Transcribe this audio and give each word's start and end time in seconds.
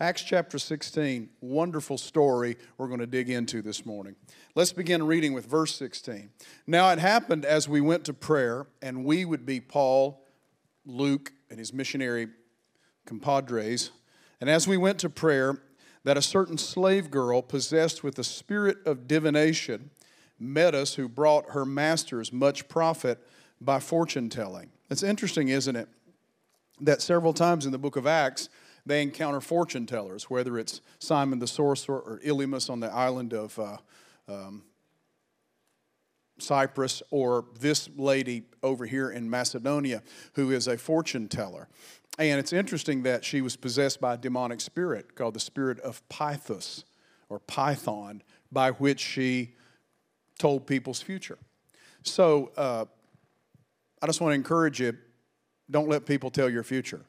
Acts 0.00 0.22
chapter 0.22 0.58
16, 0.58 1.28
wonderful 1.40 1.96
story 1.98 2.56
we're 2.76 2.88
going 2.88 2.98
to 2.98 3.06
dig 3.06 3.30
into 3.30 3.62
this 3.62 3.86
morning. 3.86 4.16
Let's 4.56 4.72
begin 4.72 5.04
reading 5.04 5.32
with 5.34 5.46
verse 5.46 5.76
16. 5.76 6.30
Now 6.66 6.90
it 6.90 6.98
happened 6.98 7.44
as 7.44 7.68
we 7.68 7.80
went 7.80 8.04
to 8.06 8.12
prayer, 8.12 8.66
and 8.82 9.04
we 9.04 9.24
would 9.24 9.46
be 9.46 9.60
Paul, 9.60 10.26
Luke, 10.84 11.32
and 11.48 11.60
his 11.60 11.72
missionary 11.72 12.26
compadres. 13.06 13.92
And 14.40 14.50
as 14.50 14.66
we 14.66 14.76
went 14.76 14.98
to 14.98 15.08
prayer, 15.08 15.62
that 16.02 16.16
a 16.16 16.22
certain 16.22 16.58
slave 16.58 17.08
girl 17.08 17.40
possessed 17.40 18.02
with 18.02 18.16
the 18.16 18.24
spirit 18.24 18.78
of 18.84 19.06
divination 19.06 19.90
met 20.40 20.74
us, 20.74 20.94
who 20.94 21.08
brought 21.08 21.50
her 21.50 21.64
masters 21.64 22.32
much 22.32 22.66
profit 22.66 23.24
by 23.60 23.78
fortune 23.78 24.28
telling. 24.28 24.70
It's 24.90 25.04
interesting, 25.04 25.48
isn't 25.48 25.76
it, 25.76 25.88
that 26.80 27.00
several 27.00 27.32
times 27.32 27.64
in 27.64 27.70
the 27.70 27.78
book 27.78 27.94
of 27.94 28.08
Acts, 28.08 28.48
they 28.86 29.02
encounter 29.02 29.40
fortune 29.40 29.86
tellers, 29.86 30.28
whether 30.28 30.58
it's 30.58 30.80
Simon 30.98 31.38
the 31.38 31.46
sorcerer 31.46 31.98
or 31.98 32.20
Elymas 32.20 32.68
on 32.68 32.80
the 32.80 32.92
island 32.92 33.32
of 33.32 33.58
uh, 33.58 33.76
um, 34.28 34.62
Cyprus, 36.38 37.02
or 37.10 37.46
this 37.60 37.88
lady 37.96 38.42
over 38.62 38.86
here 38.86 39.10
in 39.10 39.30
Macedonia 39.30 40.02
who 40.34 40.50
is 40.50 40.66
a 40.66 40.76
fortune 40.76 41.28
teller. 41.28 41.68
And 42.18 42.38
it's 42.38 42.52
interesting 42.52 43.02
that 43.04 43.24
she 43.24 43.40
was 43.40 43.56
possessed 43.56 44.00
by 44.00 44.14
a 44.14 44.16
demonic 44.16 44.60
spirit 44.60 45.14
called 45.14 45.34
the 45.34 45.40
spirit 45.40 45.80
of 45.80 46.06
Pythos 46.08 46.84
or 47.28 47.38
Python, 47.40 48.22
by 48.52 48.70
which 48.72 49.00
she 49.00 49.54
told 50.38 50.66
people's 50.66 51.00
future. 51.00 51.38
So 52.02 52.52
uh, 52.56 52.84
I 54.02 54.06
just 54.06 54.20
want 54.20 54.32
to 54.32 54.36
encourage 54.36 54.80
you 54.80 54.96
don't 55.70 55.88
let 55.88 56.04
people 56.04 56.30
tell 56.30 56.50
your 56.50 56.62
future. 56.62 57.00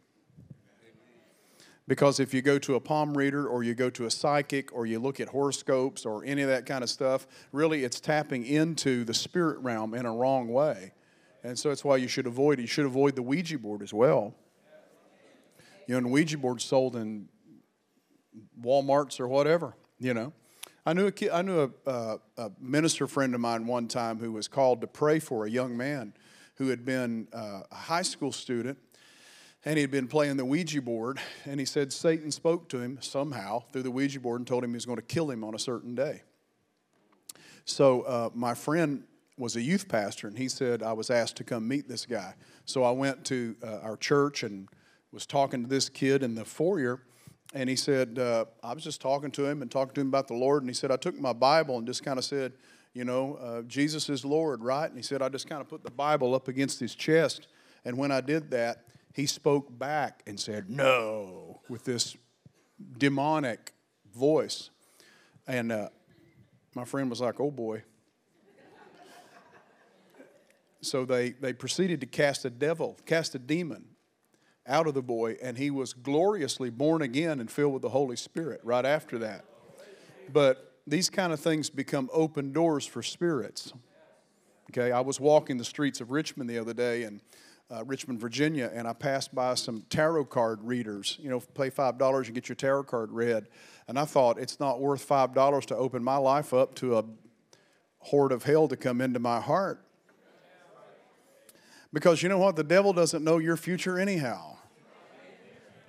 Because 1.88 2.20
if 2.20 2.34
you 2.34 2.42
go 2.42 2.58
to 2.60 2.76
a 2.76 2.80
palm 2.80 3.16
reader 3.16 3.48
or 3.48 3.64
you 3.64 3.76
go 3.76 3.92
to 3.92 4.06
a 4.06 4.12
psychic 4.12 4.74
or 4.74 4.88
you 4.88 4.98
look 4.98 5.20
at 5.20 5.28
horoscopes 5.28 6.06
or 6.06 6.26
any 6.26 6.42
of 6.42 6.50
that 6.50 6.66
kind 6.66 6.84
of 6.84 6.90
stuff, 6.90 7.28
really 7.52 7.84
it's 7.84 8.00
tapping 8.00 8.46
into 8.46 9.04
the 9.04 9.14
spirit 9.14 9.60
realm 9.60 9.94
in 9.94 10.06
a 10.06 10.12
wrong 10.12 10.48
way. 10.48 10.94
And 11.44 11.58
so 11.58 11.70
that's 11.70 11.86
why 11.86 11.98
you 11.98 12.08
should 12.08 12.26
avoid 12.26 12.58
it. 12.58 12.64
You 12.64 12.68
should 12.68 12.88
avoid 12.88 13.16
the 13.16 13.22
Ouija 13.22 13.60
board 13.60 13.84
as 13.84 13.94
well. 13.94 14.34
You 15.88 15.94
know, 15.94 15.98
and 16.00 16.12
Ouija 16.12 16.40
board 16.40 16.60
sold 16.60 16.96
in 16.96 17.30
Walmarts 18.60 19.20
or 19.20 19.28
whatever, 19.28 19.76
you 20.00 20.16
know. 20.16 20.34
I 20.88 20.94
knew 20.94 21.06
a, 21.06 21.12
kid, 21.12 21.30
I 21.30 21.44
knew 21.44 21.72
a, 21.86 22.20
a 22.38 22.52
minister 22.60 23.06
friend 23.06 23.36
of 23.36 23.42
mine 23.42 23.68
one 23.68 23.88
time 23.88 24.18
who 24.20 24.32
was 24.32 24.48
called 24.48 24.82
to 24.82 24.88
pray 24.88 25.20
for 25.20 25.46
a 25.46 25.50
young 25.50 25.78
man 25.78 26.14
who 26.56 26.70
had 26.70 26.84
been 26.84 27.28
uh, 27.34 27.62
a 27.72 27.76
high 27.76 28.02
school 28.02 28.32
student 28.32 28.80
and 29.66 29.78
he 29.78 29.82
had 29.82 29.92
been 29.92 30.08
playing 30.08 30.38
the 30.38 30.46
Ouija 30.46 30.82
board, 30.82 31.20
and 31.46 31.60
he 31.60 31.66
said 31.66 31.92
Satan 31.92 32.32
spoke 32.32 32.70
to 32.70 32.80
him 32.80 33.00
somehow 33.02 33.64
through 33.72 33.82
the 33.82 33.92
Ouija 33.92 34.20
board 34.20 34.40
and 34.40 34.48
told 34.48 34.64
him 34.64 34.70
he 34.70 34.76
was 34.76 34.86
going 34.86 34.98
to 34.98 35.02
kill 35.02 35.32
him 35.32 35.44
on 35.44 35.56
a 35.56 35.60
certain 35.60 35.96
day. 35.96 36.22
So 37.66 38.02
uh, 38.04 38.30
my 38.36 38.54
friend 38.54 39.04
was 39.40 39.56
a 39.56 39.62
youth 39.62 39.90
pastor, 39.90 40.28
and 40.28 40.38
he 40.38 40.48
said 40.48 40.84
I 40.84 40.94
was 40.94 41.10
asked 41.10 41.36
to 41.38 41.44
come 41.44 41.68
meet 41.68 41.90
this 41.90 42.06
guy. 42.06 42.36
So 42.66 42.84
I 42.84 42.92
went 42.92 43.26
to 43.26 43.56
uh, 43.64 43.80
our 43.82 43.98
church 43.98 44.44
and 44.44 44.70
was 45.12 45.26
talking 45.26 45.64
to 45.64 45.70
this 45.70 45.90
kid 45.90 46.22
in 46.22 46.36
the 46.36 46.46
foyer, 46.46 47.02
and 47.54 47.68
he 47.68 47.76
said 47.76 48.20
uh, 48.20 48.46
I 48.64 48.74
was 48.74 48.84
just 48.84 49.02
talking 49.02 49.32
to 49.32 49.46
him 49.46 49.64
and 49.64 49.72
talking 49.72 49.96
to 49.96 50.02
him 50.02 50.08
about 50.08 50.28
the 50.28 50.36
Lord, 50.36 50.62
and 50.62 50.70
he 50.70 50.76
said 50.76 50.92
I 50.92 50.98
took 50.98 51.20
my 51.20 51.34
Bible 51.34 51.80
and 51.80 51.88
just 51.88 52.04
kind 52.04 52.20
of 52.20 52.26
said, 52.26 52.54
you 52.94 53.04
know, 53.04 53.36
uh, 53.36 53.62
Jesus 53.64 54.10
is 54.10 54.24
Lord, 54.24 54.64
right? 54.64 54.88
And 54.88 54.96
he 54.96 55.04
said 55.04 55.24
I 55.24 55.30
just 55.30 55.50
kind 55.50 55.60
of 55.60 55.68
put 55.68 55.84
the 55.84 55.92
Bible 55.92 56.36
up 56.36 56.48
against 56.48 56.80
his 56.80 56.94
chest, 56.94 57.48
and 57.84 57.98
when 57.98 58.12
I 58.12 58.22
did 58.22 58.52
that 58.52 58.86
he 59.16 59.26
spoke 59.26 59.80
back 59.80 60.22
and 60.28 60.38
said, 60.38 60.70
No, 60.70 61.62
with 61.70 61.86
this 61.86 62.18
demonic 62.98 63.72
voice. 64.14 64.72
And 65.48 65.72
uh, 65.72 65.88
my 66.76 66.84
friend 66.84 67.10
was 67.10 67.22
like, 67.22 67.40
Oh 67.40 67.50
boy. 67.50 67.84
so 70.82 71.06
they, 71.06 71.32
they 71.32 71.54
proceeded 71.54 72.02
to 72.02 72.08
cast 72.08 72.44
a 72.44 72.50
devil, 72.50 72.98
cast 73.06 73.34
a 73.36 73.40
demon 73.40 73.86
out 74.68 74.86
of 74.86 74.94
the 74.94 75.02
boy, 75.02 75.38
and 75.42 75.58
he 75.58 75.72
was 75.72 75.94
gloriously 75.94 76.70
born 76.70 77.02
again 77.02 77.40
and 77.40 77.50
filled 77.50 77.72
with 77.72 77.84
the 77.84 77.90
Holy 77.90 78.18
Spirit 78.18 78.60
right 78.64 78.86
after 78.86 79.18
that. 79.20 79.46
But 80.34 80.74
these 80.86 81.10
kind 81.10 81.32
of 81.32 81.40
things 81.40 81.70
become 81.70 82.10
open 82.12 82.52
doors 82.52 82.86
for 82.86 83.02
spirits. 83.02 83.72
Okay, 84.72 84.92
I 84.92 85.00
was 85.00 85.22
walking 85.22 85.58
the 85.58 85.64
streets 85.64 86.02
of 86.02 86.12
Richmond 86.12 86.50
the 86.50 86.58
other 86.58 86.74
day, 86.74 87.04
and 87.04 87.22
uh, 87.72 87.84
Richmond, 87.84 88.20
Virginia, 88.20 88.72
and 88.74 88.88
I 88.88 88.94
passed 88.94 89.34
by 89.34 89.56
some 89.56 89.84
tarot 89.90 90.26
card 90.26 90.64
readers. 90.64 91.18
You 91.22 91.30
know, 91.30 91.40
pay 91.40 91.70
five 91.70 91.98
dollars 91.98 92.28
and 92.28 92.36
get 92.36 92.48
your 92.48 92.56
tarot 92.56 92.84
card 92.84 93.12
read. 93.12 93.48
And 93.88 93.98
I 94.00 94.06
thought 94.06 94.40
it's 94.40 94.60
not 94.60 94.80
worth 94.80 95.02
five 95.02 95.34
dollars 95.34 95.66
to 95.68 95.76
open 95.76 96.04
my 96.04 96.18
life 96.18 96.54
up 96.54 96.76
to 96.76 96.98
a 96.98 97.04
horde 98.00 98.32
of 98.32 98.44
hell 98.44 98.68
to 98.68 98.78
come 98.78 99.02
into 99.02 99.20
my 99.20 99.40
heart. 99.40 99.82
Because 101.92 102.22
you 102.22 102.30
know 102.30 102.38
what? 102.38 102.56
The 102.56 102.64
devil 102.64 102.94
doesn't 102.94 103.24
know 103.24 103.38
your 103.38 103.58
future 103.58 103.98
anyhow. 103.98 104.58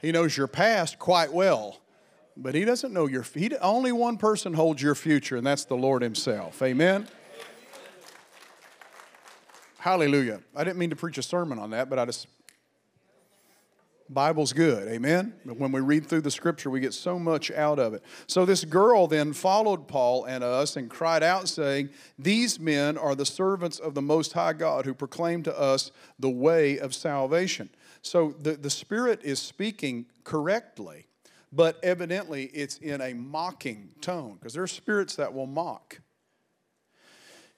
He 0.01 0.13
knows 0.13 0.37
your 0.37 0.47
past 0.47 0.99
quite 0.99 1.33
well, 1.33 1.81
but 2.37 2.55
he 2.55 2.65
doesn't 2.65 2.93
know 2.93 3.07
your. 3.07 3.23
He, 3.23 3.55
only 3.57 3.93
one 3.93 4.17
person 4.17 4.55
holds 4.55 4.81
your 4.81 4.95
future, 4.95 5.37
and 5.37 5.47
that's 5.47 5.65
the 5.65 5.75
Lord 5.75 6.03
Himself. 6.03 6.63
Amen. 6.63 7.09
Hallelujah. 9.87 10.41
I 10.57 10.65
didn't 10.65 10.79
mean 10.79 10.91
to 10.91 10.97
preach 10.97 11.17
a 11.17 11.23
sermon 11.23 11.61
on 11.61 11.71
that, 11.71 11.89
but 11.89 11.97
I 11.97 12.07
just 12.07 12.27
Bible's 14.11 14.53
good, 14.53 14.89
amen? 14.89 15.35
But 15.45 15.59
when 15.59 15.71
we 15.71 15.79
read 15.79 16.09
through 16.09 16.23
the 16.23 16.31
scripture, 16.33 16.71
we 16.71 16.81
get 16.81 16.93
so 16.93 17.21
much 17.21 17.53
out 17.53 17.79
of 17.79 17.95
it. 17.95 18.03
So 18.27 18.45
this 18.45 18.65
girl 18.65 19.07
then 19.07 19.33
followed 19.33 19.87
Paul 19.87 20.25
and 20.25 20.43
us 20.43 20.75
and 20.77 20.91
cried 20.91 21.23
out, 21.23 21.49
saying, 21.49 21.91
These 22.19 22.59
men 22.59 22.99
are 22.99 23.15
the 23.15 23.25
servants 23.25 23.79
of 23.79 23.95
the 23.95 24.03
Most 24.03 24.33
High 24.33 24.55
God 24.55 24.87
who 24.87 24.93
proclaim 24.93 25.45
to 25.45 25.57
us 25.57 25.93
the 26.19 26.31
way 26.31 26.81
of 26.81 26.93
salvation. 26.93 27.71
So 28.03 28.35
the, 28.41 28.55
the 28.55 28.71
Spirit 28.71 29.21
is 29.23 29.39
speaking 29.41 30.07
correctly, 30.25 31.07
but 31.53 31.79
evidently 31.85 32.47
it's 32.47 32.79
in 32.79 33.01
a 33.01 33.15
mocking 33.15 33.91
tone 34.01 34.35
because 34.35 34.53
there 34.53 34.65
are 34.65 34.67
spirits 34.67 35.15
that 35.15 35.33
will 35.33 35.47
mock. 35.47 36.01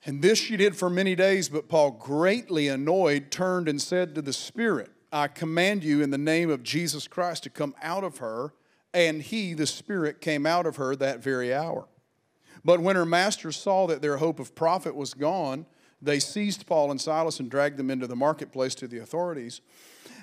And 0.05 0.23
this 0.23 0.39
she 0.39 0.57
did 0.57 0.77
for 0.77 0.89
many 0.89 1.15
days, 1.15 1.49
but 1.49 1.69
Paul, 1.69 1.93
greatly 1.93 2.69
annoyed, 2.69 3.31
turned 3.31 3.69
and 3.69 3.81
said 3.83 4.15
to 4.15 4.23
the 4.23 4.33
Spirit, 4.33 4.91
I 5.13 5.29
command 5.29 5.85
you 5.85 6.03
in 6.03 6.11
the 6.11 6.19
name 6.19 6.51
of 6.51 6.63
Jesus 6.63 7.09
Christ 7.09 7.43
to 7.45 7.51
come 7.51 7.75
out 7.83 8.05
of 8.05 8.19
her. 8.19 8.55
And 8.95 9.21
he, 9.23 9.55
the 9.55 9.67
Spirit, 9.67 10.21
came 10.21 10.47
out 10.47 10.67
of 10.67 10.77
her 10.77 10.97
that 10.97 11.23
very 11.23 11.53
hour. 11.53 11.89
But 12.65 12.81
when 12.81 12.97
her 12.97 13.07
masters 13.07 13.57
saw 13.57 13.87
that 13.87 14.03
their 14.03 14.17
hope 14.17 14.41
of 14.41 14.55
profit 14.55 14.95
was 14.95 15.15
gone, 15.15 15.67
they 16.01 16.21
seized 16.21 16.67
Paul 16.67 16.91
and 16.91 17.01
Silas 17.01 17.41
and 17.41 17.51
dragged 17.51 17.77
them 17.77 17.91
into 17.91 18.07
the 18.07 18.17
marketplace 18.17 18.75
to 18.77 18.89
the 18.89 18.99
authorities. 18.99 19.61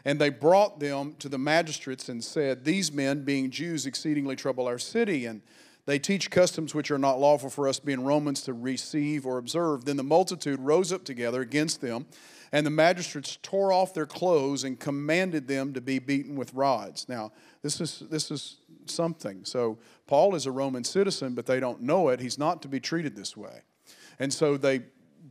And 0.04 0.20
they 0.20 0.30
brought 0.30 0.80
them 0.80 1.16
to 1.20 1.28
the 1.28 1.38
magistrates 1.38 2.10
and 2.10 2.24
said, 2.24 2.64
These 2.64 2.92
men, 2.92 3.24
being 3.24 3.50
Jews, 3.50 3.86
exceedingly 3.86 4.36
trouble 4.36 4.68
our 4.68 4.78
city. 4.78 5.26
And 5.26 5.42
they 5.86 6.00
teach 6.00 6.32
customs 6.32 6.74
which 6.74 6.90
are 6.92 6.98
not 6.98 7.20
lawful 7.20 7.50
for 7.50 7.68
us, 7.68 7.80
being 7.80 8.04
Romans, 8.04 8.42
to 8.44 8.54
receive 8.54 9.26
or 9.26 9.38
observe. 9.38 9.86
Then 9.86 9.98
the 9.98 10.04
multitude 10.04 10.60
rose 10.60 10.92
up 10.92 11.04
together 11.04 11.42
against 11.42 11.82
them, 11.82 12.08
and 12.52 12.66
the 12.66 12.72
magistrates 12.72 13.38
tore 13.42 13.72
off 13.72 13.94
their 13.94 14.06
clothes 14.06 14.64
and 14.64 14.80
commanded 14.80 15.48
them 15.48 15.74
to 15.74 15.82
be 15.82 16.00
beaten 16.00 16.36
with 16.36 16.54
rods. 16.54 17.08
Now, 17.08 17.32
this 17.62 17.80
is, 17.82 18.04
this 18.10 18.32
is 18.32 18.58
something. 18.86 19.46
So, 19.46 19.78
Paul 20.08 20.36
is 20.36 20.46
a 20.46 20.52
Roman 20.52 20.84
citizen, 20.84 21.34
but 21.34 21.46
they 21.46 21.60
don't 21.60 21.82
know 21.82 22.10
it. 22.10 22.20
He's 22.20 22.38
not 22.38 22.62
to 22.62 22.68
be 22.68 22.80
treated 22.80 23.16
this 23.16 23.36
way. 23.36 23.62
And 24.20 24.34
so 24.34 24.58
they 24.58 24.82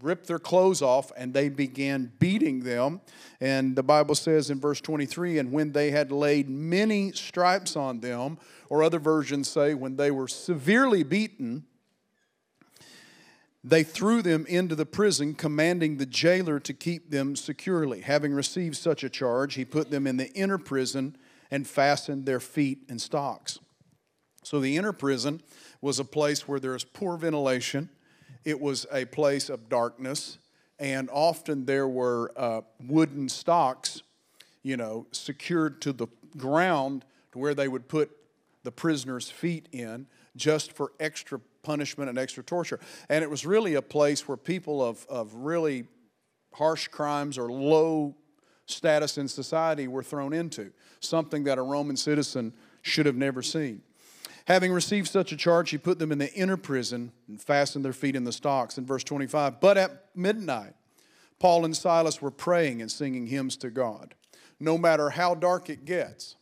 ripped 0.02 0.26
their 0.26 0.38
clothes 0.38 0.82
off 0.82 1.12
and 1.16 1.32
they 1.32 1.48
began 1.48 2.12
beating 2.18 2.60
them. 2.60 3.00
And 3.40 3.76
the 3.76 3.82
Bible 3.82 4.14
says 4.14 4.50
in 4.50 4.60
verse 4.60 4.80
23 4.80 5.38
and 5.38 5.52
when 5.52 5.72
they 5.72 5.90
had 5.90 6.10
laid 6.10 6.48
many 6.48 7.12
stripes 7.12 7.76
on 7.76 8.00
them, 8.00 8.38
or 8.68 8.82
other 8.82 8.98
versions 8.98 9.48
say 9.48 9.74
when 9.74 9.96
they 9.96 10.10
were 10.10 10.28
severely 10.28 11.02
beaten, 11.02 11.64
they 13.62 13.82
threw 13.82 14.20
them 14.20 14.44
into 14.46 14.74
the 14.74 14.84
prison, 14.84 15.34
commanding 15.34 15.96
the 15.96 16.06
jailer 16.06 16.60
to 16.60 16.74
keep 16.74 17.10
them 17.10 17.34
securely. 17.34 18.02
Having 18.02 18.34
received 18.34 18.76
such 18.76 19.02
a 19.02 19.08
charge, 19.08 19.54
he 19.54 19.64
put 19.64 19.90
them 19.90 20.06
in 20.06 20.18
the 20.18 20.30
inner 20.32 20.58
prison 20.58 21.16
and 21.50 21.66
fastened 21.66 22.26
their 22.26 22.40
feet 22.40 22.80
in 22.88 22.98
stocks. 22.98 23.58
So 24.42 24.60
the 24.60 24.76
inner 24.76 24.92
prison 24.92 25.40
was 25.80 25.98
a 25.98 26.04
place 26.04 26.46
where 26.46 26.60
there 26.60 26.72
was 26.72 26.84
poor 26.84 27.16
ventilation 27.16 27.88
it 28.44 28.60
was 28.60 28.86
a 28.92 29.04
place 29.06 29.48
of 29.48 29.68
darkness, 29.68 30.38
and 30.78 31.08
often 31.12 31.64
there 31.64 31.88
were 31.88 32.32
uh, 32.36 32.60
wooden 32.86 33.28
stocks, 33.28 34.02
you 34.62 34.76
know, 34.76 35.06
secured 35.12 35.80
to 35.82 35.92
the 35.92 36.06
ground 36.36 37.04
to 37.32 37.38
where 37.38 37.54
they 37.54 37.68
would 37.68 37.88
put 37.88 38.10
the 38.62 38.72
prisoner's 38.72 39.30
feet 39.30 39.68
in 39.72 40.06
just 40.36 40.72
for 40.72 40.92
extra 40.98 41.40
punishment 41.62 42.08
and 42.08 42.18
extra 42.18 42.42
torture. 42.42 42.80
And 43.08 43.22
it 43.22 43.30
was 43.30 43.46
really 43.46 43.74
a 43.74 43.82
place 43.82 44.26
where 44.26 44.36
people 44.36 44.84
of, 44.84 45.06
of 45.08 45.34
really 45.34 45.86
harsh 46.52 46.88
crimes 46.88 47.38
or 47.38 47.50
low 47.50 48.14
status 48.66 49.18
in 49.18 49.28
society 49.28 49.88
were 49.88 50.02
thrown 50.02 50.32
into, 50.32 50.72
something 51.00 51.44
that 51.44 51.58
a 51.58 51.62
Roman 51.62 51.96
citizen 51.96 52.52
should 52.82 53.06
have 53.06 53.16
never 53.16 53.42
seen. 53.42 53.82
Having 54.46 54.72
received 54.72 55.08
such 55.08 55.32
a 55.32 55.36
charge, 55.36 55.70
he 55.70 55.78
put 55.78 55.98
them 55.98 56.12
in 56.12 56.18
the 56.18 56.32
inner 56.34 56.58
prison 56.58 57.12
and 57.28 57.40
fastened 57.40 57.84
their 57.84 57.94
feet 57.94 58.14
in 58.14 58.24
the 58.24 58.32
stocks. 58.32 58.76
In 58.76 58.84
verse 58.84 59.04
25, 59.04 59.60
but 59.60 59.78
at 59.78 60.04
midnight, 60.14 60.74
Paul 61.38 61.64
and 61.64 61.76
Silas 61.76 62.20
were 62.20 62.30
praying 62.30 62.82
and 62.82 62.90
singing 62.90 63.26
hymns 63.26 63.56
to 63.58 63.70
God. 63.70 64.14
No 64.60 64.76
matter 64.76 65.10
how 65.10 65.34
dark 65.34 65.70
it 65.70 65.84
gets, 65.84 66.36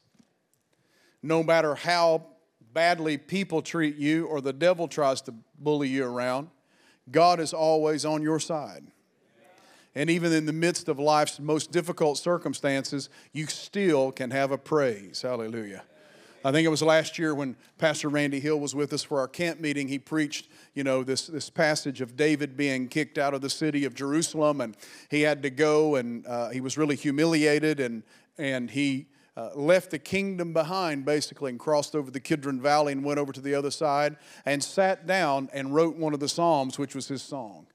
no 1.23 1.43
matter 1.43 1.77
how 1.77 2.27
badly 2.73 3.19
people 3.19 3.63
treat 3.63 3.97
you 3.97 4.27
or 4.27 4.41
the 4.41 4.53
devil 4.53 4.89
tries 4.89 5.23
to 5.23 5.35
bully 5.59 5.89
you 5.89 6.05
around, 6.05 6.49
God 7.11 7.41
is 7.41 7.53
always 7.53 8.05
on 8.05 8.23
your 8.23 8.41
side. 8.41 8.85
And 9.95 10.09
even 10.09 10.33
in 10.33 10.47
the 10.47 10.53
midst 10.53 10.89
of 10.89 10.99
life's 10.99 11.39
most 11.39 11.71
difficult 11.71 12.17
circumstances, 12.19 13.11
you 13.33 13.47
still 13.47 14.11
can 14.11 14.31
have 14.31 14.51
a 14.51 14.59
praise. 14.59 15.23
Hallelujah. 15.23 15.83
I 16.45 16.51
think 16.51 16.67
it 16.67 16.71
was 16.71 16.83
last 16.83 17.19
year 17.19 17.35
when 17.35 17.57
Pastor 17.79 18.09
Randy 18.09 18.41
Hill 18.41 18.59
was 18.59 18.75
with 18.75 18.93
us 18.93 19.03
for 19.05 19.21
our 19.21 19.29
camp 19.29 19.61
meeting. 19.61 19.87
He 19.87 19.99
preached, 19.99 20.49
you 20.75 20.83
know, 20.83 21.05
this, 21.05 21.29
this 21.29 21.49
passage 21.49 22.01
of 22.01 22.17
David 22.17 22.57
being 22.57 22.89
kicked 22.89 23.17
out 23.17 23.33
of 23.33 23.43
the 23.43 23.51
city 23.51 23.85
of 23.85 23.95
Jerusalem, 23.95 24.61
and 24.61 24.77
he 25.09 25.23
had 25.23 25.43
to 25.45 25.51
go, 25.51 25.95
and 25.95 26.27
uh, 26.27 26.51
he 26.51 26.61
was 26.61 26.77
really 26.77 26.97
humiliated, 26.97 27.79
and, 27.79 28.03
and 28.39 28.71
he 28.71 29.07
uh, 29.37 29.51
left 29.55 29.91
the 29.91 29.99
kingdom 29.99 30.53
behind 30.53 31.05
basically 31.05 31.51
and 31.51 31.61
crossed 31.61 31.95
over 31.95 32.11
the 32.11 32.21
Kidron 32.21 32.61
Valley 32.61 32.93
and 32.93 33.05
went 33.05 33.19
over 33.19 33.33
to 33.33 33.41
the 33.41 33.55
other 33.55 33.71
side 33.71 34.17
and 34.45 34.63
sat 34.63 35.07
down 35.07 35.49
and 35.53 35.75
wrote 35.75 35.97
one 35.97 36.13
of 36.13 36.21
the 36.21 36.29
Psalms, 36.29 36.79
which 36.79 36.95
was 36.95 37.09
his 37.09 37.23
song. 37.23 37.67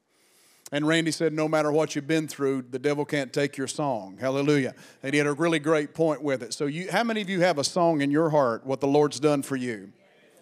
And 0.72 0.86
Randy 0.86 1.12
said, 1.12 1.34
No 1.34 1.48
matter 1.48 1.72
what 1.72 1.96
you've 1.96 2.08
been 2.08 2.28
through, 2.28 2.64
the 2.70 2.80
devil 2.80 3.06
can't 3.06 3.32
take 3.32 3.58
your 3.58 3.68
song. 3.68 4.18
Hallelujah. 4.20 4.76
And 5.02 5.14
he 5.14 5.18
had 5.18 5.28
a 5.28 5.34
really 5.34 5.60
great 5.60 5.94
point 5.94 6.22
with 6.22 6.44
it. 6.44 6.54
So, 6.54 6.66
you, 6.66 6.92
how 6.92 7.04
many 7.04 7.22
of 7.22 7.30
you 7.30 7.42
have 7.42 7.58
a 7.58 7.64
song 7.64 8.02
in 8.02 8.12
your 8.12 8.30
heart, 8.30 8.66
what 8.66 8.82
the 8.82 8.88
Lord's 8.88 9.20
done 9.20 9.44
for 9.44 9.56
you? 9.56 9.92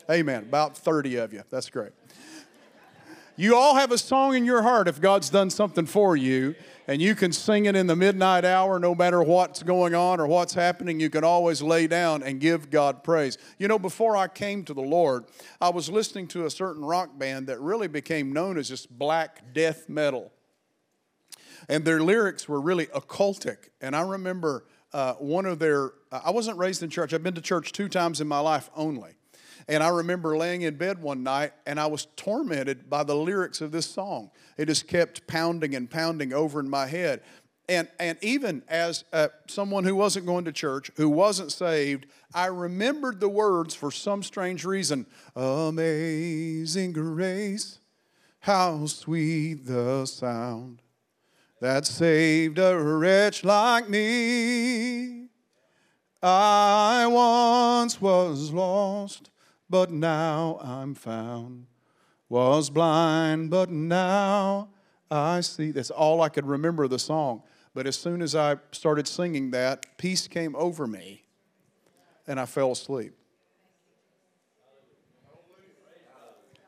Amen. 0.09 0.43
About 0.43 0.77
30 0.77 1.17
of 1.17 1.33
you. 1.33 1.43
That's 1.49 1.69
great. 1.69 1.91
You 3.37 3.57
all 3.57 3.75
have 3.75 3.91
a 3.91 3.97
song 3.97 4.33
in 4.35 4.45
your 4.45 4.61
heart 4.61 4.87
if 4.87 5.01
God's 5.01 5.29
done 5.29 5.49
something 5.49 5.85
for 5.85 6.15
you, 6.15 6.55
and 6.87 7.01
you 7.01 7.15
can 7.15 7.33
sing 7.33 7.65
it 7.65 7.75
in 7.75 7.87
the 7.87 7.95
midnight 7.95 8.45
hour 8.45 8.79
no 8.79 8.95
matter 8.95 9.21
what's 9.21 9.61
going 9.61 9.93
on 9.93 10.21
or 10.21 10.27
what's 10.27 10.53
happening. 10.53 11.01
You 11.01 11.09
can 11.09 11.25
always 11.25 11.61
lay 11.61 11.87
down 11.87 12.23
and 12.23 12.39
give 12.39 12.69
God 12.69 13.03
praise. 13.03 13.37
You 13.57 13.67
know, 13.67 13.77
before 13.77 14.15
I 14.15 14.29
came 14.29 14.63
to 14.65 14.73
the 14.73 14.81
Lord, 14.81 15.25
I 15.59 15.69
was 15.69 15.89
listening 15.89 16.27
to 16.29 16.45
a 16.45 16.49
certain 16.49 16.85
rock 16.85 17.19
band 17.19 17.47
that 17.47 17.59
really 17.59 17.89
became 17.89 18.31
known 18.31 18.57
as 18.57 18.69
just 18.69 18.89
black 18.97 19.53
death 19.53 19.89
metal. 19.89 20.31
And 21.67 21.83
their 21.83 22.01
lyrics 22.01 22.47
were 22.47 22.61
really 22.61 22.85
occultic. 22.87 23.69
And 23.81 23.97
I 23.97 24.01
remember 24.01 24.65
uh, 24.93 25.15
one 25.15 25.45
of 25.45 25.59
their, 25.59 25.91
I 26.09 26.31
wasn't 26.31 26.57
raised 26.57 26.83
in 26.83 26.89
church, 26.89 27.13
I've 27.13 27.23
been 27.23 27.35
to 27.35 27.41
church 27.41 27.73
two 27.73 27.89
times 27.89 28.21
in 28.21 28.29
my 28.29 28.39
life 28.39 28.69
only. 28.77 29.15
And 29.67 29.81
I 29.81 29.89
remember 29.89 30.37
laying 30.37 30.61
in 30.61 30.75
bed 30.75 31.01
one 31.01 31.23
night 31.23 31.53
and 31.65 31.79
I 31.79 31.87
was 31.87 32.07
tormented 32.15 32.89
by 32.89 33.03
the 33.03 33.15
lyrics 33.15 33.61
of 33.61 33.71
this 33.71 33.87
song. 33.87 34.29
It 34.57 34.67
just 34.67 34.87
kept 34.87 35.25
pounding 35.27 35.75
and 35.75 35.89
pounding 35.89 36.33
over 36.33 36.59
in 36.59 36.69
my 36.69 36.85
head. 36.85 37.21
And, 37.67 37.87
and 37.99 38.17
even 38.21 38.61
as 38.67 39.05
uh, 39.11 39.29
someone 39.47 39.83
who 39.83 39.95
wasn't 39.95 40.27
going 40.27 40.45
to 40.45 40.51
church, 40.51 40.91
who 40.97 41.09
wasn't 41.09 41.51
saved, 41.51 42.05
I 42.33 42.45
remembered 42.45 43.19
the 43.19 43.29
words 43.29 43.73
for 43.73 43.89
some 43.89 44.21
strange 44.21 44.65
reason 44.65 45.07
Amazing 45.35 46.93
grace, 46.93 47.79
how 48.41 48.85
sweet 48.85 49.65
the 49.65 50.05
sound 50.05 50.83
that 51.59 51.87
saved 51.87 52.59
a 52.59 52.77
wretch 52.77 53.43
like 53.43 53.89
me. 53.89 55.29
I 56.21 57.07
once 57.07 57.99
was 57.99 58.51
lost 58.51 59.31
but 59.75 59.91
now 59.91 60.57
I'm 60.61 60.95
found. 60.95 61.65
Was 62.29 62.69
blind, 62.69 63.49
but 63.49 63.69
now 63.69 64.69
I 65.11 65.41
see. 65.41 65.71
That's 65.71 65.91
all 65.91 66.21
I 66.21 66.29
could 66.29 66.45
remember 66.45 66.85
of 66.85 66.91
the 66.91 66.97
song. 66.97 67.43
But 67.73 67.85
as 67.85 67.97
soon 67.97 68.21
as 68.21 68.35
I 68.35 68.55
started 68.71 69.05
singing 69.05 69.51
that, 69.51 69.97
peace 69.97 70.29
came 70.29 70.55
over 70.55 70.87
me 70.87 71.25
and 72.25 72.39
I 72.39 72.45
fell 72.45 72.71
asleep. 72.71 73.15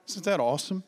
Isn't 0.10 0.25
that 0.25 0.42
awesome? 0.42 0.83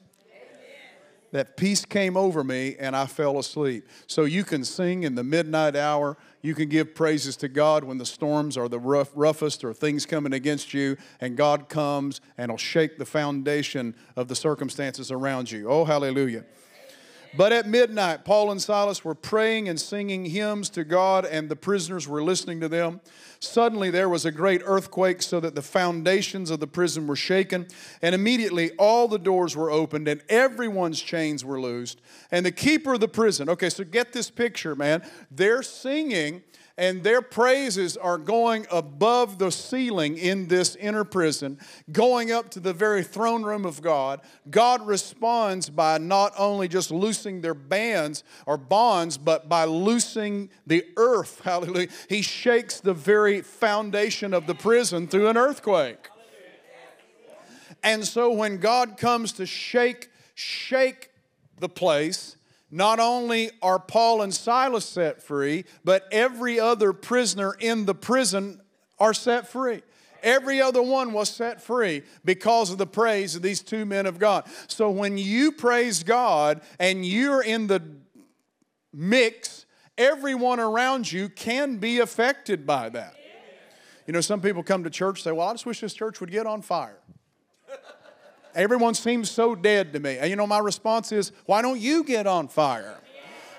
That 1.31 1.57
peace 1.57 1.85
came 1.85 2.17
over 2.17 2.43
me 2.43 2.75
and 2.79 2.95
I 2.95 3.05
fell 3.05 3.37
asleep. 3.37 3.87
So 4.07 4.23
you 4.23 4.43
can 4.43 4.63
sing 4.63 5.03
in 5.03 5.15
the 5.15 5.23
midnight 5.23 5.75
hour 5.75 6.17
you 6.41 6.55
can 6.55 6.69
give 6.69 6.95
praises 6.95 7.35
to 7.37 7.49
God 7.49 7.83
when 7.83 7.97
the 7.97 8.05
storms 8.05 8.55
are 8.57 8.69
the 8.69 8.79
rough, 8.79 9.11
roughest 9.13 9.63
or 9.63 9.73
things 9.73 10.05
coming 10.05 10.33
against 10.33 10.73
you, 10.73 10.95
and 11.19 11.35
God 11.35 11.67
comes 11.67 12.21
and 12.37 12.49
will 12.49 12.57
shake 12.57 12.97
the 12.97 13.05
foundation 13.05 13.93
of 14.15 14.27
the 14.29 14.35
circumstances 14.35 15.11
around 15.11 15.51
you. 15.51 15.69
Oh, 15.69 15.83
hallelujah. 15.83 16.45
But 17.37 17.51
at 17.51 17.67
midnight, 17.67 18.25
Paul 18.25 18.49
and 18.49 18.61
Silas 18.61 19.05
were 19.05 19.13
praying 19.13 19.69
and 19.69 19.79
singing 19.79 20.25
hymns 20.25 20.69
to 20.71 20.83
God, 20.83 21.25
and 21.25 21.47
the 21.47 21.55
prisoners 21.55 22.07
were 22.07 22.23
listening 22.23 22.59
to 22.61 22.67
them. 22.67 23.01
Suddenly, 23.39 23.91
there 23.91 24.09
was 24.09 24.25
a 24.25 24.31
great 24.31 24.61
earthquake, 24.65 25.21
so 25.21 25.39
that 25.39 25.53
the 25.53 25.61
foundations 25.61 26.49
of 26.49 26.59
the 26.59 26.67
prison 26.67 27.05
were 27.05 27.15
shaken. 27.15 27.67
And 28.01 28.15
immediately, 28.15 28.71
all 28.71 29.07
the 29.07 29.19
doors 29.19 29.55
were 29.55 29.69
opened, 29.69 30.07
and 30.07 30.23
everyone's 30.27 31.01
chains 31.01 31.45
were 31.45 31.61
loosed. 31.61 32.01
And 32.31 32.45
the 32.45 32.51
keeper 32.51 32.95
of 32.95 32.99
the 32.99 33.07
prison, 33.07 33.47
okay, 33.49 33.69
so 33.69 33.83
get 33.83 34.11
this 34.11 34.29
picture, 34.29 34.75
man. 34.75 35.03
They're 35.29 35.63
singing 35.63 36.41
and 36.79 37.03
their 37.03 37.21
praises 37.21 37.97
are 37.97 38.17
going 38.17 38.65
above 38.71 39.37
the 39.37 39.51
ceiling 39.51 40.17
in 40.17 40.47
this 40.47 40.77
inner 40.77 41.03
prison, 41.03 41.59
going 41.91 42.31
up 42.31 42.49
to 42.51 42.61
the 42.61 42.71
very 42.71 43.03
throne 43.03 43.43
room 43.43 43.65
of 43.65 43.81
God. 43.81 44.21
God 44.49 44.87
responds 44.87 45.69
by 45.69 45.97
not 45.97 46.31
only 46.37 46.69
just 46.69 46.89
loosing 46.89 47.41
their 47.41 47.53
bands 47.53 48.23
or 48.45 48.55
bonds, 48.55 49.17
but 49.17 49.49
by 49.49 49.65
loosing 49.65 50.49
the 50.65 50.85
earth. 50.95 51.41
Hallelujah. 51.43 51.89
He 52.07 52.21
shakes 52.21 52.79
the 52.79 52.93
very 52.93 53.41
foundation 53.41 54.33
of 54.33 54.47
the 54.47 54.55
prison 54.55 55.09
through 55.09 55.27
an 55.27 55.35
earthquake. 55.35 56.07
And 57.83 58.07
so 58.07 58.31
when 58.31 58.57
God 58.57 58.95
comes 58.95 59.33
to 59.33 59.45
shake, 59.45 60.09
shake 60.33 61.11
the 61.59 61.69
place, 61.69 62.37
not 62.71 62.99
only 62.99 63.51
are 63.61 63.79
Paul 63.79 64.21
and 64.21 64.33
Silas 64.33 64.85
set 64.85 65.23
free, 65.23 65.65
but 65.83 66.07
every 66.11 66.59
other 66.59 66.93
prisoner 66.93 67.55
in 67.59 67.85
the 67.85 67.95
prison 67.95 68.61
are 68.99 69.13
set 69.13 69.47
free. 69.47 69.81
Every 70.21 70.61
other 70.61 70.81
one 70.81 71.13
was 71.13 71.29
set 71.29 71.61
free 71.61 72.03
because 72.25 72.71
of 72.71 72.77
the 72.77 72.87
praise 72.87 73.35
of 73.35 73.41
these 73.41 73.61
two 73.61 73.85
men 73.85 74.05
of 74.05 74.19
God. 74.19 74.45
So 74.67 74.89
when 74.89 75.17
you 75.17 75.51
praise 75.51 76.03
God 76.03 76.61
and 76.77 77.05
you're 77.05 77.41
in 77.41 77.67
the 77.67 77.81
mix, 78.93 79.65
everyone 79.97 80.59
around 80.59 81.11
you 81.11 81.29
can 81.29 81.77
be 81.77 81.99
affected 81.99 82.67
by 82.67 82.89
that. 82.89 83.15
You 84.07 84.13
know, 84.13 84.21
some 84.21 84.41
people 84.41 84.63
come 84.63 84.83
to 84.83 84.89
church 84.89 85.19
and 85.19 85.23
say, 85.23 85.31
Well, 85.31 85.47
I 85.47 85.53
just 85.53 85.65
wish 85.65 85.81
this 85.81 85.93
church 85.93 86.19
would 86.19 86.31
get 86.31 86.47
on 86.47 86.61
fire. 86.61 86.97
Everyone 88.59 88.93
seems 88.93 89.31
so 89.31 89.55
dead 89.55 89.93
to 89.93 89.99
me. 89.99 90.17
And 90.17 90.29
you 90.29 90.35
know, 90.35 90.45
my 90.45 90.59
response 90.59 91.11
is, 91.11 91.31
why 91.45 91.61
don't 91.61 91.79
you 91.79 92.03
get 92.03 92.27
on 92.27 92.49
fire? 92.49 92.97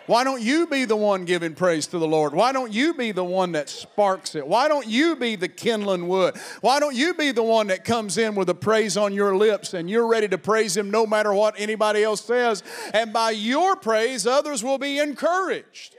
Why 0.07 0.25
don't 0.25 0.43
you 0.43 0.67
be 0.67 0.85
the 0.85 0.97
one 0.97 1.25
giving 1.25 1.55
praise 1.55 1.87
to 1.89 1.99
the 1.99 2.07
Lord? 2.07 2.35
Why 2.35 2.53
don't 2.53 2.73
you 2.73 2.95
be 2.95 3.13
the 3.13 3.25
one 3.25 3.53
that 3.53 3.69
sparks 3.69 4.35
it? 4.35 4.47
Why 4.47 4.67
don't 4.67 4.87
you 4.87 5.15
be 5.17 5.37
the 5.37 5.49
kindling 5.49 6.09
wood? 6.09 6.37
Why 6.61 6.81
don't 6.81 6.97
you 6.97 7.15
be 7.15 7.31
the 7.33 7.45
one 7.45 7.69
that 7.69 7.85
comes 7.85 8.19
in 8.19 8.35
with 8.35 8.51
a 8.51 8.55
praise 8.55 8.97
on 8.97 9.15
your 9.15 9.37
lips 9.37 9.73
and 9.73 9.89
you're 9.89 10.07
ready 10.07 10.27
to 10.29 10.37
praise 10.37 10.77
Him 10.77 10.91
no 10.91 11.07
matter 11.07 11.33
what 11.33 11.55
anybody 11.57 12.03
else 12.03 12.23
says? 12.23 12.63
And 12.93 13.13
by 13.13 13.31
your 13.31 13.77
praise, 13.77 14.27
others 14.27 14.65
will 14.65 14.79
be 14.79 14.99
encouraged. 14.99 15.97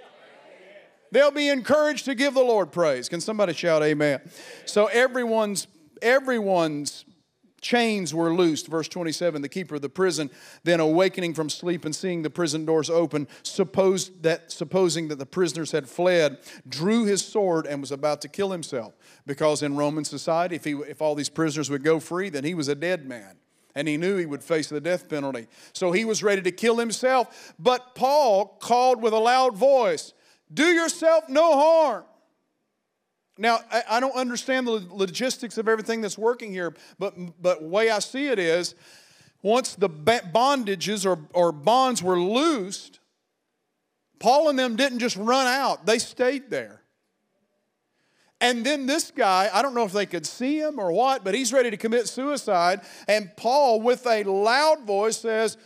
They'll 1.12 1.32
be 1.32 1.50
encouraged 1.50 2.06
to 2.06 2.14
give 2.14 2.34
the 2.34 2.44
Lord 2.44 2.72
praise. 2.72 3.10
Can 3.10 3.22
somebody 3.22 3.54
shout 3.54 3.82
amen? 3.82 4.22
So 4.66 4.88
everyone's 4.88 5.68
everyone's 6.02 7.06
chains 7.62 8.14
were 8.14 8.34
loosed. 8.34 8.68
Verse 8.68 8.88
27 8.88 9.42
the 9.42 9.50
keeper 9.50 9.76
of 9.76 9.82
the 9.82 9.90
prison, 9.90 10.30
then 10.64 10.80
awakening 10.80 11.34
from 11.34 11.50
sleep 11.50 11.86
and 11.86 11.96
seeing 11.96 12.24
the 12.24 12.30
prison 12.30 12.66
doors 12.66 12.90
open, 12.90 13.28
supposed 13.44 14.24
that, 14.24 14.52
supposing 14.52 15.08
that 15.08 15.20
the 15.20 15.26
prisoners 15.26 15.72
had 15.72 15.88
fled, 15.88 16.40
drew 16.68 17.06
his 17.06 17.24
sword 17.24 17.66
and 17.66 17.80
was 17.80 17.92
about 17.92 18.22
to 18.22 18.28
kill 18.28 18.52
himself. 18.52 18.94
Because 19.26 19.64
in 19.64 19.78
Roman 19.78 20.04
society, 20.04 20.56
if, 20.56 20.66
he, 20.66 20.74
if 20.74 21.02
all 21.02 21.16
these 21.16 21.30
prisoners 21.30 21.70
would 21.70 21.84
go 21.84 22.00
free, 22.00 22.30
then 22.30 22.44
he 22.44 22.54
was 22.54 22.68
a 22.68 22.76
dead 22.76 23.08
man. 23.08 23.38
And 23.74 23.88
he 23.88 23.96
knew 23.96 24.18
he 24.18 24.26
would 24.26 24.44
face 24.44 24.68
the 24.68 24.82
death 24.82 25.08
penalty. 25.08 25.48
So 25.72 25.94
he 25.94 26.04
was 26.04 26.24
ready 26.24 26.42
to 26.42 26.52
kill 26.52 26.78
himself. 26.78 27.54
But 27.58 27.96
Paul 27.96 28.58
called 28.60 29.02
with 29.02 29.14
a 29.14 29.20
loud 29.20 29.56
voice, 29.56 30.14
Do 30.54 30.66
yourself 30.66 31.30
no 31.30 31.54
harm. 31.54 32.04
Now, 33.42 33.62
I, 33.90 34.00
don't 34.00 34.16
understand 34.16 34.68
the 34.68 34.86
logistics 34.92 35.58
of 35.58 35.68
everything 35.68 36.02
that's 36.02 36.16
working 36.16 36.52
here, 36.52 36.76
but 37.00 37.16
but 37.42 37.64
way 37.64 37.90
I 37.90 37.98
see 37.98 38.28
it 38.28 38.38
is, 38.38 38.76
once 39.42 39.74
the 39.74 39.90
bondages 39.90 41.08
or, 41.08 41.18
or 41.34 41.52
bonds 41.52 42.04
were 42.04 42.20
loosed, 42.20 43.00
Paul 44.20 44.50
and 44.50 44.60
them 44.60 44.76
didn't 44.76 45.00
just 45.00 45.18
run 45.18 45.48
out; 45.48 45.88
they 45.88 45.98
stayed 45.98 46.52
there. 46.52 46.84
And 48.40 48.64
then 48.64 48.86
this 48.86 49.10
guy, 49.10 49.50
I 49.52 49.64
don't 49.64 49.74
know 49.74 49.86
if 49.86 49.92
they 49.92 50.06
could 50.06 50.28
see 50.28 50.60
him 50.60 50.80
or 50.80 50.92
what, 50.92 51.24
but 51.24 51.34
he's 51.34 51.52
ready 51.52 51.72
to 51.72 51.78
commit 51.78 52.08
suicide. 52.08 52.82
And 53.08 53.36
Paul, 53.38 53.82
with 53.82 54.06
a 54.06 54.24
loud 54.24 54.86
voice, 54.86 55.18
says, 55.18 55.58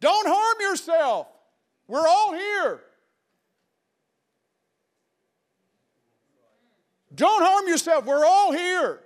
Don't 0.00 0.26
harm 0.28 0.56
yourself. 0.60 1.28
We're 1.88 2.06
all 2.06 2.32
here. 2.32 2.80
Don't 7.14 7.42
harm 7.42 7.68
yourself. 7.68 8.04
We're 8.04 8.24
all 8.24 8.52
here. 8.52 9.00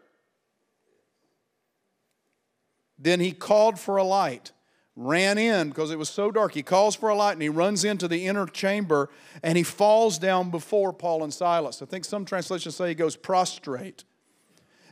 Then 2.99 3.21
he 3.21 3.33
called 3.33 3.79
for 3.79 3.97
a 3.97 4.05
light, 4.05 4.53
ran 4.97 5.39
in 5.39 5.69
because 5.69 5.91
it 5.91 5.99
was 5.99 6.09
so 6.09 6.31
dark. 6.31 6.55
He 6.55 6.63
calls 6.63 6.97
for 6.97 7.09
a 7.09 7.15
light 7.15 7.33
and 7.33 7.43
he 7.43 7.49
runs 7.49 7.85
into 7.85 8.09
the 8.09 8.27
inner 8.27 8.47
chamber 8.47 9.09
and 9.43 9.57
he 9.57 9.63
falls 9.63 10.19
down 10.19 10.51
before 10.51 10.93
Paul 10.93 11.23
and 11.23 11.33
Silas. 11.33 11.81
I 11.81 11.87
think 11.87 12.05
some 12.05 12.25
translations 12.25 12.75
say 12.75 12.89
he 12.89 12.95
goes 12.95 13.15
prostrate 13.15 14.05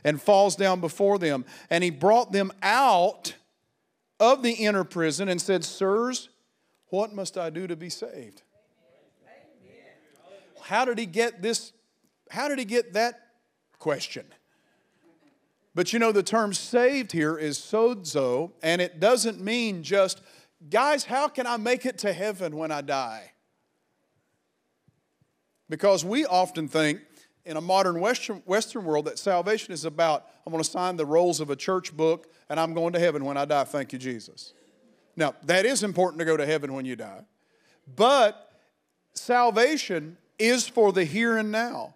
and 0.03 0.21
falls 0.21 0.55
down 0.55 0.79
before 0.79 1.19
them. 1.19 1.43
And 1.69 1.83
he 1.83 1.89
brought 1.89 2.31
them 2.31 2.51
out 2.61 3.35
of 4.19 4.41
the 4.41 4.53
inner 4.53 4.85
prison 4.85 5.27
and 5.27 5.41
said, 5.41 5.65
Sirs, 5.65 6.29
what 6.89 7.13
must 7.13 7.37
I 7.37 7.49
do 7.49 7.67
to 7.67 7.75
be 7.75 7.89
saved? 7.89 8.41
How 10.61 10.85
did 10.85 10.97
he 10.97 11.05
get 11.05 11.41
this? 11.41 11.73
How 12.29 12.47
did 12.47 12.59
he 12.59 12.65
get 12.65 12.93
that 12.93 13.19
question? 13.79 14.25
But 15.75 15.93
you 15.93 15.99
know, 15.99 16.11
the 16.11 16.23
term 16.23 16.53
saved 16.53 17.11
here 17.11 17.37
is 17.37 17.59
sozo, 17.59 18.51
and 18.63 18.81
it 18.81 18.99
doesn't 18.99 19.39
mean 19.39 19.83
just, 19.83 20.21
guys, 20.69 21.03
how 21.03 21.27
can 21.27 21.45
I 21.45 21.57
make 21.57 21.85
it 21.85 21.99
to 21.99 22.13
heaven 22.13 22.55
when 22.55 22.71
I 22.71 22.81
die? 22.81 23.31
Because 25.69 26.03
we 26.03 26.25
often 26.25 26.67
think 26.67 27.01
in 27.45 27.57
a 27.57 27.61
modern 27.61 27.99
Western, 27.99 28.37
Western 28.45 28.85
world 28.85 29.05
that 29.05 29.19
salvation 29.19 29.73
is 29.73 29.85
about, 29.85 30.25
I'm 30.45 30.51
going 30.51 30.63
to 30.63 30.69
sign 30.69 30.95
the 30.95 31.05
rolls 31.05 31.39
of 31.39 31.49
a 31.49 31.55
church 31.55 31.95
book 31.95 32.31
and 32.49 32.59
I'm 32.59 32.73
going 32.73 32.93
to 32.93 32.99
heaven 32.99 33.23
when 33.23 33.37
I 33.37 33.45
die. 33.45 33.63
Thank 33.63 33.93
you, 33.93 33.99
Jesus. 33.99 34.53
Now, 35.15 35.35
that 35.43 35.65
is 35.65 35.83
important 35.83 36.19
to 36.19 36.25
go 36.25 36.37
to 36.37 36.45
heaven 36.45 36.73
when 36.73 36.85
you 36.85 36.95
die. 36.95 37.21
But 37.95 38.51
salvation 39.13 40.17
is 40.39 40.67
for 40.67 40.91
the 40.91 41.05
here 41.05 41.37
and 41.37 41.51
now. 41.51 41.95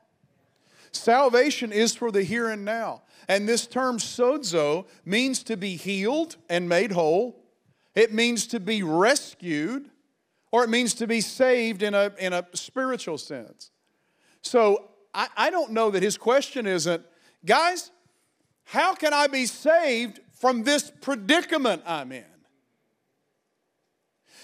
Salvation 0.91 1.71
is 1.71 1.95
for 1.95 2.12
the 2.12 2.24
here 2.24 2.50
and 2.50 2.65
now. 2.65 3.03
And 3.27 3.48
this 3.48 3.65
term 3.65 3.98
sozo 3.98 4.88
means 5.05 5.43
to 5.43 5.55
be 5.55 5.75
healed 5.77 6.36
and 6.50 6.67
made 6.67 6.91
whole. 6.91 7.41
It 7.95 8.13
means 8.13 8.48
to 8.48 8.60
be 8.60 8.83
rescued, 8.83 9.89
or 10.51 10.63
it 10.63 10.69
means 10.69 10.93
to 10.95 11.07
be 11.07 11.21
saved 11.21 11.81
in 11.81 11.93
a, 11.93 12.12
in 12.19 12.33
a 12.33 12.45
spiritual 12.53 13.17
sense. 13.17 13.71
So 14.41 14.89
I, 15.13 15.27
I 15.38 15.50
don't 15.50 15.71
know 15.71 15.91
that 15.91 16.03
his 16.03 16.17
question 16.17 16.67
isn't, 16.67 17.05
guys, 17.45 17.91
how 18.65 18.93
can 18.93 19.13
I 19.13 19.27
be 19.27 19.45
saved 19.45 20.19
from 20.39 20.63
this 20.63 20.91
predicament 21.01 21.83
I'm 21.86 22.12
in? 22.12 22.25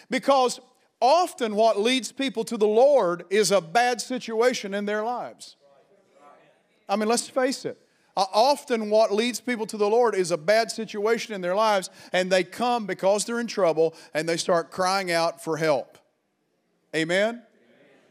Because 0.10 0.62
often 1.02 1.56
what 1.56 1.80
leads 1.80 2.12
people 2.12 2.46
to 2.46 2.58
the 2.58 2.68
Lord 2.68 3.26
is 3.30 3.52
a 3.52 3.60
bad 3.60 4.00
situation 4.00 4.74
in 4.74 4.86
their 4.86 5.04
lives. 5.04 5.57
I 6.90 6.96
mean, 6.96 7.10
let's 7.10 7.28
face 7.28 7.66
it. 7.66 7.82
Often, 8.16 8.90
what 8.90 9.14
leads 9.14 9.40
people 9.40 9.68
to 9.68 9.78
the 9.78 9.88
Lord 9.88 10.16
is 10.16 10.32
a 10.32 10.38
bad 10.38 10.72
situation 10.72 11.36
in 11.36 11.42
their 11.42 11.56
lives, 11.56 11.92
and 12.12 12.32
they 12.32 12.44
come 12.44 12.88
because 12.88 13.26
they're 13.26 13.40
in 13.40 13.46
trouble 13.46 13.94
and 14.12 14.28
they 14.28 14.38
start 14.38 14.72
crying 14.72 15.12
out 15.12 15.44
for 15.44 15.58
help. 15.58 16.00
Amen? 16.96 17.44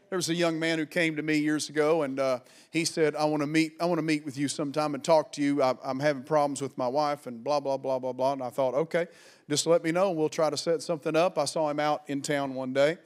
There 0.09 0.15
was 0.15 0.29
a 0.29 0.33
young 0.33 0.57
man 0.57 0.79
who 0.79 0.85
came 0.85 1.17
to 1.17 1.21
me 1.21 1.37
years 1.37 1.67
ago, 1.67 2.03
and 2.03 2.17
uh, 2.21 2.39
he 2.71 2.85
said, 2.85 3.17
"I 3.17 3.25
want 3.25 3.43
to 3.43 3.47
meet. 3.47 3.73
I 3.81 3.85
want 3.85 3.97
to 3.97 4.03
meet 4.03 4.23
with 4.23 4.37
you 4.37 4.47
sometime 4.47 4.95
and 4.95 5.03
talk 5.03 5.33
to 5.33 5.41
you. 5.41 5.61
I, 5.61 5.75
am 5.83 5.99
having 5.99 6.23
problems 6.23 6.61
with 6.61 6.77
my 6.77 6.87
wife, 6.87 7.27
and 7.27 7.43
blah 7.43 7.59
blah 7.59 7.75
blah 7.75 7.99
blah 7.99 8.13
blah." 8.13 8.31
And 8.31 8.41
I 8.41 8.49
thought, 8.49 8.73
okay, 8.73 9.07
just 9.49 9.67
let 9.67 9.83
me 9.83 9.91
know. 9.91 10.09
and 10.09 10.17
We'll 10.17 10.29
try 10.29 10.49
to 10.49 10.55
set 10.55 10.81
something 10.81 11.17
up. 11.17 11.37
I 11.37 11.43
saw 11.43 11.69
him 11.69 11.81
out 11.81 12.03
in 12.07 12.21
town 12.21 12.53
one 12.53 12.71
day, 12.71 12.97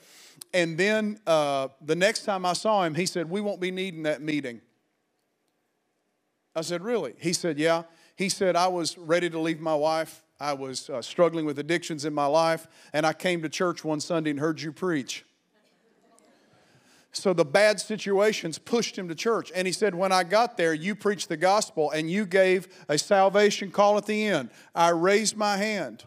and 0.53 0.77
then 0.77 1.19
uh, 1.25 1.69
the 1.83 1.95
next 1.95 2.25
time 2.25 2.45
I 2.45 2.53
saw 2.53 2.83
him, 2.83 2.93
he 2.93 3.07
said, 3.07 3.27
"We 3.27 3.41
won't 3.41 3.59
be 3.59 3.71
needing 3.71 4.03
that 4.03 4.21
meeting." 4.21 4.61
I 6.55 6.61
said, 6.61 6.83
Really? 6.83 7.13
He 7.19 7.33
said, 7.33 7.57
Yeah. 7.57 7.83
He 8.15 8.29
said, 8.29 8.55
I 8.55 8.67
was 8.67 8.97
ready 8.97 9.29
to 9.29 9.39
leave 9.39 9.59
my 9.59 9.73
wife. 9.73 10.23
I 10.39 10.53
was 10.53 10.89
uh, 10.89 11.01
struggling 11.01 11.45
with 11.45 11.59
addictions 11.59 12.03
in 12.03 12.13
my 12.13 12.25
life, 12.25 12.67
and 12.93 13.05
I 13.05 13.13
came 13.13 13.41
to 13.43 13.49
church 13.49 13.83
one 13.83 13.99
Sunday 13.99 14.31
and 14.31 14.39
heard 14.39 14.61
you 14.61 14.71
preach. 14.71 15.23
So 17.13 17.33
the 17.33 17.45
bad 17.45 17.79
situations 17.79 18.57
pushed 18.57 18.97
him 18.97 19.09
to 19.09 19.15
church. 19.15 19.51
And 19.53 19.67
he 19.67 19.73
said, 19.73 19.93
When 19.93 20.11
I 20.11 20.23
got 20.23 20.57
there, 20.57 20.73
you 20.73 20.95
preached 20.95 21.29
the 21.29 21.37
gospel 21.37 21.91
and 21.91 22.09
you 22.09 22.25
gave 22.25 22.67
a 22.87 22.97
salvation 22.97 23.71
call 23.71 23.97
at 23.97 24.05
the 24.05 24.25
end. 24.25 24.49
I 24.73 24.89
raised 24.89 25.35
my 25.35 25.57
hand 25.57 26.05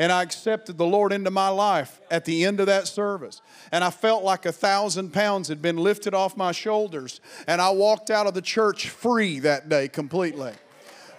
and 0.00 0.10
I 0.10 0.22
accepted 0.22 0.78
the 0.78 0.86
Lord 0.86 1.12
into 1.12 1.30
my 1.30 1.50
life 1.50 2.00
at 2.10 2.24
the 2.24 2.46
end 2.46 2.58
of 2.58 2.64
that 2.66 2.88
service. 2.88 3.42
And 3.70 3.84
I 3.84 3.90
felt 3.90 4.24
like 4.24 4.46
a 4.46 4.50
thousand 4.50 5.12
pounds 5.12 5.46
had 5.48 5.60
been 5.60 5.76
lifted 5.76 6.14
off 6.14 6.38
my 6.38 6.52
shoulders. 6.52 7.20
And 7.46 7.60
I 7.60 7.68
walked 7.68 8.08
out 8.08 8.26
of 8.26 8.32
the 8.32 8.40
church 8.40 8.88
free 8.88 9.40
that 9.40 9.68
day 9.68 9.88
completely. 9.88 10.54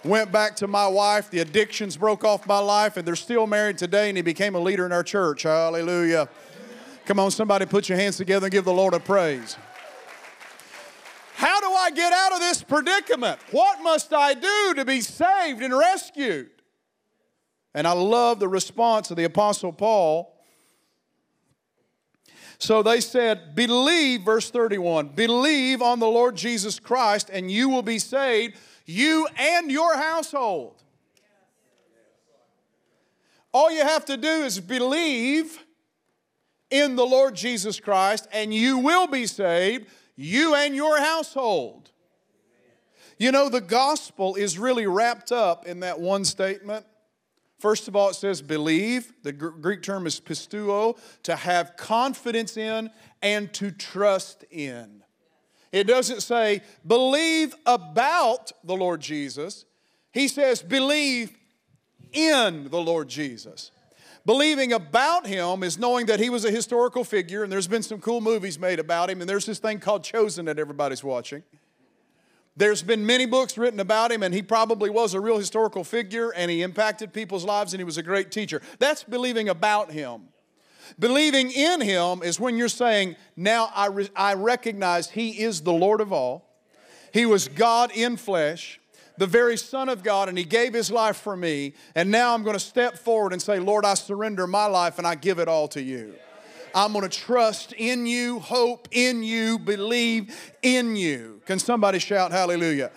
Went 0.02 0.32
back 0.32 0.56
to 0.56 0.66
my 0.66 0.88
wife, 0.88 1.30
the 1.30 1.38
addictions 1.38 1.96
broke 1.96 2.24
off 2.24 2.44
my 2.44 2.58
life, 2.58 2.96
and 2.96 3.06
they're 3.06 3.14
still 3.14 3.46
married 3.46 3.78
today, 3.78 4.08
and 4.08 4.18
he 4.18 4.22
became 4.22 4.56
a 4.56 4.60
leader 4.60 4.84
in 4.84 4.90
our 4.90 5.04
church. 5.04 5.44
Hallelujah. 5.44 6.28
Come 7.04 7.20
on, 7.20 7.30
somebody 7.30 7.66
put 7.66 7.88
your 7.88 7.98
hands 7.98 8.16
together 8.16 8.46
and 8.46 8.52
give 8.52 8.64
the 8.64 8.72
Lord 8.72 8.94
a 8.94 9.00
praise. 9.00 9.56
How 11.36 11.60
do 11.60 11.70
I 11.70 11.92
get 11.92 12.12
out 12.12 12.32
of 12.32 12.40
this 12.40 12.64
predicament? 12.64 13.38
What 13.52 13.80
must 13.80 14.12
I 14.12 14.34
do 14.34 14.74
to 14.74 14.84
be 14.84 15.02
saved 15.02 15.62
and 15.62 15.72
rescued? 15.72 16.50
And 17.74 17.86
I 17.86 17.92
love 17.92 18.38
the 18.38 18.48
response 18.48 19.10
of 19.10 19.16
the 19.16 19.24
Apostle 19.24 19.72
Paul. 19.72 20.32
So 22.58 22.82
they 22.82 23.00
said, 23.00 23.54
Believe, 23.54 24.22
verse 24.22 24.50
31, 24.50 25.08
believe 25.10 25.82
on 25.82 25.98
the 25.98 26.06
Lord 26.06 26.36
Jesus 26.36 26.78
Christ, 26.78 27.30
and 27.32 27.50
you 27.50 27.68
will 27.68 27.82
be 27.82 27.98
saved, 27.98 28.56
you 28.86 29.26
and 29.36 29.70
your 29.70 29.96
household. 29.96 30.82
All 33.52 33.70
you 33.70 33.82
have 33.82 34.04
to 34.06 34.16
do 34.16 34.28
is 34.28 34.60
believe 34.60 35.58
in 36.70 36.96
the 36.96 37.04
Lord 37.04 37.34
Jesus 37.34 37.80
Christ, 37.80 38.28
and 38.32 38.54
you 38.54 38.78
will 38.78 39.06
be 39.06 39.26
saved, 39.26 39.86
you 40.16 40.54
and 40.54 40.74
your 40.74 40.98
household. 40.98 41.90
You 43.18 43.30
know, 43.30 43.48
the 43.48 43.60
gospel 43.60 44.36
is 44.36 44.58
really 44.58 44.86
wrapped 44.86 45.32
up 45.32 45.66
in 45.66 45.80
that 45.80 46.00
one 46.00 46.24
statement 46.24 46.86
First 47.62 47.86
of 47.86 47.94
all, 47.94 48.08
it 48.08 48.14
says 48.14 48.42
believe. 48.42 49.12
The 49.22 49.30
Greek 49.30 49.82
term 49.82 50.04
is 50.04 50.18
pistuo, 50.18 50.98
to 51.22 51.36
have 51.36 51.76
confidence 51.76 52.56
in 52.56 52.90
and 53.22 53.52
to 53.54 53.70
trust 53.70 54.44
in. 54.50 55.04
It 55.70 55.84
doesn't 55.84 56.22
say 56.22 56.62
believe 56.84 57.54
about 57.64 58.50
the 58.64 58.74
Lord 58.74 59.00
Jesus. 59.00 59.64
He 60.10 60.26
says 60.26 60.60
believe 60.60 61.38
in 62.12 62.68
the 62.68 62.80
Lord 62.80 63.08
Jesus. 63.08 63.70
Believing 64.26 64.72
about 64.72 65.28
him 65.28 65.62
is 65.62 65.78
knowing 65.78 66.06
that 66.06 66.18
he 66.18 66.30
was 66.30 66.44
a 66.44 66.50
historical 66.50 67.04
figure, 67.04 67.44
and 67.44 67.52
there's 67.52 67.68
been 67.68 67.84
some 67.84 68.00
cool 68.00 68.20
movies 68.20 68.58
made 68.58 68.80
about 68.80 69.08
him, 69.08 69.20
and 69.20 69.30
there's 69.30 69.46
this 69.46 69.60
thing 69.60 69.78
called 69.78 70.02
Chosen 70.02 70.46
that 70.46 70.58
everybody's 70.58 71.04
watching. 71.04 71.44
There's 72.56 72.82
been 72.82 73.06
many 73.06 73.24
books 73.24 73.56
written 73.56 73.80
about 73.80 74.12
him, 74.12 74.22
and 74.22 74.34
he 74.34 74.42
probably 74.42 74.90
was 74.90 75.14
a 75.14 75.20
real 75.20 75.38
historical 75.38 75.84
figure, 75.84 76.30
and 76.30 76.50
he 76.50 76.62
impacted 76.62 77.12
people's 77.12 77.44
lives, 77.44 77.72
and 77.72 77.80
he 77.80 77.84
was 77.84 77.96
a 77.96 78.02
great 78.02 78.30
teacher. 78.30 78.60
That's 78.78 79.02
believing 79.04 79.48
about 79.48 79.90
him. 79.90 80.28
Believing 80.98 81.50
in 81.50 81.80
him 81.80 82.22
is 82.22 82.38
when 82.38 82.56
you're 82.56 82.68
saying, 82.68 83.16
Now 83.36 83.70
I, 83.74 83.86
re- 83.86 84.10
I 84.14 84.34
recognize 84.34 85.10
he 85.10 85.40
is 85.42 85.62
the 85.62 85.72
Lord 85.72 86.00
of 86.00 86.12
all. 86.12 86.48
He 87.12 87.24
was 87.24 87.48
God 87.48 87.90
in 87.94 88.16
flesh, 88.16 88.80
the 89.16 89.26
very 89.26 89.56
Son 89.56 89.88
of 89.88 90.02
God, 90.02 90.28
and 90.28 90.36
he 90.36 90.44
gave 90.44 90.74
his 90.74 90.90
life 90.90 91.16
for 91.16 91.36
me. 91.36 91.74
And 91.94 92.10
now 92.10 92.34
I'm 92.34 92.42
going 92.42 92.56
to 92.56 92.60
step 92.60 92.98
forward 92.98 93.32
and 93.32 93.40
say, 93.40 93.58
Lord, 93.58 93.84
I 93.84 93.94
surrender 93.94 94.46
my 94.46 94.66
life 94.66 94.98
and 94.98 95.06
I 95.06 95.14
give 95.14 95.38
it 95.38 95.48
all 95.48 95.68
to 95.68 95.82
you. 95.82 96.14
I'm 96.74 96.92
going 96.92 97.08
to 97.08 97.18
trust 97.18 97.72
in 97.72 98.06
you, 98.06 98.38
hope 98.38 98.88
in 98.90 99.22
you, 99.22 99.58
believe 99.58 100.34
in 100.62 100.96
you. 100.96 101.42
Can 101.46 101.58
somebody 101.58 101.98
shout 101.98 102.32
hallelujah? 102.32 102.90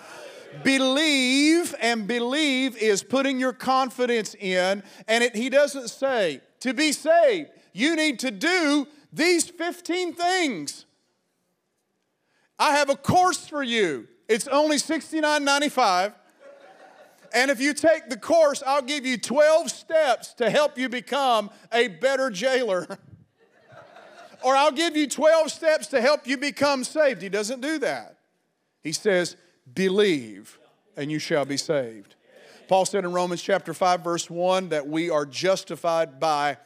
Believe 0.63 1.75
and 1.82 2.08
believe 2.08 2.77
is 2.77 3.03
putting 3.03 3.39
your 3.39 3.53
confidence 3.53 4.36
in, 4.36 4.84
and 5.08 5.24
it, 5.24 5.36
he 5.36 5.50
doesn't 5.50 5.89
say 5.89 6.41
to 6.62 6.74
be 6.74 6.91
saved, 6.91 7.50
you 7.74 7.96
need 7.96 8.20
to 8.20 8.32
do 8.32 8.88
these 9.12 9.50
15 9.50 10.13
things. 10.13 10.86
I 12.58 12.72
have 12.72 12.89
a 12.89 12.96
course 12.96 13.48
for 13.48 13.63
you. 13.63 14.08
It's 14.29 14.48
only 14.48 14.77
$69.95. 14.77 16.13
And 17.34 17.51
if 17.51 17.60
you 17.60 17.74
take 17.74 18.10
the 18.10 18.17
course, 18.17 18.63
I'll 18.65 18.82
give 18.82 19.05
you 19.05 19.17
12 19.17 19.70
steps 19.70 20.34
to 20.36 20.50
help 20.50 20.77
you 20.77 20.88
become 20.88 21.50
a 21.74 21.89
better 21.89 22.29
jailer. 22.29 22.88
or 24.46 24.56
I'll 24.56 24.72
give 24.72 24.96
you 24.96 25.08
12 25.08 25.52
steps 25.52 25.88
to 25.88 26.00
help 26.00 26.28
you 26.28 26.38
become 26.38 26.84
saved. 26.84 27.24
He 27.24 27.30
doesn't 27.30 27.62
do 27.62 27.80
that. 27.80 28.20
He 28.84 28.92
says, 28.92 29.36
believe, 29.74 30.60
and 30.96 31.12
you 31.12 31.18
shall 31.18 31.46
be 31.46 31.58
saved. 31.58 32.14
Paul 32.68 32.86
said 32.86 33.06
in 33.06 33.12
Romans 33.12 33.42
chapter 33.42 33.74
5, 33.74 34.04
verse 34.04 34.30
1, 34.30 34.70
that 34.70 34.88
we 34.88 35.10
are 35.10 35.25
justified 35.25 36.20
by 36.20 36.58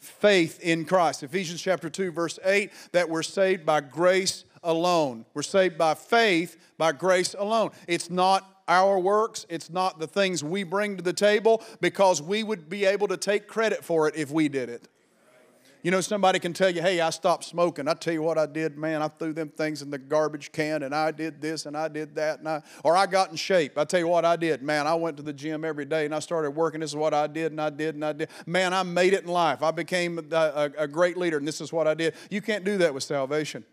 faith 0.00 0.58
in 0.60 0.84
Christ. 0.84 1.22
Ephesians 1.22 1.62
chapter 1.62 1.88
2, 1.88 2.10
verse 2.10 2.40
8, 2.44 2.72
that 2.90 3.08
we're 3.08 3.22
saved 3.22 3.64
by 3.64 3.82
grace 3.82 4.44
alone. 4.64 5.24
We're 5.32 5.42
saved 5.42 5.78
by 5.78 5.94
faith, 5.94 6.56
by 6.76 6.90
grace 6.90 7.36
alone. 7.38 7.70
It's 7.86 8.10
not 8.10 8.62
our 8.66 8.98
works, 8.98 9.46
it's 9.48 9.70
not 9.70 10.00
the 10.00 10.08
things 10.08 10.42
we 10.42 10.64
bring 10.64 10.96
to 10.96 11.04
the 11.04 11.12
table, 11.12 11.62
because 11.80 12.20
we 12.20 12.42
would 12.42 12.68
be 12.68 12.84
able 12.84 13.06
to 13.06 13.16
take 13.16 13.46
credit 13.46 13.84
for 13.84 14.08
it 14.08 14.16
if 14.16 14.32
we 14.32 14.48
did 14.48 14.68
it. 14.68 14.88
You 15.82 15.92
know, 15.92 16.00
somebody 16.00 16.40
can 16.40 16.52
tell 16.52 16.70
you, 16.70 16.82
hey, 16.82 17.00
I 17.00 17.10
stopped 17.10 17.44
smoking. 17.44 17.86
I 17.86 17.94
tell 17.94 18.12
you 18.12 18.22
what 18.22 18.36
I 18.36 18.46
did, 18.46 18.76
man. 18.76 19.00
I 19.00 19.08
threw 19.08 19.32
them 19.32 19.48
things 19.48 19.80
in 19.80 19.90
the 19.90 19.98
garbage 19.98 20.50
can 20.50 20.82
and 20.82 20.92
I 20.92 21.12
did 21.12 21.40
this 21.40 21.66
and 21.66 21.76
I 21.76 21.86
did 21.86 22.16
that. 22.16 22.40
And 22.40 22.48
I, 22.48 22.62
or 22.82 22.96
I 22.96 23.06
got 23.06 23.30
in 23.30 23.36
shape. 23.36 23.78
I 23.78 23.84
tell 23.84 24.00
you 24.00 24.08
what 24.08 24.24
I 24.24 24.34
did, 24.34 24.60
man. 24.62 24.88
I 24.88 24.94
went 24.94 25.16
to 25.18 25.22
the 25.22 25.32
gym 25.32 25.64
every 25.64 25.84
day 25.84 26.04
and 26.04 26.14
I 26.14 26.18
started 26.18 26.50
working. 26.50 26.80
This 26.80 26.90
is 26.90 26.96
what 26.96 27.14
I 27.14 27.28
did 27.28 27.52
and 27.52 27.60
I 27.60 27.70
did 27.70 27.94
and 27.94 28.04
I 28.04 28.12
did. 28.12 28.28
Man, 28.44 28.74
I 28.74 28.82
made 28.82 29.12
it 29.12 29.22
in 29.22 29.28
life. 29.28 29.62
I 29.62 29.70
became 29.70 30.18
a, 30.18 30.36
a, 30.36 30.70
a 30.78 30.88
great 30.88 31.16
leader 31.16 31.38
and 31.38 31.46
this 31.46 31.60
is 31.60 31.72
what 31.72 31.86
I 31.86 31.94
did. 31.94 32.14
You 32.28 32.42
can't 32.42 32.64
do 32.64 32.78
that 32.78 32.92
with 32.92 33.04
salvation. 33.04 33.64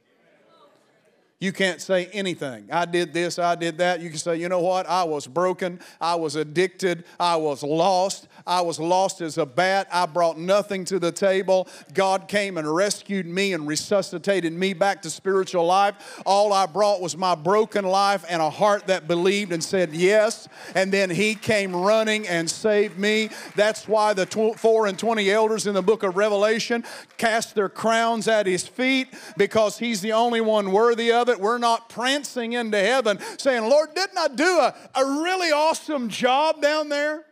You 1.37 1.51
can't 1.51 1.81
say 1.81 2.05
anything. 2.13 2.69
I 2.71 2.85
did 2.85 3.13
this, 3.13 3.37
I 3.39 3.55
did 3.55 3.79
that. 3.79 3.99
You 3.99 4.09
can 4.09 4.17
say, 4.17 4.37
you 4.37 4.47
know 4.47 4.61
what? 4.61 4.87
I 4.87 5.03
was 5.03 5.27
broken. 5.27 5.81
I 5.99 6.15
was 6.15 6.37
addicted. 6.37 7.03
I 7.19 7.35
was 7.35 7.61
lost. 7.61 8.29
I 8.47 8.61
was 8.61 8.79
lost 8.79 9.19
as 9.19 9.37
a 9.37 9.45
bat. 9.45 9.89
I 9.91 10.05
brought 10.05 10.37
nothing 10.39 10.85
to 10.85 10.97
the 10.97 11.11
table. 11.11 11.67
God 11.93 12.29
came 12.29 12.57
and 12.57 12.73
rescued 12.73 13.25
me 13.25 13.51
and 13.51 13.67
resuscitated 13.67 14.53
me 14.53 14.73
back 14.73 15.01
to 15.01 15.09
spiritual 15.09 15.65
life. 15.65 16.21
All 16.25 16.53
I 16.53 16.67
brought 16.67 17.01
was 17.01 17.17
my 17.17 17.35
broken 17.35 17.83
life 17.83 18.23
and 18.29 18.41
a 18.41 18.49
heart 18.49 18.87
that 18.87 19.05
believed 19.05 19.51
and 19.51 19.61
said 19.61 19.93
yes. 19.93 20.47
And 20.73 20.89
then 20.89 21.09
He 21.09 21.35
came 21.35 21.75
running 21.75 22.25
and 22.29 22.49
saved 22.49 22.97
me. 22.97 23.29
That's 23.57 23.89
why 23.89 24.13
the 24.13 24.25
tw- 24.25 24.57
four 24.57 24.87
and 24.87 24.97
20 24.97 25.29
elders 25.29 25.67
in 25.67 25.73
the 25.73 25.81
book 25.81 26.03
of 26.03 26.15
Revelation 26.15 26.85
cast 27.17 27.55
their 27.55 27.69
crowns 27.69 28.29
at 28.29 28.45
His 28.45 28.65
feet 28.65 29.09
because 29.35 29.77
He's 29.77 29.99
the 29.99 30.13
only 30.13 30.39
one 30.39 30.71
worthy 30.71 31.11
of 31.11 31.24
it. 31.29 31.39
We're 31.39 31.57
not 31.57 31.89
prancing 31.89 32.53
into 32.53 32.77
heaven 32.77 33.19
saying, 33.37 33.63
Lord, 33.69 33.93
didn't 33.95 34.17
I 34.17 34.27
do 34.27 34.59
a, 34.59 34.75
a 34.95 35.05
really 35.23 35.51
awesome 35.51 36.09
job 36.09 36.61
down 36.61 36.89
there? 36.89 37.25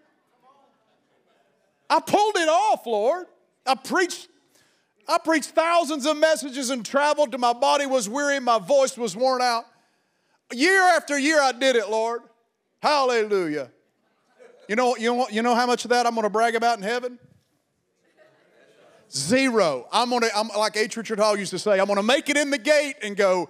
I 1.90 2.00
pulled 2.00 2.36
it 2.38 2.50
off, 2.50 2.86
Lord. 2.86 3.28
I 3.66 3.76
preached 3.76 4.30
I 5.08 5.18
preached 5.18 5.50
thousands 5.50 6.06
of 6.06 6.18
messages 6.18 6.70
and 6.70 6.86
traveled 6.86 7.32
till 7.32 7.40
my 7.40 7.54
body 7.54 7.86
was 7.86 8.08
weary, 8.08 8.40
my 8.40 8.60
voice 8.60 8.98
was 8.98 9.16
worn 9.16 9.42
out. 9.42 9.66
Year 10.54 10.82
after 10.82 11.18
year 11.18 11.42
I 11.42 11.52
did 11.52 11.76
it, 11.76 11.90
Lord. 11.90 12.22
Hallelujah. 12.82 13.70
You 14.68 14.76
know, 14.76 14.96
you 14.96 15.14
know, 15.14 15.28
you 15.30 15.42
know 15.42 15.56
how 15.56 15.66
much 15.66 15.84
of 15.84 15.90
that 15.90 16.06
I'm 16.06 16.14
going 16.14 16.24
to 16.24 16.30
brag 16.30 16.56
about 16.56 16.78
in 16.78 16.84
heaven? 16.84 17.20
Zero. 19.12 19.88
I'm 19.92 20.10
going 20.10 20.22
to, 20.22 20.36
I'm, 20.36 20.48
like 20.50 20.76
H. 20.78 20.96
Richard 20.98 21.20
Hall 21.20 21.38
used 21.38 21.52
to 21.52 21.60
say, 21.60 21.80
I'm 21.80 21.86
going 21.86 21.98
to 21.98 22.04
make 22.04 22.30
it 22.30 22.38
in 22.38 22.50
the 22.50 22.58
gate 22.58 22.96
and 23.04 23.16
go, 23.16 23.50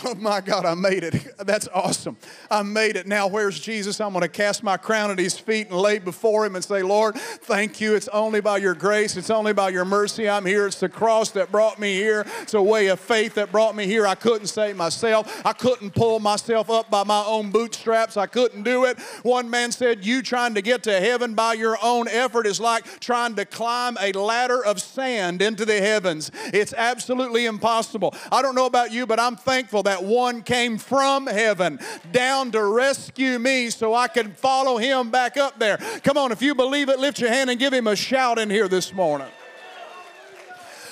Oh 0.10 0.14
my 0.14 0.40
God, 0.40 0.64
I 0.64 0.74
made 0.74 1.04
it. 1.04 1.14
That's 1.38 1.68
awesome. 1.74 2.16
I 2.50 2.62
made 2.62 2.96
it. 2.96 3.06
Now, 3.06 3.26
where's 3.26 3.60
Jesus? 3.60 4.00
I'm 4.00 4.12
going 4.12 4.22
to 4.22 4.28
cast 4.28 4.62
my 4.62 4.76
crown 4.76 5.10
at 5.10 5.18
his 5.18 5.38
feet 5.38 5.68
and 5.68 5.76
lay 5.76 5.98
before 5.98 6.46
him 6.46 6.56
and 6.56 6.64
say, 6.64 6.82
Lord, 6.82 7.16
thank 7.16 7.80
you. 7.80 7.94
It's 7.94 8.08
only 8.08 8.40
by 8.40 8.58
your 8.58 8.74
grace, 8.74 9.16
it's 9.16 9.30
only 9.30 9.52
by 9.52 9.68
your 9.68 9.84
mercy 9.84 10.28
I'm 10.28 10.46
here. 10.46 10.66
It's 10.66 10.80
the 10.80 10.88
cross 10.88 11.30
that 11.32 11.52
brought 11.52 11.78
me 11.78 11.94
here. 11.94 12.26
It's 12.40 12.54
a 12.54 12.62
way 12.62 12.88
of 12.88 12.98
faith 12.98 13.34
that 13.34 13.52
brought 13.52 13.76
me 13.76 13.86
here. 13.86 14.06
I 14.06 14.14
couldn't 14.14 14.46
save 14.46 14.76
myself, 14.76 15.44
I 15.44 15.52
couldn't 15.52 15.94
pull 15.94 16.18
myself 16.18 16.70
up 16.70 16.90
by 16.90 17.04
my 17.04 17.22
own 17.26 17.50
bootstraps. 17.50 18.16
I 18.16 18.26
couldn't 18.26 18.62
do 18.62 18.86
it. 18.86 18.98
One 19.22 19.50
man 19.50 19.70
said, 19.70 20.04
You 20.04 20.22
trying 20.22 20.54
to 20.54 20.62
get 20.62 20.82
to 20.84 20.98
heaven 20.98 21.34
by 21.34 21.54
your 21.54 21.76
own 21.82 22.08
effort 22.08 22.46
is 22.46 22.60
like 22.60 23.00
trying 23.00 23.34
to 23.36 23.44
climb 23.44 23.96
a 24.00 24.12
ladder 24.12 24.64
of 24.64 24.80
sand 24.80 25.42
into 25.42 25.64
the 25.64 25.80
heavens. 25.80 26.30
It's 26.52 26.72
absolutely 26.72 27.46
impossible. 27.46 28.14
I 28.32 28.40
don't 28.42 28.54
know 28.54 28.66
about 28.66 28.92
you, 28.92 29.06
but 29.06 29.20
I'm 29.20 29.36
thankful 29.36 29.82
that 29.84 29.89
one 29.98 30.42
came 30.42 30.78
from 30.78 31.26
heaven 31.26 31.78
down 32.12 32.52
to 32.52 32.64
rescue 32.64 33.38
me 33.38 33.70
so 33.70 33.94
I 33.94 34.08
could 34.08 34.36
follow 34.36 34.78
him 34.78 35.10
back 35.10 35.36
up 35.36 35.58
there. 35.58 35.78
Come 36.02 36.16
on, 36.16 36.32
if 36.32 36.42
you 36.42 36.54
believe 36.54 36.88
it, 36.88 36.98
lift 36.98 37.20
your 37.20 37.30
hand 37.30 37.50
and 37.50 37.58
give 37.58 37.72
him 37.72 37.86
a 37.86 37.96
shout 37.96 38.38
in 38.38 38.50
here 38.50 38.68
this 38.68 38.92
morning. 38.92 39.28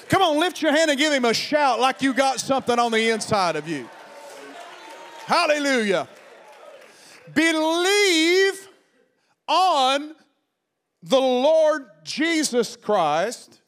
Come 0.09 0.23
on, 0.23 0.41
lift 0.41 0.63
your 0.63 0.73
hand 0.73 0.91
and 0.91 0.99
give 0.99 1.13
him 1.13 1.25
a 1.25 1.35
shout 1.35 1.81
like 1.81 2.01
you 2.03 2.15
got 2.15 2.41
something 2.41 2.79
on 2.79 2.93
the 2.93 3.11
inside 3.11 3.57
of 3.57 3.69
you. 3.69 3.89
Hallelujah. 5.27 6.09
Believe 7.35 8.69
on 9.47 10.15
the 11.03 11.21
Lord 11.21 11.87
Jesus 12.05 12.77
Christ. 12.77 13.61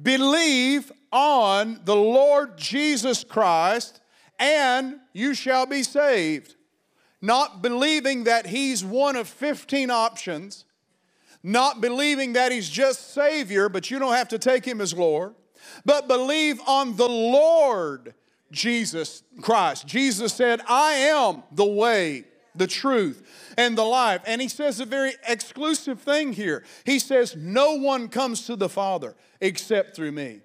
Believe 0.00 0.92
on 1.10 1.80
the 1.84 1.96
Lord 1.96 2.58
Jesus 2.58 3.24
Christ 3.24 4.00
and 4.38 4.96
you 5.12 5.34
shall 5.34 5.66
be 5.66 5.82
saved. 5.82 6.56
Not 7.20 7.62
believing 7.62 8.24
that 8.24 8.46
He's 8.46 8.84
one 8.84 9.16
of 9.16 9.28
15 9.28 9.90
options, 9.90 10.64
not 11.42 11.80
believing 11.80 12.34
that 12.34 12.52
He's 12.52 12.68
just 12.68 13.14
Savior, 13.14 13.68
but 13.68 13.90
you 13.90 13.98
don't 13.98 14.14
have 14.14 14.28
to 14.28 14.38
take 14.38 14.64
Him 14.64 14.80
as 14.80 14.94
Lord, 14.94 15.34
but 15.84 16.08
believe 16.08 16.60
on 16.66 16.96
the 16.96 17.08
Lord 17.08 18.14
Jesus 18.50 19.22
Christ. 19.40 19.86
Jesus 19.86 20.32
said, 20.32 20.60
I 20.68 20.92
am 20.92 21.42
the 21.52 21.66
way, 21.66 22.24
the 22.54 22.66
truth, 22.66 23.22
and 23.58 23.76
the 23.76 23.84
life. 23.84 24.22
And 24.26 24.40
he 24.40 24.48
says 24.48 24.80
a 24.80 24.86
very 24.86 25.14
exclusive 25.26 26.00
thing 26.00 26.32
here. 26.32 26.64
He 26.84 26.98
says, 26.98 27.36
No 27.36 27.74
one 27.74 28.08
comes 28.08 28.46
to 28.46 28.56
the 28.56 28.68
Father 28.68 29.14
except 29.40 29.96
through 29.96 30.12
me. 30.12 30.40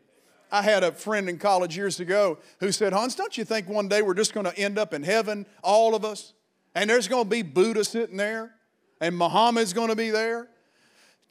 I 0.52 0.62
had 0.62 0.84
a 0.84 0.92
friend 0.92 1.30
in 1.30 1.38
college 1.38 1.78
years 1.78 2.00
ago 2.00 2.40
who 2.60 2.72
said, 2.72 2.94
Hans, 2.94 3.16
don't 3.16 3.38
you 3.38 3.46
think 3.46 3.70
one 3.70 3.88
day 3.88 4.02
we're 4.02 4.14
just 4.14 4.34
going 4.34 4.46
to 4.46 4.58
end 4.58 4.78
up 4.78 4.94
in 4.94 5.04
heaven, 5.04 5.46
all 5.64 5.96
of 5.96 6.04
us? 6.04 6.34
And 6.76 6.90
there's 6.90 7.08
going 7.08 7.26
to 7.26 7.30
be 7.30 7.42
Buddha 7.42 7.84
sitting 7.84 8.18
there, 8.18 8.56
and 9.02 9.18
Muhammad's 9.18 9.74
going 9.74 9.90
to 9.90 9.96
be 9.96 10.10
there, 10.10 10.50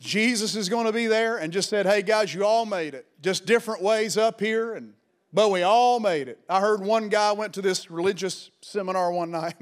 Jesus 0.00 0.54
is 0.54 0.68
going 0.68 0.86
to 0.86 0.92
be 0.92 1.06
there, 1.06 1.38
and 1.38 1.52
just 1.52 1.68
said, 1.68 1.86
hey 1.86 2.02
guys, 2.02 2.32
you 2.32 2.44
all 2.44 2.66
made 2.66 2.94
it. 2.94 3.06
Just 3.20 3.46
different 3.46 3.82
ways 3.82 4.16
up 4.16 4.40
here, 4.40 4.74
and 4.74 4.94
but 5.32 5.50
we 5.50 5.62
all 5.62 6.00
made 6.00 6.28
it. 6.28 6.38
I 6.48 6.60
heard 6.60 6.80
one 6.80 7.08
guy 7.08 7.32
went 7.32 7.52
to 7.54 7.62
this 7.62 7.90
religious 7.90 8.50
seminar 8.60 9.12
one 9.12 9.30
night. 9.32 9.56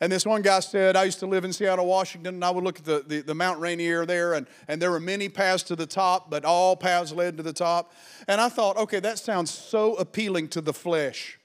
And 0.00 0.12
this 0.12 0.26
one 0.26 0.42
guy 0.42 0.60
said, 0.60 0.94
I 0.96 1.04
used 1.04 1.20
to 1.20 1.26
live 1.26 1.44
in 1.44 1.52
Seattle, 1.52 1.86
Washington, 1.86 2.34
and 2.34 2.44
I 2.44 2.50
would 2.50 2.64
look 2.64 2.78
at 2.78 2.84
the, 2.84 3.04
the, 3.06 3.20
the, 3.22 3.34
Mount 3.34 3.60
Rainier 3.60 4.04
there, 4.04 4.34
and, 4.34 4.46
and 4.68 4.80
there 4.80 4.90
were 4.90 5.00
many 5.00 5.28
paths 5.28 5.62
to 5.64 5.76
the 5.76 5.86
top, 5.86 6.28
but 6.30 6.44
all 6.44 6.76
paths 6.76 7.12
led 7.12 7.36
to 7.38 7.42
the 7.42 7.52
top. 7.52 7.92
And 8.28 8.40
I 8.40 8.48
thought, 8.48 8.76
okay, 8.76 9.00
that 9.00 9.18
sounds 9.18 9.50
so 9.50 9.94
appealing 9.94 10.48
to 10.48 10.60
the 10.60 10.74
flesh. 10.74 11.38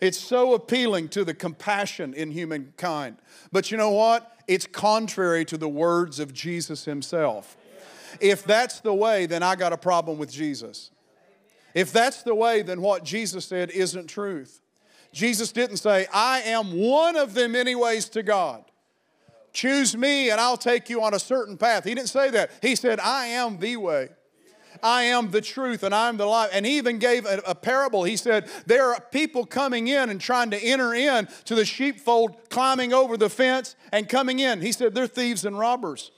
It's 0.00 0.18
so 0.18 0.54
appealing 0.54 1.10
to 1.10 1.24
the 1.24 1.32
compassion 1.32 2.12
in 2.12 2.32
humankind. 2.32 3.18
But 3.52 3.70
you 3.70 3.76
know 3.76 3.90
what? 3.90 4.36
It's 4.48 4.66
contrary 4.66 5.44
to 5.46 5.56
the 5.56 5.68
words 5.68 6.18
of 6.18 6.34
Jesus 6.34 6.84
himself. 6.84 7.56
If 8.20 8.44
that's 8.44 8.80
the 8.80 8.92
way, 8.92 9.26
then 9.26 9.42
I 9.42 9.54
got 9.54 9.72
a 9.72 9.78
problem 9.78 10.18
with 10.18 10.30
Jesus. 10.30 10.90
If 11.74 11.92
that's 11.92 12.22
the 12.22 12.34
way, 12.34 12.62
then 12.62 12.82
what 12.82 13.04
Jesus 13.04 13.46
said 13.46 13.70
isn't 13.70 14.08
truth. 14.08 14.61
Jesus 15.12 15.52
didn't 15.52 15.76
say, 15.76 16.06
I 16.12 16.40
am 16.42 16.72
one 16.72 17.16
of 17.16 17.34
the 17.34 17.48
many 17.48 17.74
ways 17.74 18.08
to 18.10 18.22
God. 18.22 18.64
Choose 19.52 19.96
me 19.96 20.30
and 20.30 20.40
I'll 20.40 20.56
take 20.56 20.88
you 20.88 21.02
on 21.02 21.12
a 21.12 21.18
certain 21.18 21.58
path. 21.58 21.84
He 21.84 21.94
didn't 21.94 22.08
say 22.08 22.30
that. 22.30 22.50
He 22.62 22.74
said, 22.74 22.98
I 23.00 23.26
am 23.26 23.58
the 23.58 23.76
way. 23.76 24.08
I 24.82 25.04
am 25.04 25.30
the 25.30 25.40
truth 25.40 25.82
and 25.82 25.94
I'm 25.94 26.16
the 26.16 26.26
life. 26.26 26.50
And 26.52 26.64
he 26.64 26.78
even 26.78 26.98
gave 26.98 27.26
a, 27.26 27.42
a, 27.46 27.54
parable. 27.54 28.04
He 28.04 28.16
said, 28.16 28.48
There 28.66 28.92
are 28.92 29.00
people 29.00 29.44
coming 29.44 29.88
in 29.88 30.08
and 30.08 30.20
trying 30.20 30.50
to 30.50 30.58
enter 30.58 30.94
in 30.94 31.28
to 31.44 31.54
the 31.54 31.64
sheepfold, 31.64 32.48
climbing 32.48 32.92
over 32.92 33.16
the 33.16 33.28
fence 33.28 33.76
and 33.92 34.08
coming 34.08 34.40
in. 34.40 34.60
He 34.60 34.72
said, 34.72 34.94
They're 34.94 35.06
thieves 35.06 35.44
and 35.44 35.58
robbers. 35.58 36.10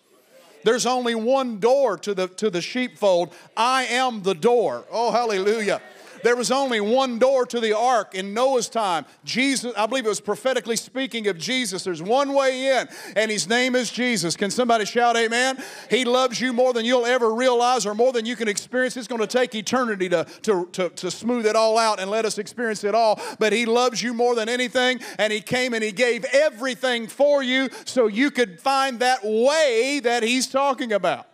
There's 0.63 0.87
only 0.87 1.15
one 1.15 1.61
door 1.61 1.99
to 1.99 2.15
the, 2.15 2.29
to 2.29 2.49
the 2.49 2.63
sheepfold. 2.63 3.35
I 3.55 3.85
am 3.85 4.23
the 4.23 4.35
door. 4.35 4.87
Oh, 4.91 5.11
hallelujah. 5.11 5.83
There 6.25 6.35
was 6.35 6.51
only 6.51 6.81
one 6.81 7.19
door 7.19 7.45
to 7.45 7.61
the 7.61 7.77
ark 7.77 8.15
in 8.15 8.33
Noah's 8.33 8.71
time. 8.71 9.05
Jesus, 9.27 9.75
I 9.77 9.85
believe 9.85 10.07
it 10.07 10.09
was 10.09 10.23
prophetically 10.23 10.77
speaking 10.77 11.27
of 11.29 11.37
Jesus. 11.37 11.85
There's 11.85 12.03
one 12.03 12.33
way 12.33 12.79
in, 12.79 12.89
and 13.15 13.31
his 13.31 13.47
name 13.47 13.77
is 13.77 13.91
Jesus. 13.91 14.35
Can 14.35 14.51
somebody 14.51 14.87
shout 14.87 15.19
amen? 15.19 15.63
He 15.91 16.07
loves 16.07 16.41
you 16.41 16.55
more 16.55 16.73
than 16.73 16.87
you'll 16.87 17.05
ever 17.05 17.35
realize 17.35 17.85
or 17.85 17.95
more 17.95 18.11
than 18.11 18.25
you 18.25 18.37
can 18.37 18.49
experience. 18.49 18.97
It's 18.97 19.07
going 19.07 19.21
to 19.21 19.27
take 19.27 19.55
eternity 19.55 20.09
to, 20.09 20.27
to, 20.45 20.67
to, 20.73 20.89
to 20.89 21.11
smooth 21.11 21.45
it 21.45 21.57
all 21.57 21.77
out 21.77 22.01
and 22.01 22.11
let 22.11 22.25
us 22.25 22.39
experience 22.39 22.85
it 22.85 22.95
all. 22.95 23.21
But 23.39 23.53
he 23.53 23.67
loves 23.67 24.03
you 24.03 24.15
more 24.15 24.35
than 24.35 24.49
anything, 24.49 25.01
and 25.19 25.31
he 25.31 25.43
came 25.43 25.75
and 25.75 25.85
he 25.85 25.93
gave 25.93 26.25
everything 26.33 27.07
for 27.07 27.43
you 27.43 27.69
so 27.85 28.07
you 28.07 28.31
could 28.31 28.59
find 28.63 29.01
that 29.01 29.21
way 29.23 30.01
that 30.03 30.23
he's 30.23 30.47
talking 30.47 30.91
about. 30.91 31.27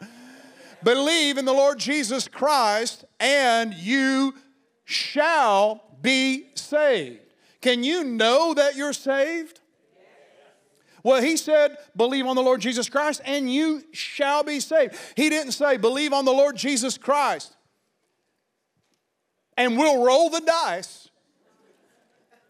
Believe 0.82 1.38
in 1.38 1.44
the 1.44 1.52
Lord 1.52 1.78
Jesus 1.78 2.26
Christ, 2.26 3.04
and 3.20 3.72
you 3.72 4.34
shall 4.90 5.82
be 6.02 6.46
saved. 6.54 7.20
Can 7.60 7.84
you 7.84 8.04
know 8.04 8.54
that 8.54 8.76
you're 8.76 8.92
saved? 8.92 9.60
Well, 11.02 11.22
he 11.22 11.36
said, 11.36 11.78
believe 11.96 12.26
on 12.26 12.36
the 12.36 12.42
Lord 12.42 12.60
Jesus 12.60 12.88
Christ 12.88 13.22
and 13.24 13.52
you 13.52 13.82
shall 13.92 14.42
be 14.42 14.60
saved. 14.60 14.96
He 15.16 15.30
didn't 15.30 15.52
say, 15.52 15.76
believe 15.76 16.12
on 16.12 16.24
the 16.24 16.32
Lord 16.32 16.56
Jesus 16.56 16.98
Christ 16.98 17.56
and 19.56 19.78
we'll 19.78 20.04
roll 20.04 20.28
the 20.28 20.40
dice 20.40 21.08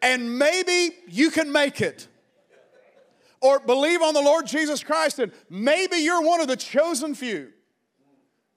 and 0.02 0.38
maybe 0.38 0.96
you 1.08 1.30
can 1.30 1.52
make 1.52 1.80
it. 1.80 2.08
Or 3.42 3.58
believe 3.58 4.02
on 4.02 4.14
the 4.14 4.20
Lord 4.20 4.46
Jesus 4.46 4.82
Christ 4.82 5.18
and 5.18 5.32
maybe 5.48 5.96
you're 5.96 6.22
one 6.22 6.40
of 6.40 6.48
the 6.48 6.56
chosen 6.56 7.14
few. 7.14 7.52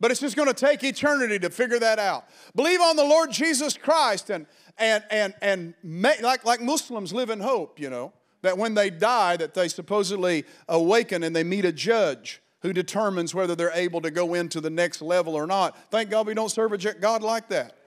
But 0.04 0.12
it's 0.12 0.20
just 0.20 0.36
going 0.36 0.50
to 0.50 0.54
take 0.54 0.84
eternity 0.84 1.40
to 1.40 1.50
figure 1.50 1.80
that 1.80 1.98
out. 1.98 2.26
Believe 2.58 2.82
on 2.82 2.98
the 2.98 3.06
Lord 3.06 3.32
Jesus 3.32 3.78
Christ 3.78 4.30
and 4.30 4.46
and 4.78 5.02
and 5.10 5.34
and 5.42 5.74
may, 5.82 6.22
like 6.22 6.44
like 6.44 6.60
Muslims 6.60 7.14
live 7.14 7.30
in 7.30 7.40
hope, 7.40 7.80
you 7.80 7.90
know 7.90 8.12
that 8.42 8.58
when 8.58 8.74
they 8.74 8.90
die 8.90 9.38
that 9.38 9.54
they 9.54 9.70
supposedly 9.70 10.44
awaken 10.68 11.24
and 11.24 11.34
they 11.34 11.46
meet 11.46 11.64
a 11.64 11.72
judge 11.72 12.42
who 12.64 12.74
determines 12.74 13.34
whether 13.34 13.56
they're 13.56 13.72
able 13.72 14.02
to 14.02 14.12
go 14.12 14.34
into 14.34 14.60
the 14.60 14.70
next 14.70 15.02
level 15.02 15.36
or 15.36 15.48
not. 15.48 15.90
Thank 15.90 16.10
God 16.10 16.28
we 16.28 16.34
don't 16.34 16.52
serve 16.52 16.74
a 16.74 16.94
God 16.96 17.24
like 17.24 17.48
that. 17.48 17.78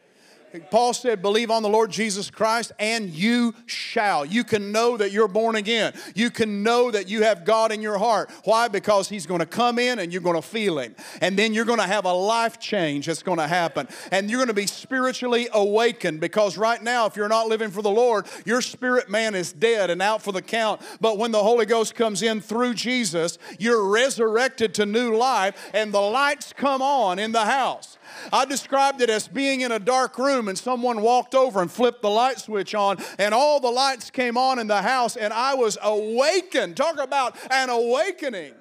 Paul 0.70 0.94
said, 0.94 1.22
Believe 1.22 1.50
on 1.50 1.62
the 1.62 1.68
Lord 1.68 1.90
Jesus 1.90 2.30
Christ, 2.30 2.72
and 2.78 3.10
you 3.10 3.54
shall. 3.66 4.24
You 4.24 4.44
can 4.44 4.72
know 4.72 4.96
that 4.96 5.12
you're 5.12 5.28
born 5.28 5.56
again. 5.56 5.92
You 6.14 6.30
can 6.30 6.62
know 6.62 6.90
that 6.90 7.08
you 7.08 7.22
have 7.22 7.44
God 7.44 7.72
in 7.72 7.80
your 7.80 7.98
heart. 7.98 8.30
Why? 8.44 8.68
Because 8.68 9.08
He's 9.08 9.26
going 9.26 9.40
to 9.40 9.46
come 9.46 9.78
in 9.78 9.98
and 9.98 10.12
you're 10.12 10.22
going 10.22 10.40
to 10.40 10.46
feel 10.46 10.78
Him. 10.78 10.94
And 11.20 11.38
then 11.38 11.54
you're 11.54 11.64
going 11.64 11.80
to 11.80 11.86
have 11.86 12.04
a 12.04 12.12
life 12.12 12.58
change 12.58 13.06
that's 13.06 13.22
going 13.22 13.38
to 13.38 13.48
happen. 13.48 13.88
And 14.10 14.30
you're 14.30 14.38
going 14.38 14.48
to 14.48 14.54
be 14.54 14.66
spiritually 14.66 15.48
awakened 15.52 16.20
because 16.20 16.56
right 16.56 16.82
now, 16.82 17.06
if 17.06 17.16
you're 17.16 17.28
not 17.28 17.48
living 17.48 17.70
for 17.70 17.82
the 17.82 17.90
Lord, 17.90 18.26
your 18.44 18.60
spirit 18.60 19.08
man 19.08 19.34
is 19.34 19.52
dead 19.52 19.90
and 19.90 20.02
out 20.02 20.22
for 20.22 20.32
the 20.32 20.42
count. 20.42 20.80
But 21.00 21.18
when 21.18 21.32
the 21.32 21.42
Holy 21.42 21.66
Ghost 21.66 21.94
comes 21.94 22.22
in 22.22 22.40
through 22.40 22.74
Jesus, 22.74 23.38
you're 23.58 23.88
resurrected 23.88 24.74
to 24.74 24.86
new 24.86 25.16
life, 25.16 25.70
and 25.72 25.92
the 25.92 26.00
lights 26.00 26.52
come 26.52 26.82
on 26.82 27.18
in 27.18 27.32
the 27.32 27.44
house. 27.44 27.98
I 28.32 28.44
described 28.44 29.00
it 29.00 29.10
as 29.10 29.28
being 29.28 29.60
in 29.60 29.72
a 29.72 29.78
dark 29.78 30.18
room 30.18 30.45
and 30.48 30.58
someone 30.58 31.00
walked 31.00 31.34
over 31.34 31.60
and 31.62 31.70
flipped 31.70 32.02
the 32.02 32.10
light 32.10 32.38
switch 32.38 32.74
on, 32.74 32.98
and 33.18 33.34
all 33.34 33.60
the 33.60 33.70
lights 33.70 34.10
came 34.10 34.36
on 34.36 34.58
in 34.58 34.66
the 34.66 34.82
house, 34.82 35.16
and 35.16 35.32
I 35.32 35.54
was 35.54 35.78
awakened. 35.82 36.76
Talk 36.76 36.98
about 36.98 37.36
an 37.50 37.70
awakening. 37.70 38.54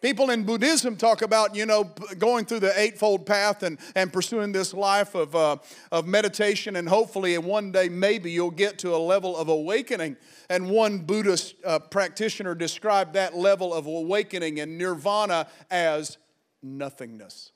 People 0.00 0.30
in 0.30 0.44
Buddhism 0.44 0.96
talk 0.96 1.20
about, 1.20 1.54
you 1.54 1.66
know, 1.66 1.84
going 2.16 2.46
through 2.46 2.60
the 2.60 2.80
Eightfold 2.80 3.26
Path 3.26 3.62
and, 3.62 3.78
and 3.94 4.10
pursuing 4.10 4.50
this 4.50 4.72
life 4.72 5.14
of, 5.14 5.36
uh, 5.36 5.58
of 5.92 6.06
meditation, 6.06 6.76
and 6.76 6.88
hopefully, 6.88 7.34
in 7.34 7.44
one 7.44 7.70
day, 7.70 7.90
maybe 7.90 8.30
you'll 8.30 8.50
get 8.50 8.78
to 8.78 8.94
a 8.94 8.96
level 8.96 9.36
of 9.36 9.48
awakening. 9.48 10.16
And 10.48 10.70
one 10.70 11.00
Buddhist 11.00 11.54
uh, 11.66 11.80
practitioner 11.80 12.54
described 12.54 13.12
that 13.12 13.36
level 13.36 13.74
of 13.74 13.86
awakening 13.86 14.58
and 14.58 14.78
nirvana 14.78 15.48
as 15.70 16.16
nothingness. 16.62 17.49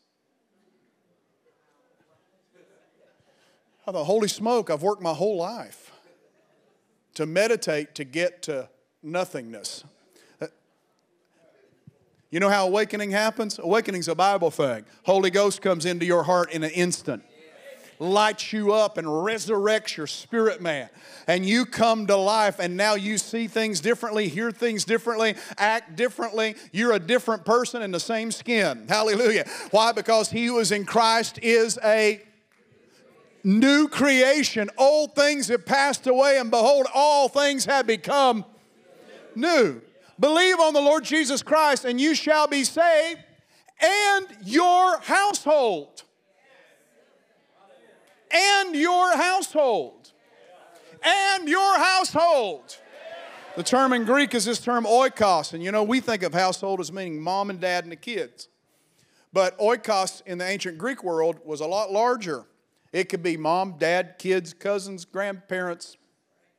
I 3.87 3.93
thought, 3.93 4.05
holy 4.05 4.29
smoke, 4.29 4.71
I've 4.71 4.83
worked 4.83 5.03
my 5.03 5.13
whole 5.13 5.37
life 5.37 5.93
to 7.15 7.27
meditate 7.27 7.95
to 7.97 8.05
get 8.05 8.43
to 8.43 8.69
nothingness. 9.03 9.85
Uh, 10.41 10.47
you 12.31 12.41
know 12.41 12.49
how 12.49 12.67
awakening 12.67 13.11
happens? 13.11 13.59
Awakening's 13.59 14.09
a 14.09 14.15
Bible 14.15 14.51
thing. 14.51 14.85
Holy 15.05 15.31
Ghost 15.31 15.61
comes 15.61 15.85
into 15.85 16.07
your 16.07 16.23
heart 16.23 16.51
in 16.51 16.65
an 16.65 16.71
instant, 16.71 17.23
lights 17.99 18.55
you 18.55 18.73
up, 18.73 18.97
and 18.97 19.07
resurrects 19.07 19.99
your 19.99 20.07
spirit 20.07 20.63
man. 20.63 20.89
And 21.27 21.45
you 21.45 21.67
come 21.67 22.07
to 22.07 22.17
life, 22.17 22.59
and 22.61 22.79
now 22.79 22.95
you 22.95 23.19
see 23.19 23.49
things 23.49 23.81
differently, 23.81 24.29
hear 24.29 24.51
things 24.51 24.87
differently, 24.87 25.35
act 25.59 25.95
differently. 25.95 26.57
You're 26.73 26.93
a 26.93 26.99
different 26.99 27.45
person 27.45 27.83
in 27.83 27.91
the 27.91 28.01
same 28.01 28.31
skin. 28.31 28.87
Hallelujah. 28.89 29.45
Why? 29.73 29.93
Because 29.93 30.31
he 30.31 30.47
who 30.47 30.59
is 30.59 30.73
in 30.73 30.87
Christ 30.87 31.39
is 31.43 31.79
a 31.85 32.23
new 33.45 33.87
creation. 33.87 34.71
Old 34.77 35.15
things 35.15 35.49
have 35.49 35.65
passed 35.65 36.07
away, 36.07 36.39
and 36.39 36.51
behold, 36.51 36.87
all 36.93 37.29
things 37.29 37.67
have 37.67 37.87
become 37.87 38.45
new. 39.37 39.81
Believe 40.19 40.59
on 40.59 40.73
the 40.73 40.81
Lord 40.81 41.05
Jesus 41.05 41.43
Christ, 41.43 41.85
and 41.85 42.01
you 42.01 42.15
shall 42.15 42.49
be 42.49 42.65
saved, 42.65 43.21
and 43.81 44.27
your 44.45 44.99
household. 45.01 46.03
And 48.31 48.75
your 48.75 49.17
household. 49.17 50.13
And 51.03 51.49
your 51.49 51.79
household. 51.79 52.79
The 53.57 53.63
term 53.63 53.93
in 53.93 54.05
Greek 54.05 54.35
is 54.35 54.47
this 54.47 54.59
term 54.59 54.85
oikos, 54.85 55.53
and 55.53 55.63
you 55.63 55.71
know, 55.71 55.85
we 55.85 56.01
think 56.01 56.23
of 56.23 56.33
household 56.33 56.81
as 56.81 56.91
meaning 56.91 57.21
mom 57.21 57.51
and 57.51 57.61
dad 57.61 57.85
and 57.85 57.93
the 57.93 57.97
kids. 57.97 58.49
But 59.33 59.59
oikos 59.59 60.23
in 60.27 60.39
the 60.39 60.49
ancient 60.49 60.79
Greek 60.79 61.05
world 61.05 61.39
was 61.45 61.61
a 61.61 61.67
lot 61.67 61.93
larger. 61.93 62.47
It 62.95 63.09
could 63.09 63.25
be 63.25 63.37
mom, 63.37 63.75
dad, 63.77 64.21
kids, 64.21 64.55
cousins, 64.55 65.05
grandparents, 65.05 65.97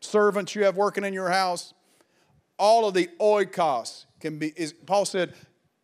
servants 0.02 0.54
you 0.54 0.66
have 0.66 0.76
working 0.76 1.06
in 1.06 1.14
your 1.14 1.30
house. 1.30 1.74
All 2.60 2.86
of 2.86 2.94
the 2.94 3.10
oikos 3.22 4.04
can 4.20 4.38
be, 4.38 4.52
is, 4.58 4.74
Paul 4.74 5.06
said, 5.06 5.34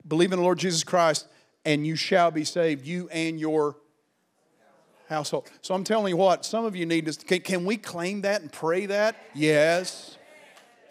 believe 0.05 0.33
in 0.33 0.39
the 0.39 0.43
Lord 0.43 0.59
Jesus 0.59 0.83
Christ 0.83 1.25
and 1.63 1.87
you 1.87 1.95
shall 1.95 2.31
be 2.31 2.43
saved, 2.43 2.85
you 2.85 3.07
and 3.13 3.39
your 3.39 3.77
household. 5.07 5.49
So 5.61 5.73
I'm 5.73 5.85
telling 5.85 6.09
you 6.09 6.17
what, 6.17 6.43
some 6.43 6.65
of 6.65 6.75
you 6.75 6.85
need 6.85 7.05
to, 7.05 7.25
can, 7.25 7.39
can 7.39 7.65
we 7.65 7.77
claim 7.77 8.21
that 8.21 8.41
and 8.41 8.51
pray 8.51 8.87
that? 8.87 9.15
Yes. 9.33 10.17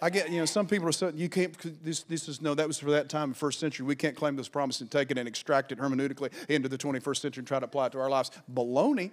I 0.01 0.09
get, 0.09 0.31
you 0.31 0.38
know, 0.38 0.46
some 0.46 0.66
people 0.66 0.88
are 0.88 0.92
saying, 0.92 1.18
you 1.18 1.29
can't, 1.29 1.85
this, 1.85 2.05
this 2.05 2.31
is, 2.31 2.40
no, 2.40 2.55
that 2.55 2.66
was 2.66 2.79
for 2.79 2.92
that 2.92 3.11
time 3.11 3.35
first 3.35 3.61
century. 3.61 3.85
We 3.85 3.94
can't 3.94 4.16
claim 4.16 4.37
this 4.37 4.49
promise 4.49 4.81
and 4.81 4.90
take 4.90 5.11
it 5.11 5.18
and 5.18 5.29
extract 5.29 5.70
it 5.70 5.79
hermeneutically 5.79 6.33
into 6.49 6.70
the 6.70 6.79
21st 6.79 7.16
century 7.18 7.42
and 7.42 7.46
try 7.46 7.59
to 7.59 7.66
apply 7.66 7.87
it 7.87 7.92
to 7.92 8.01
our 8.01 8.09
lives. 8.09 8.31
Baloney 8.51 9.11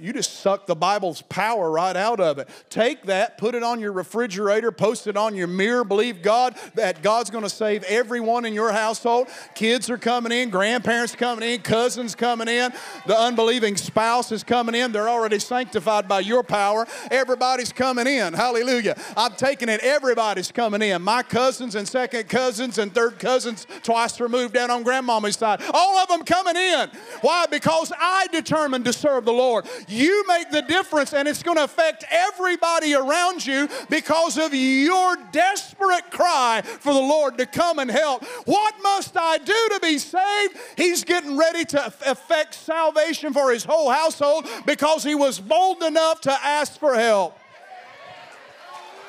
you 0.00 0.12
just 0.12 0.40
suck 0.40 0.66
the 0.66 0.74
Bible's 0.74 1.22
power 1.22 1.70
right 1.70 1.96
out 1.96 2.20
of 2.20 2.38
it. 2.38 2.48
Take 2.70 3.04
that, 3.04 3.38
put 3.38 3.54
it 3.54 3.62
on 3.62 3.80
your 3.80 3.92
refrigerator, 3.92 4.70
post 4.70 5.06
it 5.06 5.16
on 5.16 5.34
your 5.34 5.46
mirror. 5.46 5.84
Believe 5.84 6.22
God 6.22 6.56
that 6.74 7.02
God's 7.02 7.30
going 7.30 7.44
to 7.44 7.50
save 7.50 7.82
everyone 7.84 8.44
in 8.44 8.54
your 8.54 8.72
household. 8.72 9.28
Kids 9.54 9.90
are 9.90 9.98
coming 9.98 10.32
in, 10.32 10.50
grandparents 10.50 11.14
coming 11.14 11.48
in, 11.48 11.60
cousins 11.60 12.14
coming 12.14 12.48
in, 12.48 12.72
the 13.06 13.18
unbelieving 13.18 13.76
spouse 13.76 14.32
is 14.32 14.44
coming 14.44 14.74
in. 14.74 14.92
They're 14.92 15.08
already 15.08 15.38
sanctified 15.38 16.08
by 16.08 16.20
your 16.20 16.42
power. 16.42 16.86
Everybody's 17.10 17.72
coming 17.72 18.06
in. 18.06 18.34
Hallelujah. 18.34 18.96
I'm 19.16 19.32
taking 19.32 19.68
it. 19.68 19.80
Everybody's 19.80 20.52
coming 20.52 20.82
in. 20.82 21.02
My 21.02 21.22
cousins 21.22 21.74
and 21.74 21.86
second 21.86 22.28
cousins 22.28 22.78
and 22.78 22.94
third 22.94 23.18
cousins, 23.18 23.66
twice 23.82 24.20
removed 24.20 24.54
down 24.54 24.70
on 24.70 24.82
grandmama's 24.82 25.36
side. 25.36 25.62
All 25.72 25.98
of 25.98 26.08
them 26.08 26.24
coming 26.24 26.56
in. 26.56 26.90
Why? 27.20 27.46
Because 27.46 27.92
I 27.98 28.26
determined 28.32 28.84
to 28.84 28.92
serve 28.92 29.24
the 29.24 29.32
Lord. 29.32 29.66
You 29.88 30.24
make 30.26 30.50
the 30.50 30.62
difference, 30.62 31.14
and 31.14 31.26
it's 31.26 31.42
going 31.42 31.56
to 31.56 31.64
affect 31.64 32.04
everybody 32.10 32.94
around 32.94 33.44
you 33.44 33.68
because 33.88 34.36
of 34.36 34.54
your 34.54 35.16
desperate 35.32 36.10
cry 36.10 36.62
for 36.64 36.92
the 36.92 37.00
Lord 37.00 37.38
to 37.38 37.46
come 37.46 37.78
and 37.78 37.90
help. 37.90 38.24
What 38.44 38.74
must 38.82 39.16
I 39.16 39.38
do 39.38 39.68
to 39.72 39.80
be 39.82 39.98
saved? 39.98 40.56
He's 40.76 41.04
getting 41.04 41.36
ready 41.36 41.64
to 41.66 41.86
effect 42.06 42.54
salvation 42.54 43.32
for 43.32 43.50
his 43.50 43.64
whole 43.64 43.90
household 43.90 44.46
because 44.66 45.02
he 45.02 45.14
was 45.14 45.40
bold 45.40 45.82
enough 45.82 46.20
to 46.22 46.32
ask 46.32 46.78
for 46.78 46.94
help. 46.94 47.38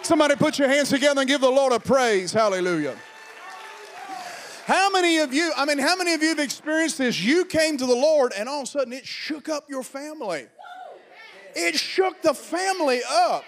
Somebody 0.02 0.36
put 0.36 0.58
your 0.58 0.70
hands 0.70 0.90
together 0.90 1.22
and 1.22 1.28
give 1.28 1.42
the 1.42 1.50
Lord 1.50 1.74
a 1.74 1.80
praise. 1.80 2.32
Hallelujah. 2.32 2.96
How 4.66 4.90
many 4.92 5.18
of 5.18 5.34
you, 5.34 5.52
I 5.58 5.66
mean, 5.66 5.80
how 5.80 5.96
many 5.96 6.14
of 6.14 6.22
you 6.22 6.30
have 6.30 6.40
experienced 6.40 7.00
this? 7.00 7.20
You 7.20 7.44
came 7.44 7.78
to 7.78 7.86
the 7.88 7.96
Lord 7.96 8.34
and 8.38 8.48
all 8.48 8.62
of 8.62 8.68
a 8.68 8.68
sudden 8.68 8.94
it 8.94 9.06
shook 9.06 9.50
up 9.50 9.68
your 9.68 9.84
family. 9.84 10.46
It 11.56 11.76
shook 11.76 12.22
the 12.22 12.34
family 12.34 13.02
up. 13.10 13.44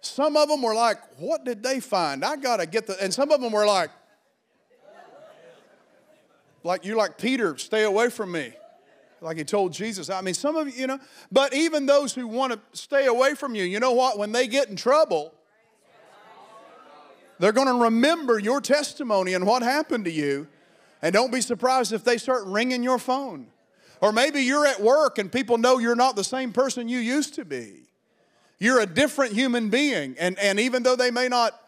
Some 0.00 0.36
of 0.36 0.48
them 0.48 0.62
were 0.62 0.74
like, 0.74 0.98
What 1.18 1.44
did 1.44 1.62
they 1.62 1.80
find? 1.80 2.24
I 2.24 2.36
got 2.36 2.58
to 2.58 2.66
get 2.66 2.86
the. 2.86 3.02
And 3.02 3.12
some 3.12 3.30
of 3.30 3.40
them 3.40 3.52
were 3.52 3.66
like, 3.66 3.90
like 6.64 6.84
you 6.84 6.96
like 6.96 7.18
Peter, 7.18 7.56
stay 7.56 7.82
away 7.84 8.08
from 8.08 8.32
me. 8.32 8.52
Like 9.20 9.36
he 9.36 9.44
told 9.44 9.72
Jesus. 9.72 10.10
I 10.10 10.20
mean, 10.20 10.34
some 10.34 10.56
of 10.56 10.66
you, 10.68 10.74
you 10.74 10.86
know, 10.86 10.98
but 11.30 11.54
even 11.54 11.86
those 11.86 12.12
who 12.12 12.26
want 12.26 12.52
to 12.52 12.60
stay 12.72 13.06
away 13.06 13.34
from 13.34 13.54
you, 13.54 13.62
you 13.62 13.78
know 13.78 13.92
what? 13.92 14.18
When 14.18 14.32
they 14.32 14.48
get 14.48 14.68
in 14.68 14.76
trouble, 14.76 15.32
they're 17.38 17.52
going 17.52 17.68
to 17.68 17.84
remember 17.84 18.38
your 18.38 18.60
testimony 18.60 19.34
and 19.34 19.46
what 19.46 19.62
happened 19.62 20.04
to 20.06 20.10
you. 20.10 20.48
And 21.00 21.12
don't 21.12 21.32
be 21.32 21.40
surprised 21.40 21.92
if 21.92 22.04
they 22.04 22.18
start 22.18 22.46
ringing 22.46 22.82
your 22.82 22.98
phone. 22.98 23.46
Or 24.02 24.12
maybe 24.12 24.40
you're 24.40 24.66
at 24.66 24.82
work 24.82 25.18
and 25.18 25.30
people 25.30 25.56
know 25.58 25.78
you're 25.78 25.94
not 25.94 26.16
the 26.16 26.24
same 26.24 26.52
person 26.52 26.88
you 26.88 26.98
used 26.98 27.34
to 27.34 27.44
be. 27.44 27.84
You're 28.58 28.80
a 28.80 28.86
different 28.86 29.32
human 29.32 29.70
being. 29.70 30.16
And, 30.18 30.36
and 30.40 30.58
even 30.58 30.82
though 30.82 30.96
they 30.96 31.12
may 31.12 31.28
not 31.28 31.58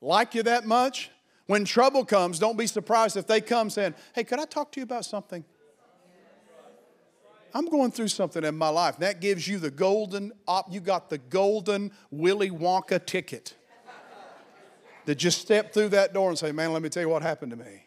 like 0.00 0.34
you 0.34 0.42
that 0.44 0.64
much, 0.66 1.10
when 1.46 1.66
trouble 1.66 2.06
comes, 2.06 2.38
don't 2.38 2.56
be 2.56 2.66
surprised 2.66 3.18
if 3.18 3.26
they 3.26 3.42
come 3.42 3.68
saying, 3.68 3.94
Hey, 4.14 4.24
could 4.24 4.40
I 4.40 4.46
talk 4.46 4.72
to 4.72 4.80
you 4.80 4.84
about 4.84 5.04
something? 5.04 5.44
I'm 7.52 7.66
going 7.66 7.90
through 7.90 8.08
something 8.08 8.44
in 8.44 8.56
my 8.56 8.68
life. 8.68 8.98
That 8.98 9.20
gives 9.20 9.46
you 9.46 9.58
the 9.58 9.70
golden, 9.70 10.32
op, 10.48 10.72
you 10.72 10.80
got 10.80 11.10
the 11.10 11.18
golden 11.18 11.92
Willy 12.10 12.50
Wonka 12.50 13.04
ticket. 13.04 13.54
that 15.04 15.16
just 15.16 15.40
step 15.40 15.74
through 15.74 15.88
that 15.90 16.14
door 16.14 16.30
and 16.30 16.38
say, 16.38 16.50
Man, 16.50 16.72
let 16.72 16.80
me 16.80 16.88
tell 16.88 17.02
you 17.02 17.10
what 17.10 17.22
happened 17.22 17.50
to 17.50 17.58
me. 17.58 17.82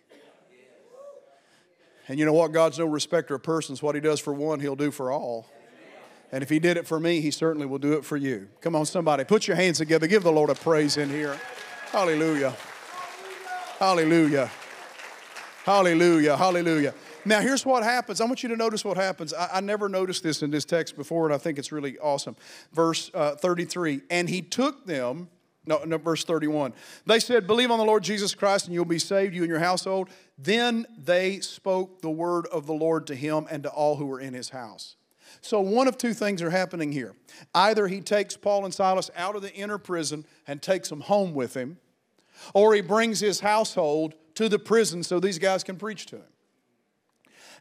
And 2.08 2.20
you 2.20 2.26
know 2.26 2.34
what? 2.34 2.52
God's 2.52 2.80
no 2.80 2.86
respecter 2.86 3.36
of 3.36 3.44
persons. 3.44 3.82
What 3.82 3.96
He 3.96 4.02
does 4.02 4.20
for 4.20 4.34
one, 4.34 4.60
He'll 4.60 4.76
do 4.76 4.92
for 4.92 5.12
all. 5.12 5.48
And 6.32 6.44
if 6.44 6.50
He 6.50 6.60
did 6.60 6.78
it 6.78 6.88
for 6.88 7.00
me, 7.00 7.22
He 7.22 7.32
certainly 7.32 7.66
will 7.66 7.80
do 7.80 7.94
it 7.94 8.04
for 8.04 8.18
you. 8.18 8.50
Come 8.62 8.76
on, 8.76 8.86
somebody, 8.86 9.24
put 9.24 9.48
your 9.48 9.56
hands 9.56 9.78
together. 9.78 10.08
Give 10.08 10.24
the 10.24 10.32
Lord 10.32 10.50
a 10.50 10.56
praise 10.56 10.98
in 10.98 11.10
here. 11.10 11.40
Hallelujah. 11.92 12.56
Hallelujah. 13.80 14.50
Hallelujah. 15.64 16.36
Hallelujah. 16.36 16.94
Now, 17.26 17.40
here's 17.40 17.66
what 17.66 17.84
happens. 17.84 18.20
I 18.20 18.26
want 18.26 18.44
you 18.44 18.50
to 18.50 18.58
notice 18.58 18.84
what 18.84 18.98
happens. 18.98 19.34
I, 19.34 19.50
I 19.54 19.60
never 19.62 19.88
noticed 19.88 20.24
this 20.24 20.44
in 20.44 20.52
this 20.52 20.66
text 20.66 20.98
before, 20.98 21.26
and 21.26 21.34
I 21.34 21.38
think 21.38 21.58
it's 21.58 21.72
really 21.72 21.98
awesome. 22.00 22.36
Verse 22.74 23.10
uh, 23.14 23.36
33 23.36 24.02
And 24.10 24.28
he 24.28 24.42
took 24.42 24.86
them, 24.86 25.30
no, 25.66 25.84
no, 25.86 25.98
verse 25.98 26.24
31. 26.24 26.74
They 27.06 27.20
said, 27.20 27.48
Believe 27.48 27.72
on 27.72 27.80
the 27.80 27.86
Lord 27.86 28.04
Jesus 28.04 28.36
Christ, 28.36 28.66
and 28.66 28.74
you'll 28.74 28.86
be 28.86 29.00
saved, 29.00 29.34
you 29.34 29.44
and 29.44 29.50
your 29.50 29.60
household. 29.60 30.10
Then 30.38 30.86
they 30.98 31.40
spoke 31.40 32.02
the 32.02 32.10
word 32.10 32.48
of 32.48 32.66
the 32.66 32.74
Lord 32.74 33.08
to 33.08 33.16
him 33.16 33.48
and 33.50 33.64
to 33.64 33.70
all 33.70 33.96
who 33.96 34.06
were 34.06 34.20
in 34.20 34.34
his 34.34 34.50
house. 34.50 34.96
So, 35.42 35.62
one 35.62 35.88
of 35.88 35.98
two 35.98 36.14
things 36.14 36.42
are 36.42 36.50
happening 36.50 36.92
here. 36.92 37.16
Either 37.56 37.88
he 37.88 38.02
takes 38.02 38.36
Paul 38.36 38.66
and 38.66 38.74
Silas 38.74 39.10
out 39.16 39.36
of 39.36 39.42
the 39.42 39.54
inner 39.54 39.78
prison 39.78 40.26
and 40.48 40.62
takes 40.62 40.90
them 40.90 41.02
home 41.02 41.34
with 41.34 41.56
him, 41.56 41.78
or 42.54 42.74
he 42.74 42.82
brings 42.82 43.20
his 43.20 43.40
household 43.40 44.16
to 44.36 44.50
the 44.50 44.60
prison 44.60 45.04
so 45.04 45.20
these 45.20 45.40
guys 45.40 45.64
can 45.64 45.78
preach 45.78 46.06
to 46.08 46.18
him. 46.18 46.24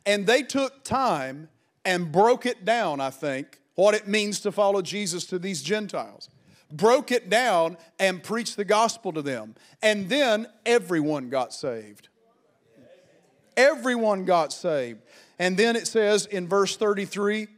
And 0.05 0.27
they 0.27 0.43
took 0.43 0.85
time 0.85 1.49
and 1.85 2.11
broke 2.11 2.47
it 2.47 2.65
down, 2.65 3.01
I 3.01 3.11
think, 3.11 3.61
what 3.75 3.95
it 3.95 4.09
means 4.09 4.41
to 4.41 4.53
follow 4.53 4.83
Jesus 4.83 5.25
to 5.27 5.39
these 5.39 5.63
Gentiles. 5.63 6.29
Broke 6.73 7.13
it 7.13 7.29
down 7.29 7.77
and 7.99 8.23
preached 8.23 8.57
the 8.57 8.65
gospel 8.65 9.13
to 9.13 9.23
them. 9.23 9.55
And 9.83 10.09
then 10.09 10.47
everyone 10.67 11.29
got 11.29 11.53
saved. 11.53 12.09
Everyone 13.57 14.25
got 14.25 14.53
saved. 14.53 15.03
And 15.39 15.57
then 15.57 15.77
it 15.77 15.87
says 15.87 16.27
in 16.27 16.49
verse 16.49 16.77
33 16.77 17.49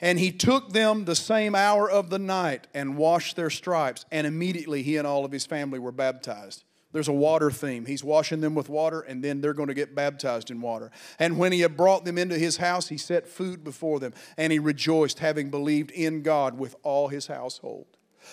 and 0.00 0.18
he 0.18 0.32
took 0.32 0.72
them 0.72 1.04
the 1.04 1.14
same 1.14 1.54
hour 1.54 1.90
of 1.90 2.10
the 2.10 2.18
night 2.18 2.66
and 2.74 2.96
washed 2.96 3.36
their 3.36 3.50
stripes, 3.50 4.04
and 4.10 4.26
immediately 4.26 4.82
he 4.82 4.96
and 4.96 5.06
all 5.06 5.24
of 5.24 5.32
his 5.32 5.46
family 5.46 5.78
were 5.78 5.92
baptized. 5.92 6.64
There's 6.94 7.08
a 7.08 7.12
water 7.12 7.50
theme. 7.50 7.86
He's 7.86 8.04
washing 8.04 8.40
them 8.40 8.54
with 8.54 8.68
water, 8.68 9.00
and 9.00 9.22
then 9.22 9.40
they're 9.40 9.52
going 9.52 9.66
to 9.66 9.74
get 9.74 9.96
baptized 9.96 10.48
in 10.48 10.60
water. 10.60 10.92
And 11.18 11.38
when 11.38 11.50
he 11.50 11.58
had 11.62 11.76
brought 11.76 12.04
them 12.04 12.16
into 12.16 12.38
his 12.38 12.58
house, 12.58 12.88
he 12.88 12.98
set 12.98 13.26
food 13.26 13.64
before 13.64 13.98
them, 13.98 14.14
and 14.36 14.52
he 14.52 14.60
rejoiced, 14.60 15.18
having 15.18 15.50
believed 15.50 15.90
in 15.90 16.22
God 16.22 16.56
with 16.56 16.76
all 16.84 17.08
his 17.08 17.26
household. 17.26 17.86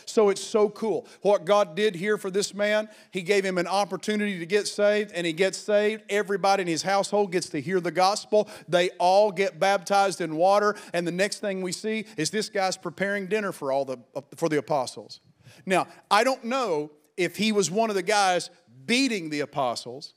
So 0.05 0.29
it's 0.29 0.43
so 0.43 0.69
cool. 0.69 1.07
What 1.23 1.43
God 1.43 1.75
did 1.75 1.95
here 1.95 2.19
for 2.19 2.29
this 2.29 2.53
man, 2.53 2.87
he 3.09 3.23
gave 3.23 3.43
him 3.43 3.57
an 3.57 3.65
opportunity 3.65 4.37
to 4.37 4.45
get 4.45 4.67
saved, 4.67 5.11
and 5.11 5.25
he 5.25 5.33
gets 5.33 5.57
saved. 5.57 6.03
Everybody 6.07 6.61
in 6.61 6.67
his 6.67 6.83
household 6.83 7.31
gets 7.31 7.49
to 7.49 7.61
hear 7.61 7.79
the 7.79 7.89
gospel. 7.89 8.47
They 8.67 8.91
all 8.99 9.31
get 9.31 9.59
baptized 9.59 10.21
in 10.21 10.35
water, 10.35 10.75
and 10.93 11.07
the 11.07 11.11
next 11.11 11.39
thing 11.39 11.63
we 11.63 11.71
see 11.71 12.05
is 12.15 12.29
this 12.29 12.47
guy's 12.47 12.77
preparing 12.77 13.25
dinner 13.25 13.51
for 13.51 13.71
all 13.71 13.85
the 13.85 13.97
for 14.35 14.49
the 14.49 14.59
apostles. 14.59 15.19
Now, 15.65 15.87
I 16.11 16.23
don't 16.23 16.45
know 16.45 16.91
if 17.17 17.37
he 17.37 17.51
was 17.51 17.69
one 17.69 17.89
of 17.89 17.95
the 17.95 18.03
guys 18.03 18.49
beating 18.85 19.29
the 19.29 19.41
apostles 19.41 20.13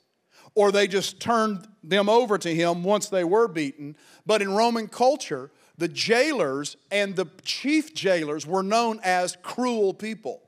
or 0.55 0.71
they 0.71 0.87
just 0.87 1.19
turned 1.19 1.67
them 1.83 2.09
over 2.09 2.37
to 2.37 2.53
him 2.53 2.83
once 2.83 3.09
they 3.09 3.23
were 3.23 3.47
beaten. 3.47 3.95
But 4.25 4.41
in 4.41 4.53
Roman 4.53 4.87
culture, 4.87 5.51
the 5.77 5.87
jailers 5.87 6.77
and 6.91 7.15
the 7.15 7.25
chief 7.43 7.93
jailers 7.93 8.47
were 8.47 8.63
known 8.63 8.99
as 9.03 9.37
cruel 9.43 9.93
people. 9.93 10.41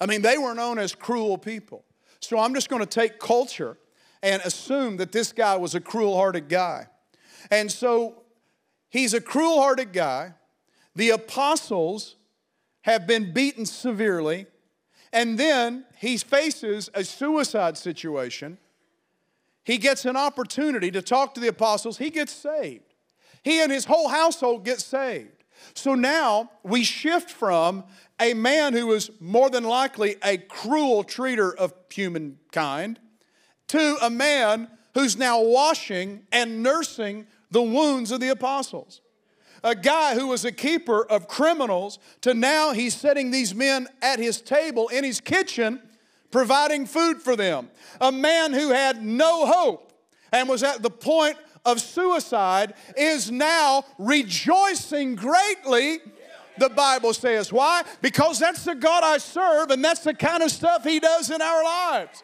I 0.00 0.06
mean, 0.06 0.22
they 0.22 0.36
were 0.36 0.54
known 0.54 0.78
as 0.78 0.94
cruel 0.94 1.38
people. 1.38 1.84
So 2.20 2.38
I'm 2.38 2.54
just 2.54 2.68
going 2.68 2.80
to 2.80 2.86
take 2.86 3.18
culture 3.18 3.78
and 4.22 4.42
assume 4.42 4.98
that 4.98 5.12
this 5.12 5.32
guy 5.32 5.56
was 5.56 5.74
a 5.74 5.80
cruel 5.80 6.16
hearted 6.16 6.48
guy. 6.48 6.86
And 7.50 7.70
so 7.70 8.22
he's 8.90 9.14
a 9.14 9.20
cruel 9.20 9.60
hearted 9.60 9.92
guy. 9.92 10.34
The 10.94 11.10
apostles 11.10 12.16
have 12.82 13.06
been 13.06 13.32
beaten 13.32 13.64
severely. 13.64 14.46
And 15.12 15.38
then 15.38 15.84
he 15.96 16.16
faces 16.16 16.88
a 16.94 17.04
suicide 17.04 17.76
situation. 17.76 18.58
He 19.64 19.78
gets 19.78 20.04
an 20.04 20.16
opportunity 20.16 20.90
to 20.90 21.02
talk 21.02 21.34
to 21.34 21.40
the 21.40 21.48
apostles. 21.48 21.98
He 21.98 22.10
gets 22.10 22.32
saved. 22.32 22.94
He 23.42 23.60
and 23.60 23.70
his 23.70 23.84
whole 23.84 24.08
household 24.08 24.64
get 24.64 24.80
saved. 24.80 25.44
So 25.74 25.94
now 25.94 26.50
we 26.62 26.82
shift 26.82 27.30
from 27.30 27.84
a 28.18 28.34
man 28.34 28.72
who 28.72 28.86
was 28.86 29.10
more 29.20 29.50
than 29.50 29.64
likely 29.64 30.16
a 30.24 30.38
cruel 30.38 31.04
treater 31.04 31.54
of 31.54 31.74
humankind 31.90 32.98
to 33.68 33.96
a 34.02 34.10
man 34.10 34.68
who's 34.94 35.16
now 35.16 35.40
washing 35.40 36.26
and 36.32 36.62
nursing 36.62 37.26
the 37.50 37.62
wounds 37.62 38.10
of 38.10 38.20
the 38.20 38.28
apostles 38.28 39.00
a 39.64 39.74
guy 39.74 40.14
who 40.14 40.28
was 40.28 40.44
a 40.44 40.52
keeper 40.52 41.04
of 41.04 41.28
criminals 41.28 41.98
to 42.22 42.34
now 42.34 42.72
he's 42.72 42.94
setting 42.94 43.30
these 43.30 43.54
men 43.54 43.88
at 44.00 44.18
his 44.18 44.40
table 44.40 44.88
in 44.88 45.04
his 45.04 45.20
kitchen, 45.20 45.80
providing 46.30 46.86
food 46.86 47.22
for 47.22 47.36
them. 47.36 47.70
A 48.00 48.10
man 48.10 48.52
who 48.52 48.70
had 48.70 49.04
no 49.04 49.46
hope 49.46 49.92
and 50.32 50.48
was 50.48 50.62
at 50.62 50.82
the 50.82 50.90
point 50.90 51.36
of 51.64 51.80
suicide 51.80 52.74
is 52.96 53.30
now 53.30 53.84
rejoicing 53.98 55.14
greatly. 55.14 56.00
The 56.58 56.68
Bible 56.68 57.14
says. 57.14 57.52
Why? 57.52 57.82
Because 58.02 58.38
that's 58.38 58.64
the 58.64 58.74
God 58.74 59.02
I 59.04 59.18
serve, 59.18 59.70
and 59.70 59.82
that's 59.82 60.04
the 60.04 60.12
kind 60.12 60.42
of 60.42 60.50
stuff 60.50 60.84
He 60.84 61.00
does 61.00 61.30
in 61.30 61.40
our 61.40 61.64
lives. 61.64 62.22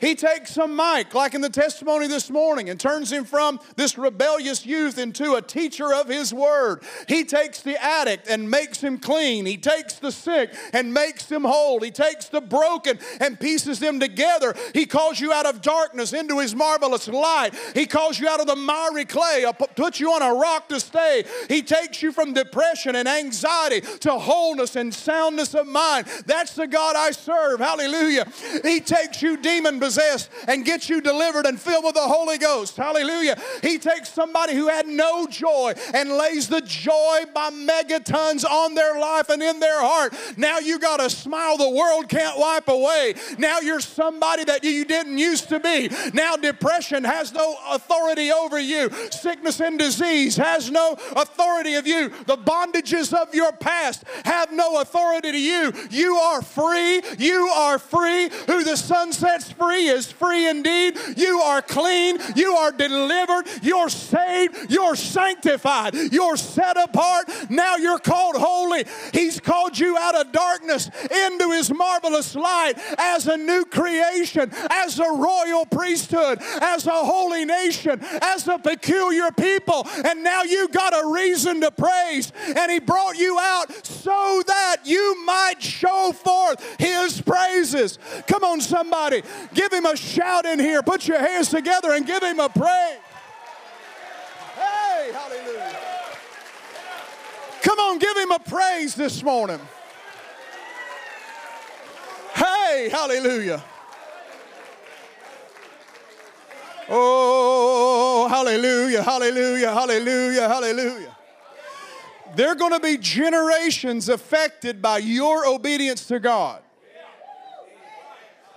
He 0.00 0.14
takes 0.14 0.54
some 0.54 0.76
Mike, 0.76 1.14
like 1.14 1.34
in 1.34 1.40
the 1.40 1.48
testimony 1.48 2.06
this 2.06 2.30
morning, 2.30 2.70
and 2.70 2.78
turns 2.78 3.12
him 3.12 3.24
from 3.24 3.60
this 3.76 3.98
rebellious 3.98 4.64
youth 4.64 4.98
into 4.98 5.34
a 5.34 5.42
teacher 5.42 5.92
of 5.92 6.08
his 6.08 6.32
word. 6.32 6.82
He 7.08 7.24
takes 7.24 7.62
the 7.62 7.82
addict 7.82 8.28
and 8.28 8.50
makes 8.50 8.80
him 8.80 8.98
clean. 8.98 9.46
He 9.46 9.56
takes 9.56 9.94
the 9.94 10.12
sick 10.12 10.54
and 10.72 10.92
makes 10.94 11.26
them 11.26 11.44
whole. 11.44 11.80
He 11.80 11.90
takes 11.90 12.28
the 12.28 12.40
broken 12.40 12.98
and 13.20 13.38
pieces 13.38 13.78
them 13.78 14.00
together. 14.00 14.54
He 14.74 14.86
calls 14.86 15.20
you 15.20 15.32
out 15.32 15.46
of 15.46 15.62
darkness 15.62 16.12
into 16.12 16.38
his 16.38 16.54
marvelous 16.54 17.08
light. 17.08 17.50
He 17.74 17.86
calls 17.86 18.18
you 18.20 18.28
out 18.28 18.40
of 18.40 18.46
the 18.46 18.56
miry 18.56 19.04
clay, 19.04 19.44
puts 19.76 20.00
you 20.00 20.12
on 20.12 20.22
a 20.22 20.34
rock 20.34 20.68
to 20.68 20.80
stay. 20.80 21.24
He 21.48 21.62
takes 21.62 22.02
you 22.02 22.12
from 22.12 22.32
depression 22.32 22.96
and 22.96 23.08
anxiety 23.08 23.80
to 24.00 24.12
wholeness 24.12 24.76
and 24.76 24.92
soundness 24.92 25.54
of 25.54 25.66
mind. 25.66 26.06
That's 26.26 26.54
the 26.54 26.66
God 26.66 26.96
I 26.96 27.10
serve. 27.10 27.60
Hallelujah. 27.60 28.26
He 28.62 28.80
takes 28.80 29.22
you 29.22 29.36
demon 29.36 29.78
possessed 29.88 30.28
and 30.46 30.66
gets 30.66 30.90
you 30.90 31.00
delivered 31.00 31.46
and 31.46 31.58
filled 31.58 31.82
with 31.82 31.94
the 31.94 32.00
Holy 32.00 32.36
Ghost. 32.36 32.76
Hallelujah. 32.76 33.40
He 33.62 33.78
takes 33.78 34.10
somebody 34.10 34.54
who 34.54 34.68
had 34.68 34.86
no 34.86 35.26
joy 35.26 35.72
and 35.94 36.12
lays 36.12 36.46
the 36.46 36.60
joy 36.60 37.22
by 37.34 37.48
megatons 37.48 38.44
on 38.44 38.74
their 38.74 39.00
life 39.00 39.30
and 39.30 39.42
in 39.42 39.60
their 39.60 39.80
heart. 39.80 40.14
Now 40.36 40.58
you 40.58 40.78
got 40.78 41.00
a 41.00 41.08
smile 41.08 41.56
the 41.56 41.70
world 41.70 42.10
can't 42.10 42.38
wipe 42.38 42.68
away. 42.68 43.14
Now 43.38 43.60
you're 43.60 43.80
somebody 43.80 44.44
that 44.44 44.62
you 44.62 44.84
didn't 44.84 45.16
used 45.16 45.48
to 45.48 45.58
be. 45.58 45.88
Now 46.12 46.36
depression 46.36 47.02
has 47.04 47.32
no 47.32 47.56
authority 47.70 48.30
over 48.30 48.60
you. 48.60 48.90
Sickness 49.10 49.58
and 49.60 49.78
disease 49.78 50.36
has 50.36 50.70
no 50.70 50.98
authority 51.16 51.76
of 51.76 51.86
you. 51.86 52.10
The 52.26 52.36
bondages 52.36 53.14
of 53.14 53.34
your 53.34 53.52
past 53.52 54.04
have 54.26 54.52
no 54.52 54.82
authority 54.82 55.32
to 55.32 55.40
you. 55.40 55.72
You 55.90 56.16
are 56.16 56.42
free. 56.42 57.00
You 57.16 57.48
are 57.56 57.78
free. 57.78 58.28
Who 58.48 58.64
the 58.64 58.76
Son 58.76 59.12
sets 59.12 59.50
free 59.50 59.77
free 59.78 59.88
is 59.88 60.10
free 60.10 60.48
indeed. 60.48 60.98
You 61.16 61.40
are 61.40 61.62
clean. 61.62 62.18
You 62.34 62.54
are 62.54 62.72
delivered. 62.72 63.44
You're 63.62 63.88
saved. 63.88 64.70
You're 64.70 64.96
sanctified. 64.96 65.94
You're 65.94 66.36
set 66.36 66.76
apart. 66.76 67.28
Now 67.50 67.76
you're 67.76 67.98
called 67.98 68.36
holy. 68.36 68.84
He's 69.12 69.40
called 69.40 69.78
you 69.78 69.96
out 69.96 70.14
of 70.14 70.32
darkness 70.32 70.90
into 71.26 71.50
His 71.52 71.72
marvelous 71.72 72.34
light 72.34 72.74
as 72.98 73.26
a 73.26 73.36
new 73.36 73.64
creation, 73.64 74.50
as 74.70 74.98
a 74.98 75.10
royal 75.10 75.66
priesthood, 75.66 76.38
as 76.60 76.86
a 76.86 76.90
holy 76.90 77.44
nation, 77.44 78.00
as 78.22 78.48
a 78.48 78.58
peculiar 78.58 79.30
people. 79.30 79.86
And 80.04 80.22
now 80.24 80.42
you've 80.42 80.72
got 80.72 80.92
a 80.92 81.12
reason 81.12 81.60
to 81.60 81.70
praise. 81.70 82.32
And 82.56 82.70
He 82.70 82.80
brought 82.80 83.16
you 83.16 83.38
out 83.38 83.86
so 83.86 84.42
that 84.46 84.78
you 84.84 85.24
might 85.24 85.62
show 85.62 86.12
forth 86.12 86.64
His 86.78 87.20
praises. 87.20 87.98
Come 88.26 88.44
on, 88.44 88.60
somebody. 88.60 89.22
Give 89.54 89.67
Give 89.68 89.84
him 89.84 89.86
a 89.86 89.96
shout 89.96 90.46
in 90.46 90.58
here. 90.58 90.82
Put 90.82 91.06
your 91.06 91.18
hands 91.18 91.50
together 91.50 91.92
and 91.92 92.06
give 92.06 92.22
him 92.22 92.40
a 92.40 92.48
praise. 92.48 92.98
Hey, 94.54 95.12
hallelujah. 95.12 95.76
Come 97.60 97.78
on, 97.78 97.98
give 97.98 98.16
him 98.16 98.32
a 98.32 98.38
praise 98.38 98.94
this 98.94 99.22
morning. 99.22 99.60
Hey, 102.34 102.88
hallelujah. 102.90 103.62
Oh, 106.88 108.26
Hallelujah, 108.30 109.02
hallelujah, 109.02 109.72
hallelujah, 109.72 110.48
hallelujah. 110.48 111.16
There 112.34 112.48
are 112.48 112.54
going 112.54 112.72
to 112.72 112.80
be 112.80 112.96
generations 112.96 114.08
affected 114.08 114.80
by 114.80 114.98
your 114.98 115.46
obedience 115.46 116.06
to 116.06 116.20
God. 116.20 116.62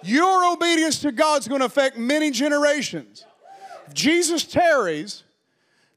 Your 0.04 0.52
obedience 0.54 1.00
to 1.00 1.12
God 1.12 1.42
is 1.42 1.48
going 1.48 1.60
to 1.60 1.66
affect 1.66 1.98
many 1.98 2.32
generations. 2.32 3.26
If 3.88 3.94
Jesus 3.94 4.44
tarries, 4.44 5.24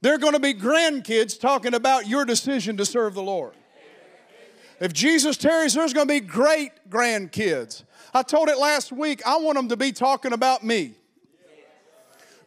there 0.00 0.14
are 0.14 0.18
going 0.18 0.34
to 0.34 0.40
be 0.40 0.52
grandkids 0.52 1.40
talking 1.40 1.74
about 1.74 2.06
your 2.06 2.24
decision 2.24 2.76
to 2.76 2.84
serve 2.84 3.14
the 3.14 3.22
Lord. 3.22 3.54
If 4.80 4.92
Jesus 4.92 5.36
tarries, 5.36 5.74
there's 5.74 5.92
going 5.92 6.08
to 6.08 6.12
be 6.12 6.20
great 6.20 6.72
grandkids. 6.90 7.84
I 8.12 8.22
told 8.22 8.48
it 8.48 8.58
last 8.58 8.92
week, 8.92 9.26
I 9.26 9.38
want 9.38 9.56
them 9.56 9.68
to 9.68 9.76
be 9.76 9.92
talking 9.92 10.32
about 10.32 10.62
me. 10.62 10.94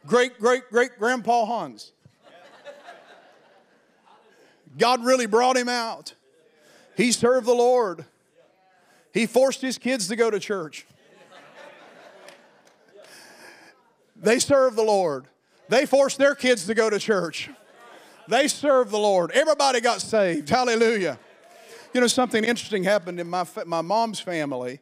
Great, 0.06 0.38
great, 0.40 0.70
great 0.70 1.00
grandpa 1.00 1.46
Hans. 1.46 1.92
God 4.78 5.04
really 5.04 5.26
brought 5.26 5.58
him 5.58 5.70
out. 5.70 6.14
He 6.96 7.12
served 7.12 7.48
the 7.48 7.54
Lord. 7.54 8.06
He 9.14 9.26
forced 9.26 9.62
his 9.62 9.78
kids 9.78 10.08
to 10.10 10.16
go 10.16 10.30
to 10.30 10.40
church. 10.40 10.86
They 14.20 14.40
serve 14.40 14.76
the 14.76 14.84
Lord. 14.84 15.26
They 15.70 15.86
forced 15.86 16.18
their 16.18 16.36
kids 16.36 16.66
to 16.66 16.74
go 16.74 16.90
to 16.90 17.00
church. 17.00 17.50
They 18.28 18.48
served 18.48 18.92
the 18.92 18.98
Lord. 18.98 19.32
Everybody 19.32 19.80
got 19.80 20.02
saved. 20.02 20.50
Hallelujah. 20.50 21.20
You 21.94 22.02
know, 22.02 22.08
something 22.08 22.44
interesting 22.44 22.84
happened 22.84 23.20
in 23.20 23.30
my, 23.30 23.46
my 23.66 23.82
mom's 23.82 24.20
family, 24.20 24.80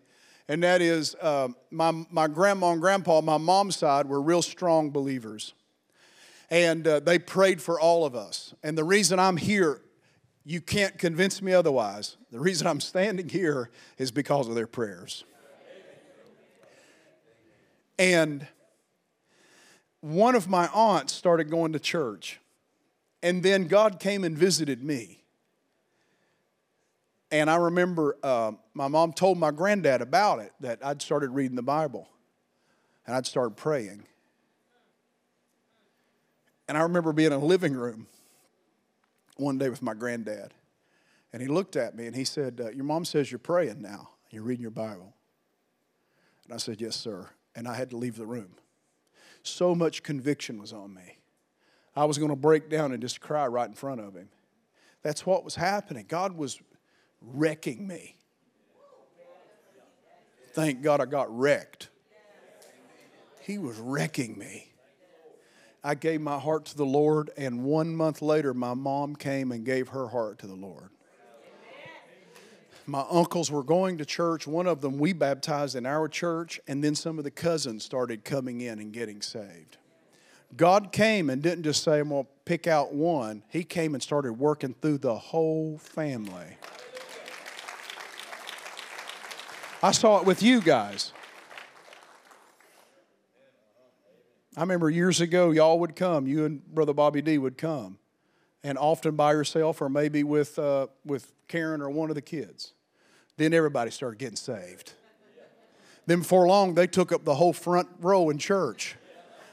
and 0.47 0.63
that 0.63 0.81
is 0.81 1.15
uh, 1.21 1.49
my, 1.71 2.05
my 2.09 2.27
grandma 2.27 2.71
and 2.71 2.81
grandpa, 2.81 3.21
my 3.21 3.37
mom's 3.37 3.75
side, 3.77 4.07
were 4.07 4.21
real 4.21 4.41
strong 4.41 4.89
believers. 4.89 5.53
And 6.49 6.87
uh, 6.87 6.99
they 6.99 7.19
prayed 7.19 7.61
for 7.61 7.79
all 7.79 8.05
of 8.05 8.15
us. 8.15 8.53
And 8.63 8.77
the 8.77 8.83
reason 8.83 9.19
I'm 9.19 9.37
here, 9.37 9.81
you 10.43 10.61
can't 10.61 10.97
convince 10.97 11.41
me 11.41 11.53
otherwise. 11.53 12.17
The 12.31 12.39
reason 12.39 12.67
I'm 12.67 12.79
standing 12.79 13.29
here 13.29 13.69
is 13.97 14.11
because 14.11 14.47
of 14.47 14.55
their 14.55 14.67
prayers. 14.67 15.23
And 17.97 18.47
one 20.05 20.35
of 20.35 20.47
my 20.47 20.67
aunts 20.67 21.13
started 21.13 21.49
going 21.49 21.73
to 21.73 21.79
church, 21.79 22.39
and 23.23 23.41
then 23.41 23.65
God 23.65 23.99
came 23.99 24.23
and 24.23 24.37
visited 24.37 24.83
me. 24.83 25.23
And 27.31 27.49
I 27.49 27.55
remember 27.55 28.15
uh, 28.21 28.51
my 28.75 28.87
mom 28.87 29.13
told 29.13 29.39
my 29.39 29.49
granddad 29.49 30.03
about 30.03 30.39
it 30.39 30.53
that 30.59 30.85
I'd 30.85 31.01
started 31.01 31.31
reading 31.31 31.55
the 31.55 31.63
Bible 31.63 32.07
and 33.07 33.15
I'd 33.15 33.25
started 33.25 33.57
praying. 33.57 34.03
And 36.67 36.77
I 36.77 36.81
remember 36.81 37.11
being 37.11 37.31
in 37.31 37.39
a 37.39 37.43
living 37.43 37.73
room 37.73 38.05
one 39.37 39.57
day 39.57 39.69
with 39.69 39.81
my 39.81 39.95
granddad. 39.95 40.53
And 41.33 41.41
he 41.41 41.47
looked 41.47 41.75
at 41.75 41.95
me 41.95 42.05
and 42.05 42.15
he 42.15 42.23
said, 42.23 42.61
uh, 42.63 42.69
Your 42.69 42.85
mom 42.85 43.05
says 43.05 43.31
you're 43.31 43.39
praying 43.39 43.81
now. 43.81 44.09
You're 44.29 44.43
reading 44.43 44.61
your 44.61 44.71
Bible. 44.71 45.15
And 46.45 46.53
I 46.53 46.57
said, 46.57 46.79
Yes, 46.79 46.95
sir. 46.95 47.27
And 47.55 47.67
I 47.67 47.73
had 47.73 47.89
to 47.89 47.97
leave 47.97 48.17
the 48.17 48.27
room 48.27 48.55
so 49.47 49.75
much 49.75 50.03
conviction 50.03 50.59
was 50.59 50.73
on 50.73 50.93
me. 50.93 51.19
I 51.95 52.05
was 52.05 52.17
going 52.17 52.29
to 52.29 52.35
break 52.35 52.69
down 52.69 52.91
and 52.91 53.01
just 53.01 53.21
cry 53.21 53.47
right 53.47 53.67
in 53.67 53.73
front 53.73 54.01
of 54.01 54.15
him. 54.15 54.29
That's 55.01 55.25
what 55.25 55.43
was 55.43 55.55
happening. 55.55 56.05
God 56.07 56.35
was 56.35 56.59
wrecking 57.21 57.87
me. 57.87 58.17
Thank 60.53 60.81
God 60.81 61.01
I 61.01 61.05
got 61.05 61.35
wrecked. 61.35 61.89
He 63.41 63.57
was 63.57 63.77
wrecking 63.77 64.37
me. 64.37 64.71
I 65.83 65.93
gave 65.93 66.19
my 66.19 66.39
heart 66.39 66.65
to 66.65 66.77
the 66.77 66.85
Lord, 66.85 67.29
and 67.37 67.63
one 67.63 67.95
month 67.95 68.21
later, 68.23 68.55
my 68.55 68.73
mom 68.73 69.15
came 69.15 69.51
and 69.51 69.63
gave 69.63 69.89
her 69.89 70.07
heart 70.07 70.39
to 70.39 70.47
the 70.47 70.55
Lord 70.55 70.89
my 72.87 73.03
uncles 73.09 73.49
were 73.49 73.63
going 73.63 73.97
to 73.97 74.05
church. 74.05 74.45
One 74.45 74.67
of 74.67 74.81
them 74.81 74.99
we 74.99 75.13
baptized 75.13 75.75
in 75.75 75.85
our 75.85 76.07
church, 76.07 76.59
and 76.67 76.83
then 76.83 76.95
some 76.95 77.17
of 77.17 77.23
the 77.23 77.31
cousins 77.31 77.83
started 77.83 78.23
coming 78.23 78.61
in 78.61 78.79
and 78.79 78.93
getting 78.93 79.21
saved. 79.21 79.77
God 80.55 80.91
came 80.91 81.29
and 81.29 81.41
didn't 81.41 81.63
just 81.63 81.83
say, 81.83 81.99
I'm 81.99 82.09
to 82.09 82.25
pick 82.45 82.67
out 82.67 82.93
one. 82.93 83.43
He 83.49 83.63
came 83.63 83.93
and 83.93 84.03
started 84.03 84.33
working 84.33 84.75
through 84.81 84.99
the 84.99 85.15
whole 85.15 85.77
family. 85.79 86.57
I 89.81 89.91
saw 89.91 90.19
it 90.19 90.25
with 90.25 90.41
you 90.41 90.61
guys. 90.61 91.11
I 94.55 94.61
remember 94.61 94.89
years 94.89 95.19
ago, 95.19 95.51
y'all 95.51 95.79
would 95.79 95.95
come, 95.95 96.27
you 96.27 96.45
and 96.45 96.65
Brother 96.65 96.93
Bobby 96.93 97.21
D 97.21 97.37
would 97.37 97.57
come, 97.57 97.97
and 98.63 98.77
often 98.77 99.15
by 99.15 99.33
yourself 99.33 99.81
or 99.81 99.89
maybe 99.89 100.23
with, 100.23 100.57
uh, 100.57 100.87
with 101.03 101.33
Karen 101.49 101.81
or 101.81 101.89
one 101.89 102.09
of 102.09 102.15
the 102.15 102.21
kids. 102.21 102.74
Then 103.37 103.53
everybody 103.53 103.91
started 103.91 104.17
getting 104.17 104.37
saved. 104.37 104.93
Then 106.05 106.19
before 106.19 106.47
long, 106.47 106.75
they 106.75 106.87
took 106.87 107.11
up 107.11 107.25
the 107.25 107.35
whole 107.35 107.53
front 107.53 107.87
row 107.99 108.29
in 108.29 108.37
church. 108.37 108.95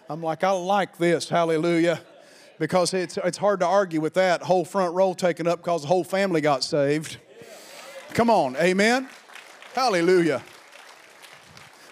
I'm 0.09 0.23
like, 0.23 0.45
I 0.45 0.51
like 0.51 0.99
this, 0.99 1.29
hallelujah. 1.29 2.01
Because 2.59 2.95
it's, 2.95 3.17
it's 3.17 3.39
hard 3.39 3.61
to 3.61 3.67
argue 3.67 4.01
with 4.01 4.15
that 4.15 4.43
whole 4.43 4.65
front 4.65 4.95
row 4.95 5.15
taken 5.15 5.47
up 5.47 5.61
because 5.61 5.83
the 5.83 5.89
whole 5.89 6.05
family 6.05 6.41
got 6.41 6.63
saved. 6.63 7.17
Come 8.11 8.31
on, 8.31 8.57
amen? 8.57 9.09
Hallelujah. 9.75 10.43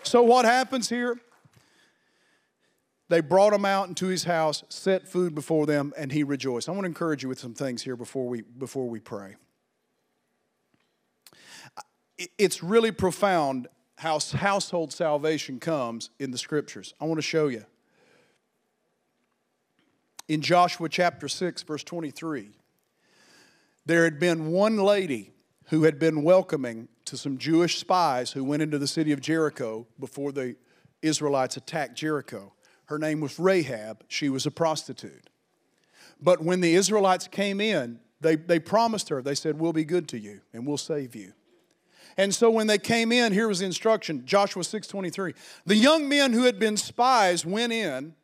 So, 0.02 0.22
what 0.22 0.44
happens 0.44 0.88
here? 0.88 1.18
They 3.08 3.20
brought 3.20 3.52
him 3.52 3.64
out 3.64 3.88
into 3.88 4.06
his 4.06 4.24
house, 4.24 4.62
set 4.68 5.08
food 5.08 5.34
before 5.34 5.66
them, 5.66 5.92
and 5.96 6.12
he 6.12 6.22
rejoiced. 6.22 6.68
I 6.68 6.72
want 6.72 6.82
to 6.82 6.88
encourage 6.88 7.22
you 7.22 7.28
with 7.28 7.40
some 7.40 7.54
things 7.54 7.82
here 7.82 7.96
before 7.96 8.28
we, 8.28 8.42
before 8.42 8.88
we 8.88 9.00
pray 9.00 9.36
it's 12.38 12.62
really 12.62 12.92
profound 12.92 13.68
how 13.96 14.18
household 14.18 14.92
salvation 14.92 15.58
comes 15.58 16.10
in 16.18 16.30
the 16.30 16.38
scriptures. 16.38 16.94
I 17.00 17.04
want 17.04 17.18
to 17.18 17.22
show 17.22 17.48
you. 17.48 17.64
In 20.28 20.40
Joshua 20.40 20.88
chapter 20.88 21.28
6, 21.28 21.62
verse 21.64 21.82
23, 21.84 22.50
there 23.84 24.04
had 24.04 24.18
been 24.18 24.46
one 24.52 24.76
lady 24.76 25.32
who 25.66 25.84
had 25.84 25.98
been 25.98 26.22
welcoming 26.22 26.88
to 27.06 27.16
some 27.16 27.38
Jewish 27.38 27.78
spies 27.78 28.32
who 28.32 28.44
went 28.44 28.62
into 28.62 28.78
the 28.78 28.86
city 28.86 29.12
of 29.12 29.20
Jericho 29.20 29.86
before 29.98 30.32
the 30.32 30.56
Israelites 31.02 31.56
attacked 31.56 31.96
Jericho. 31.96 32.52
Her 32.86 32.98
name 32.98 33.20
was 33.20 33.38
Rahab. 33.38 34.04
She 34.08 34.28
was 34.28 34.46
a 34.46 34.50
prostitute. 34.50 35.30
But 36.20 36.42
when 36.42 36.60
the 36.60 36.74
Israelites 36.74 37.26
came 37.26 37.60
in, 37.60 38.00
they, 38.20 38.36
they 38.36 38.60
promised 38.60 39.08
her, 39.08 39.22
they 39.22 39.34
said, 39.34 39.58
We'll 39.58 39.72
be 39.72 39.84
good 39.84 40.08
to 40.08 40.18
you 40.18 40.40
and 40.52 40.66
we'll 40.66 40.76
save 40.76 41.16
you. 41.16 41.32
And 42.16 42.34
so 42.34 42.50
when 42.50 42.66
they 42.66 42.78
came 42.78 43.12
in, 43.12 43.32
here 43.32 43.48
was 43.48 43.60
the 43.60 43.66
instruction 43.66 44.24
Joshua 44.24 44.62
6:23. 44.62 45.34
The 45.66 45.76
young 45.76 46.08
men 46.08 46.32
who 46.32 46.44
had 46.44 46.58
been 46.58 46.76
spies 46.76 47.44
went 47.44 47.72
in 47.72 48.14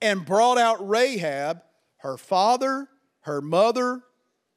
and 0.00 0.24
brought 0.24 0.58
out 0.58 0.86
Rahab, 0.86 1.62
her 1.98 2.16
father, 2.16 2.88
her 3.22 3.40
mother, 3.40 4.02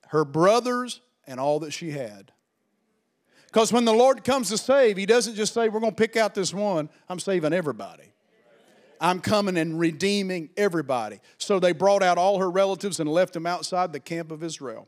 her 0.07 0.25
brothers, 0.25 1.01
and 1.25 1.39
all 1.39 1.59
that 1.59 1.71
she 1.71 1.91
had. 1.91 2.31
Because 3.47 3.73
when 3.73 3.85
the 3.85 3.93
Lord 3.93 4.23
comes 4.23 4.49
to 4.49 4.57
save, 4.57 4.97
He 4.97 5.05
doesn't 5.05 5.35
just 5.35 5.53
say, 5.53 5.69
We're 5.69 5.79
going 5.79 5.91
to 5.91 5.95
pick 5.95 6.15
out 6.15 6.33
this 6.33 6.53
one, 6.53 6.89
I'm 7.09 7.19
saving 7.19 7.53
everybody. 7.53 8.11
I'm 9.01 9.19
coming 9.19 9.57
and 9.57 9.79
redeeming 9.79 10.51
everybody. 10.55 11.19
So 11.39 11.59
they 11.59 11.71
brought 11.71 12.03
out 12.03 12.19
all 12.19 12.37
her 12.37 12.51
relatives 12.51 12.99
and 12.99 13.09
left 13.09 13.33
them 13.33 13.47
outside 13.47 13.91
the 13.91 13.99
camp 13.99 14.31
of 14.31 14.43
Israel. 14.43 14.87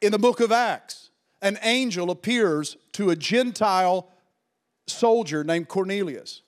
In 0.00 0.12
the 0.12 0.18
book 0.18 0.38
of 0.38 0.52
Acts, 0.52 1.09
an 1.42 1.58
angel 1.62 2.10
appears 2.10 2.76
to 2.92 3.10
a 3.10 3.16
Gentile 3.16 4.08
soldier 4.86 5.44
named 5.44 5.68
Cornelius. 5.68 6.42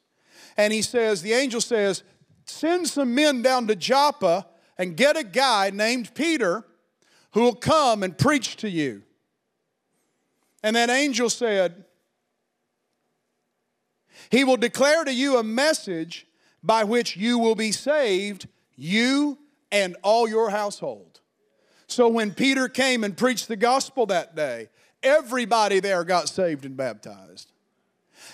And 0.57 0.73
he 0.73 0.83
says, 0.83 1.23
the 1.23 1.33
angel 1.33 1.61
says, 1.61 2.03
send 2.45 2.89
some 2.89 3.15
men 3.15 3.43
down 3.43 3.67
to 3.69 3.77
Joppa 3.77 4.47
and 4.77 4.97
get 4.97 5.17
a 5.17 5.25
guy 5.25 5.71
named 5.71 6.15
Peter 6.15 6.65
who 7.33 7.43
will 7.43 7.55
come 7.55 8.03
and 8.03 8.17
preach 8.17 8.57
to 8.57 8.69
you. 8.69 9.03
And 10.63 10.77
that 10.77 10.91
angel 10.91 11.31
said, 11.31 11.85
He 14.31 14.45
will 14.45 14.57
declare 14.57 15.05
to 15.05 15.13
you 15.13 15.39
a 15.39 15.43
message 15.43 16.27
by 16.63 16.85
which 16.85 17.17
you 17.17 17.39
will 17.39 17.55
be 17.55 17.73
saved, 17.73 18.47
you 18.77 19.39
and 19.73 19.97
all 20.03 20.29
your 20.29 20.51
household. 20.51 21.21
So 21.89 22.09
when 22.09 22.33
Peter 22.33 22.69
came 22.69 23.03
and 23.05 23.17
preached 23.17 23.49
the 23.49 23.57
gospel 23.57 24.07
that 24.07 24.37
day, 24.37 24.69
everybody 25.03 25.81
there 25.81 26.05
got 26.05 26.29
saved 26.29 26.65
and 26.65 26.77
baptized. 26.77 27.53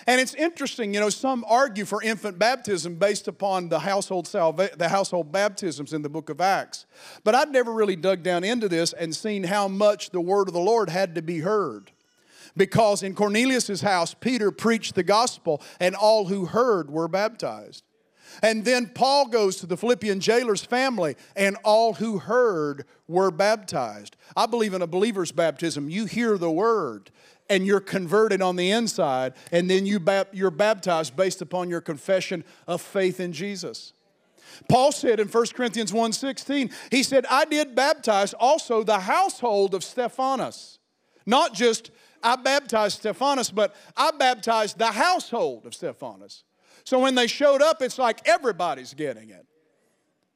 And 0.06 0.20
it's 0.20 0.34
interesting, 0.34 0.94
you 0.94 1.00
know, 1.00 1.10
some 1.10 1.44
argue 1.48 1.84
for 1.84 2.02
infant 2.02 2.38
baptism 2.38 2.96
based 2.96 3.28
upon 3.28 3.68
the 3.68 3.80
household 3.80 4.26
salva- 4.26 4.70
the 4.76 4.88
household 4.88 5.32
baptisms 5.32 5.92
in 5.92 6.02
the 6.02 6.08
book 6.08 6.28
of 6.28 6.40
Acts. 6.40 6.86
But 7.24 7.34
I'd 7.34 7.50
never 7.50 7.72
really 7.72 7.96
dug 7.96 8.22
down 8.22 8.44
into 8.44 8.68
this 8.68 8.92
and 8.92 9.14
seen 9.14 9.44
how 9.44 9.68
much 9.68 10.10
the 10.10 10.20
word 10.20 10.48
of 10.48 10.54
the 10.54 10.60
Lord 10.60 10.90
had 10.90 11.14
to 11.14 11.22
be 11.22 11.40
heard. 11.40 11.90
Because 12.56 13.02
in 13.02 13.14
Cornelius's 13.14 13.82
house 13.82 14.14
Peter 14.14 14.50
preached 14.50 14.94
the 14.94 15.02
gospel 15.02 15.62
and 15.80 15.94
all 15.94 16.26
who 16.26 16.46
heard 16.46 16.90
were 16.90 17.08
baptized. 17.08 17.84
And 18.42 18.64
then 18.64 18.90
Paul 18.94 19.28
goes 19.28 19.56
to 19.56 19.66
the 19.66 19.76
Philippian 19.76 20.20
jailer's 20.20 20.64
family, 20.64 21.16
and 21.36 21.56
all 21.64 21.94
who 21.94 22.18
heard 22.18 22.84
were 23.06 23.30
baptized. 23.30 24.16
I 24.36 24.46
believe 24.46 24.74
in 24.74 24.82
a 24.82 24.86
believer's 24.86 25.32
baptism. 25.32 25.88
You 25.88 26.06
hear 26.06 26.38
the 26.38 26.50
word, 26.50 27.10
and 27.48 27.66
you're 27.66 27.80
converted 27.80 28.42
on 28.42 28.56
the 28.56 28.70
inside, 28.70 29.34
and 29.50 29.70
then 29.70 29.86
you 29.86 30.00
you're 30.32 30.50
baptized 30.50 31.16
based 31.16 31.42
upon 31.42 31.70
your 31.70 31.80
confession 31.80 32.44
of 32.66 32.80
faith 32.80 33.20
in 33.20 33.32
Jesus. 33.32 33.92
Paul 34.68 34.92
said 34.92 35.20
in 35.20 35.28
1 35.28 35.46
Corinthians 35.54 35.92
1:16, 35.92 36.72
he 36.90 37.02
said, 37.02 37.26
I 37.30 37.44
did 37.44 37.74
baptize 37.74 38.34
also 38.34 38.82
the 38.82 39.00
household 39.00 39.74
of 39.74 39.84
Stephanas. 39.84 40.78
Not 41.26 41.54
just 41.54 41.90
I 42.22 42.36
baptized 42.36 42.98
Stephanas, 42.98 43.50
but 43.50 43.74
I 43.96 44.10
baptized 44.10 44.78
the 44.78 44.92
household 44.92 45.66
of 45.66 45.74
Stephanas. 45.74 46.44
So 46.88 47.00
when 47.00 47.14
they 47.14 47.26
showed 47.26 47.60
up, 47.60 47.82
it's 47.82 47.98
like 47.98 48.26
everybody's 48.26 48.94
getting 48.94 49.28
it. 49.28 49.44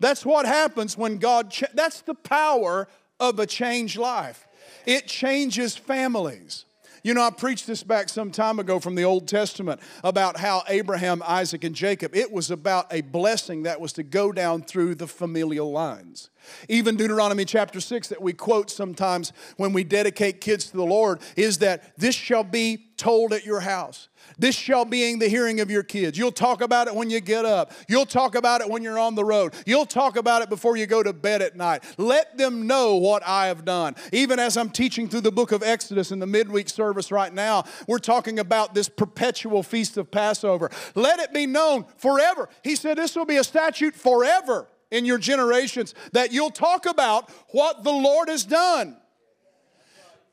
That's 0.01 0.23
what 0.23 0.45
happens 0.45 0.99
when 0.99 1.17
God, 1.17 1.51
cha- 1.51 1.73
that's 1.73 2.03
the 2.03 2.13
power 2.13 2.89
of 3.19 3.39
a 3.39 3.47
changed 3.47 3.97
life. 3.97 4.47
It 4.85 5.07
changes 5.07 5.75
families. 5.77 6.67
You 7.03 7.15
know, 7.15 7.23
I 7.23 7.31
preached 7.31 7.67
this 7.67 7.83
back 7.83 8.11
some 8.11 8.31
time 8.31 8.59
ago 8.59 8.79
from 8.81 8.97
the 8.97 9.03
Old 9.05 9.27
Testament 9.27 9.81
about 10.05 10.37
how 10.37 10.63
Abraham, 10.69 11.23
Isaac, 11.27 11.65
and 11.65 11.75
Jacob, 11.75 12.15
it 12.15 12.31
was 12.31 12.51
about 12.51 12.93
a 12.93 13.01
blessing 13.01 13.63
that 13.63 13.81
was 13.81 13.95
to 13.95 14.03
go 14.03 14.31
down 14.31 14.61
through 14.61 14.97
the 14.97 15.07
familial 15.07 15.73
lines. 15.73 16.29
Even 16.69 16.97
Deuteronomy 16.97 17.47
chapter 17.47 17.81
6, 17.81 18.09
that 18.09 18.21
we 18.21 18.35
quote 18.35 18.71
sometimes 18.71 19.33
when 19.57 19.73
we 19.73 19.85
dedicate 19.85 20.43
kids 20.43 20.67
to 20.67 20.77
the 20.77 20.85
Lord, 20.85 21.21
is 21.35 21.59
that 21.59 21.97
this 21.97 22.15
shall 22.15 22.45
be 22.45 22.92
told 23.03 23.33
at 23.33 23.45
your 23.45 23.59
house. 23.59 24.09
This 24.39 24.55
shall 24.55 24.85
be 24.85 25.11
in 25.11 25.19
the 25.19 25.27
hearing 25.27 25.59
of 25.59 25.73
your 25.73 25.83
kids. 25.83 26.17
You'll 26.17 26.31
talk 26.31 26.61
about 26.61 26.87
it 26.87 26.95
when 26.95 27.11
you 27.11 27.19
get 27.19 27.45
up. 27.45 27.73
You'll 27.89 28.07
talk 28.07 28.37
about 28.37 28.61
it 28.61 28.71
when 28.71 28.85
you're 28.85 28.99
on 28.99 29.17
the 29.17 29.25
road. 29.25 29.55
You'll 29.67 29.87
talk 29.87 30.17
about 30.17 30.41
it 30.41 30.49
before 30.49 30.77
you 30.77 30.87
go 30.87 31.03
to 31.03 31.13
bed 31.13 31.43
at 31.43 31.57
night. 31.57 31.83
Let 31.99 32.39
them 32.39 32.69
know 32.69 32.95
what 32.95 33.27
I 33.27 33.47
have 33.49 33.65
done. 33.65 33.97
Even 34.13 34.39
as 34.39 34.57
I'm 34.57 34.71
teaching 34.71 35.09
through 35.09 35.23
the 35.23 35.33
book 35.33 35.51
of 35.51 35.65
Exodus 35.65 36.13
in 36.13 36.21
the 36.21 36.29
midweek 36.29 36.69
service 36.69 37.11
right 37.11 37.35
now, 37.35 37.65
we're 37.89 37.99
talking 37.99 38.39
about 38.39 38.73
this 38.73 38.89
perpetual 38.89 39.65
feast 39.65 39.97
of 39.97 40.09
Passover. 40.13 40.71
Let 40.95 41.19
it 41.19 41.33
be 41.33 41.45
known 41.45 41.85
forever. 41.97 42.49
He 42.63 42.77
said 42.77 42.97
this 42.97 43.17
will 43.17 43.27
be 43.27 43.39
a 43.39 43.45
statute 43.45 43.97
forever 43.97 44.69
in 44.93 45.05
your 45.05 45.19
generations 45.19 45.93
that 46.13 46.31
you'll 46.31 46.51
talk 46.51 46.87
about 46.87 47.31
what 47.49 47.83
the 47.83 47.91
Lord 47.91 48.29
has 48.29 48.45
done. 48.45 48.97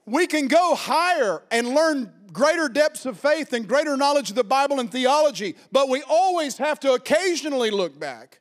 We 0.05 0.27
can 0.27 0.47
go 0.47 0.75
higher 0.75 1.43
and 1.51 1.69
learn 1.69 2.13
greater 2.33 2.69
depths 2.69 3.05
of 3.05 3.19
faith 3.19 3.53
and 3.53 3.67
greater 3.67 3.97
knowledge 3.97 4.29
of 4.29 4.35
the 4.35 4.43
Bible 4.43 4.79
and 4.79 4.91
theology, 4.91 5.55
but 5.71 5.89
we 5.89 6.03
always 6.09 6.57
have 6.57 6.79
to 6.81 6.93
occasionally 6.93 7.71
look 7.71 7.99
back 7.99 8.38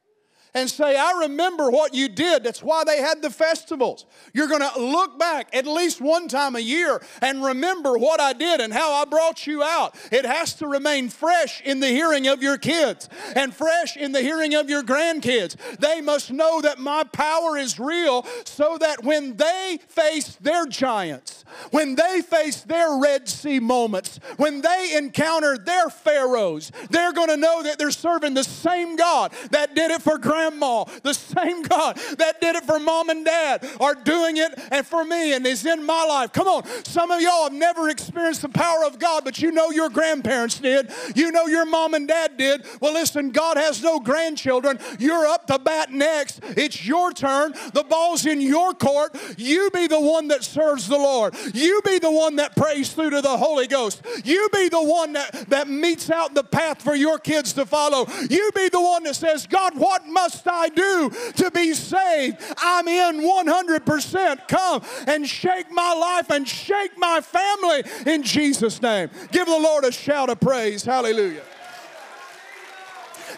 and 0.58 0.68
say, 0.68 0.96
I 0.96 1.20
remember 1.20 1.70
what 1.70 1.94
you 1.94 2.08
did. 2.08 2.44
That's 2.44 2.62
why 2.62 2.82
they 2.84 2.98
had 2.98 3.22
the 3.22 3.30
festivals. 3.30 4.06
You're 4.34 4.48
going 4.48 4.68
to 4.68 4.80
look 4.80 5.18
back 5.18 5.54
at 5.54 5.66
least 5.66 6.00
one 6.00 6.28
time 6.28 6.56
a 6.56 6.60
year 6.60 7.00
and 7.22 7.44
remember 7.44 7.96
what 7.96 8.20
I 8.20 8.32
did 8.32 8.60
and 8.60 8.72
how 8.72 8.92
I 8.92 9.04
brought 9.04 9.46
you 9.46 9.62
out. 9.62 9.94
It 10.10 10.24
has 10.24 10.54
to 10.54 10.66
remain 10.66 11.08
fresh 11.08 11.60
in 11.62 11.80
the 11.80 11.88
hearing 11.88 12.26
of 12.26 12.42
your 12.42 12.58
kids 12.58 13.08
and 13.36 13.54
fresh 13.54 13.96
in 13.96 14.12
the 14.12 14.20
hearing 14.20 14.54
of 14.54 14.68
your 14.68 14.82
grandkids. 14.82 15.56
They 15.78 16.00
must 16.00 16.32
know 16.32 16.60
that 16.60 16.78
my 16.78 17.04
power 17.04 17.56
is 17.56 17.78
real 17.78 18.26
so 18.44 18.78
that 18.78 19.04
when 19.04 19.36
they 19.36 19.78
face 19.88 20.36
their 20.40 20.66
giants, 20.66 21.44
when 21.70 21.94
they 21.94 22.20
face 22.22 22.62
their 22.62 22.98
Red 22.98 23.28
Sea 23.28 23.60
moments, 23.60 24.18
when 24.36 24.60
they 24.60 24.94
encounter 24.96 25.56
their 25.56 25.88
Pharaohs, 25.88 26.72
they're 26.90 27.12
going 27.12 27.28
to 27.28 27.36
know 27.36 27.62
that 27.62 27.78
they're 27.78 27.90
serving 27.90 28.34
the 28.34 28.44
same 28.44 28.96
God 28.96 29.32
that 29.50 29.74
did 29.74 29.90
it 29.90 30.02
for 30.02 30.18
grandma 30.18 30.47
grandma, 30.48 30.84
the 31.02 31.14
same 31.14 31.62
God 31.62 31.96
that 32.18 32.40
did 32.40 32.56
it 32.56 32.64
for 32.64 32.78
mom 32.78 33.10
and 33.10 33.24
dad, 33.24 33.66
are 33.80 33.94
doing 33.94 34.36
it 34.36 34.58
and 34.70 34.86
for 34.86 35.04
me 35.04 35.34
and 35.34 35.46
is 35.46 35.64
in 35.66 35.84
my 35.84 36.04
life. 36.04 36.32
Come 36.32 36.46
on, 36.46 36.64
some 36.84 37.10
of 37.10 37.20
y'all 37.20 37.44
have 37.44 37.52
never 37.52 37.88
experienced 37.88 38.42
the 38.42 38.48
power 38.48 38.84
of 38.84 38.98
God, 38.98 39.24
but 39.24 39.40
you 39.40 39.50
know 39.50 39.70
your 39.70 39.88
grandparents 39.88 40.58
did. 40.58 40.90
You 41.14 41.32
know 41.32 41.46
your 41.46 41.66
mom 41.66 41.94
and 41.94 42.08
dad 42.08 42.36
did. 42.36 42.64
Well, 42.80 42.92
listen, 42.92 43.30
God 43.30 43.56
has 43.56 43.82
no 43.82 44.00
grandchildren. 44.00 44.78
You're 44.98 45.26
up 45.26 45.46
to 45.48 45.58
bat 45.58 45.90
next. 45.90 46.40
It's 46.42 46.86
your 46.86 47.12
turn. 47.12 47.52
The 47.72 47.84
ball's 47.88 48.26
in 48.26 48.40
your 48.40 48.74
court. 48.74 49.16
You 49.36 49.70
be 49.72 49.86
the 49.86 50.00
one 50.00 50.28
that 50.28 50.44
serves 50.44 50.88
the 50.88 50.96
Lord. 50.96 51.34
You 51.54 51.80
be 51.84 51.98
the 51.98 52.10
one 52.10 52.36
that 52.36 52.56
prays 52.56 52.92
through 52.92 53.10
to 53.10 53.20
the 53.20 53.36
Holy 53.36 53.66
Ghost. 53.66 54.02
You 54.24 54.48
be 54.52 54.68
the 54.68 54.82
one 54.82 55.12
that, 55.12 55.32
that 55.48 55.68
meets 55.68 56.10
out 56.10 56.34
the 56.34 56.44
path 56.44 56.82
for 56.82 56.94
your 56.94 57.18
kids 57.18 57.52
to 57.54 57.66
follow. 57.66 58.06
You 58.30 58.50
be 58.54 58.68
the 58.68 58.80
one 58.80 59.04
that 59.04 59.16
says, 59.16 59.46
God, 59.46 59.76
what 59.76 60.06
must 60.06 60.37
must 60.38 60.48
I 60.48 60.68
do 60.68 61.10
to 61.36 61.50
be 61.50 61.74
saved? 61.74 62.36
I'm 62.58 62.86
in 62.86 63.20
100%. 63.20 64.48
Come 64.48 64.82
and 65.06 65.28
shake 65.28 65.70
my 65.70 65.94
life 65.94 66.30
and 66.30 66.46
shake 66.46 66.96
my 66.96 67.20
family 67.20 67.84
in 68.06 68.22
Jesus' 68.22 68.80
name. 68.80 69.10
Give 69.32 69.46
the 69.46 69.58
Lord 69.58 69.84
a 69.84 69.92
shout 69.92 70.30
of 70.30 70.40
praise. 70.40 70.84
Hallelujah. 70.84 71.42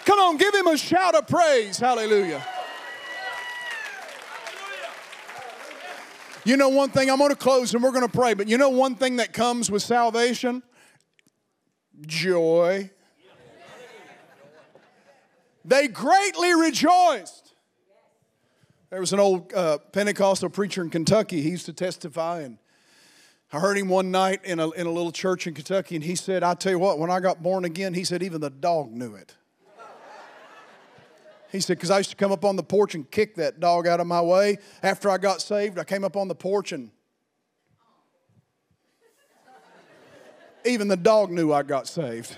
Come 0.05 0.19
on, 0.19 0.37
give 0.37 0.55
him 0.55 0.67
a 0.67 0.77
shout 0.77 1.15
of 1.15 1.27
praise. 1.27 1.79
Hallelujah. 1.79 2.45
You 6.45 6.57
know, 6.57 6.71
one 6.71 6.89
thing, 6.89 7.11
I'm 7.11 7.19
going 7.19 7.31
to 7.31 7.37
close 7.37 7.75
and 7.75 7.83
we're 7.83 7.93
going 7.93 8.07
to 8.07 8.13
pray, 8.13 8.35
but 8.35 8.49
you 8.49 8.57
know, 8.57 8.71
one 8.71 8.95
thing 8.95 9.17
that 9.17 9.33
comes 9.33 9.71
with 9.71 9.83
salvation? 9.83 10.63
Joy. 12.07 12.91
They 15.65 15.89
greatly 15.89 16.55
rejoiced. 16.55 17.55
There 18.91 19.01
was 19.01 19.13
an 19.13 19.21
old 19.21 19.53
uh, 19.53 19.79
Pentecostal 19.93 20.49
preacher 20.49 20.83
in 20.83 20.91
Kentucky. 20.91 21.43
He 21.43 21.51
used 21.51 21.67
to 21.67 21.73
testify, 21.73 22.41
and 22.41 22.59
I 23.53 23.61
heard 23.61 23.79
him 23.79 23.89
one 23.89 24.11
night 24.11 24.45
in 24.45 24.59
a, 24.59 24.71
in 24.71 24.87
a 24.87 24.91
little 24.91 25.13
church 25.13 25.47
in 25.47 25.55
Kentucky, 25.55 25.95
and 25.95 26.05
he 26.05 26.17
said, 26.17 26.43
I 26.43 26.55
tell 26.55 26.73
you 26.73 26.79
what, 26.79 26.99
when 26.99 27.11
I 27.11 27.21
got 27.21 27.43
born 27.43 27.65
again, 27.65 27.95
he 27.95 28.05
said, 28.05 28.23
even 28.23 28.41
the 28.41 28.51
dog 28.51 28.91
knew 28.91 29.15
it. 29.15 29.37
He 31.53 31.61
said, 31.61 31.79
because 31.79 31.91
I 31.91 31.99
used 31.99 32.11
to 32.11 32.17
come 32.17 32.31
up 32.31 32.45
on 32.45 32.55
the 32.57 32.63
porch 32.63 32.95
and 32.95 33.11
kick 33.11 33.35
that 33.37 33.59
dog 33.59 33.87
out 33.87 33.99
of 33.99 34.07
my 34.07 34.21
way. 34.21 34.59
After 34.83 35.11
I 35.11 35.19
got 35.19 35.43
saved, 35.43 35.79
I 35.79 35.85
came 35.85 36.05
up 36.05 36.17
on 36.17 36.29
the 36.29 36.35
porch 36.35 36.71
and 36.71 36.91
even 40.65 40.87
the 40.89 40.97
dog 40.97 41.31
knew 41.31 41.53
I 41.53 41.65
got 41.65 41.89
saved 41.89 42.37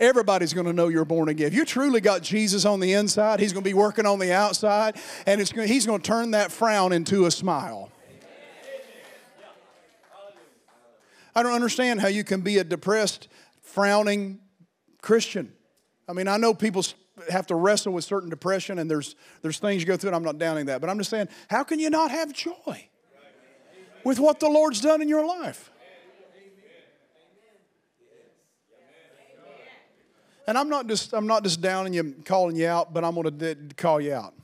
everybody's 0.00 0.52
going 0.52 0.66
to 0.66 0.72
know 0.72 0.88
you're 0.88 1.04
born 1.04 1.28
again. 1.28 1.48
If 1.48 1.54
you 1.54 1.64
truly 1.64 2.00
got 2.00 2.22
Jesus 2.22 2.64
on 2.64 2.80
the 2.80 2.92
inside, 2.92 3.40
He's 3.40 3.52
going 3.52 3.64
to 3.64 3.68
be 3.68 3.74
working 3.74 4.06
on 4.06 4.18
the 4.18 4.32
outside, 4.32 4.96
and 5.26 5.40
it's 5.40 5.50
He's 5.50 5.86
going 5.86 6.00
to 6.00 6.06
turn 6.06 6.32
that 6.32 6.52
frown 6.52 6.92
into 6.92 7.26
a 7.26 7.30
smile. 7.30 7.90
I 11.34 11.42
don't 11.42 11.52
understand 11.52 12.00
how 12.00 12.08
you 12.08 12.24
can 12.24 12.40
be 12.40 12.56
a 12.56 12.64
depressed, 12.64 13.28
frowning 13.60 14.40
Christian. 15.02 15.52
I 16.08 16.14
mean, 16.14 16.28
I 16.28 16.38
know 16.38 16.54
people 16.54 16.82
have 17.30 17.46
to 17.48 17.54
wrestle 17.54 17.92
with 17.92 18.04
certain 18.04 18.30
depression 18.30 18.78
and 18.78 18.90
there's, 18.90 19.16
there's 19.42 19.58
things 19.58 19.82
you 19.82 19.86
go 19.86 19.96
through, 19.96 20.08
and 20.08 20.16
I'm 20.16 20.22
not 20.22 20.38
downing 20.38 20.66
that, 20.66 20.80
but 20.80 20.88
I'm 20.88 20.98
just 20.98 21.10
saying, 21.10 21.28
how 21.48 21.62
can 21.62 21.78
you 21.78 21.90
not 21.90 22.10
have 22.10 22.32
joy 22.32 22.88
with 24.04 24.18
what 24.18 24.40
the 24.40 24.48
Lord's 24.48 24.80
done 24.80 25.02
in 25.02 25.08
your 25.08 25.26
life? 25.26 25.70
And 30.46 30.56
I'm 30.56 30.68
not 30.68 30.86
just 30.86 31.12
I'm 31.12 31.26
not 31.26 31.42
just 31.42 31.60
downing 31.60 31.92
you, 31.92 32.14
calling 32.24 32.56
you 32.56 32.68
out, 32.68 32.94
but 32.94 33.04
I'm 33.04 33.14
going 33.14 33.38
to 33.38 33.56
call 33.76 34.00
you 34.00 34.14
out. 34.14 34.34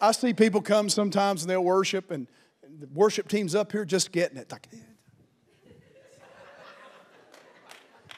I 0.00 0.12
see 0.12 0.32
people 0.32 0.60
come 0.60 0.88
sometimes 0.88 1.42
and 1.42 1.50
they'll 1.50 1.64
worship, 1.64 2.10
and 2.10 2.26
the 2.78 2.86
worship 2.88 3.28
team's 3.28 3.54
up 3.54 3.72
here 3.72 3.84
just 3.84 4.12
getting 4.12 4.36
it. 4.36 4.52
Eh. 4.52 4.76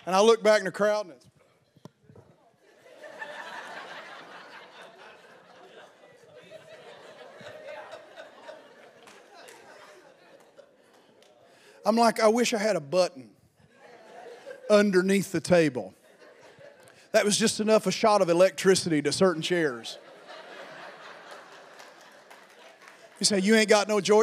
And 0.07 0.17
I 0.17 0.21
look 0.21 0.43
back 0.43 0.59
in 0.59 0.65
the 0.65 0.73
crowd 0.73 1.07
and 1.07 1.15
it's 1.15 1.27
I'm 11.87 11.97
like, 11.97 12.21
I 12.21 12.29
wish 12.29 12.53
I 12.53 12.59
had 12.59 12.77
a 12.77 12.81
button 12.81 13.31
underneath 14.69 15.33
the 15.33 15.41
table 15.41 15.95
that 17.13 17.25
was 17.25 17.37
just 17.37 17.61
enough 17.61 17.87
a 17.87 17.91
shot 17.91 18.23
of 18.23 18.29
electricity 18.29 19.01
to 19.03 19.13
certain 19.13 19.43
chairs. 19.43 19.99
You 23.19 23.27
say, 23.27 23.41
You 23.41 23.55
ain't 23.57 23.69
got 23.69 23.89
no 23.89 24.01
joy. 24.01 24.23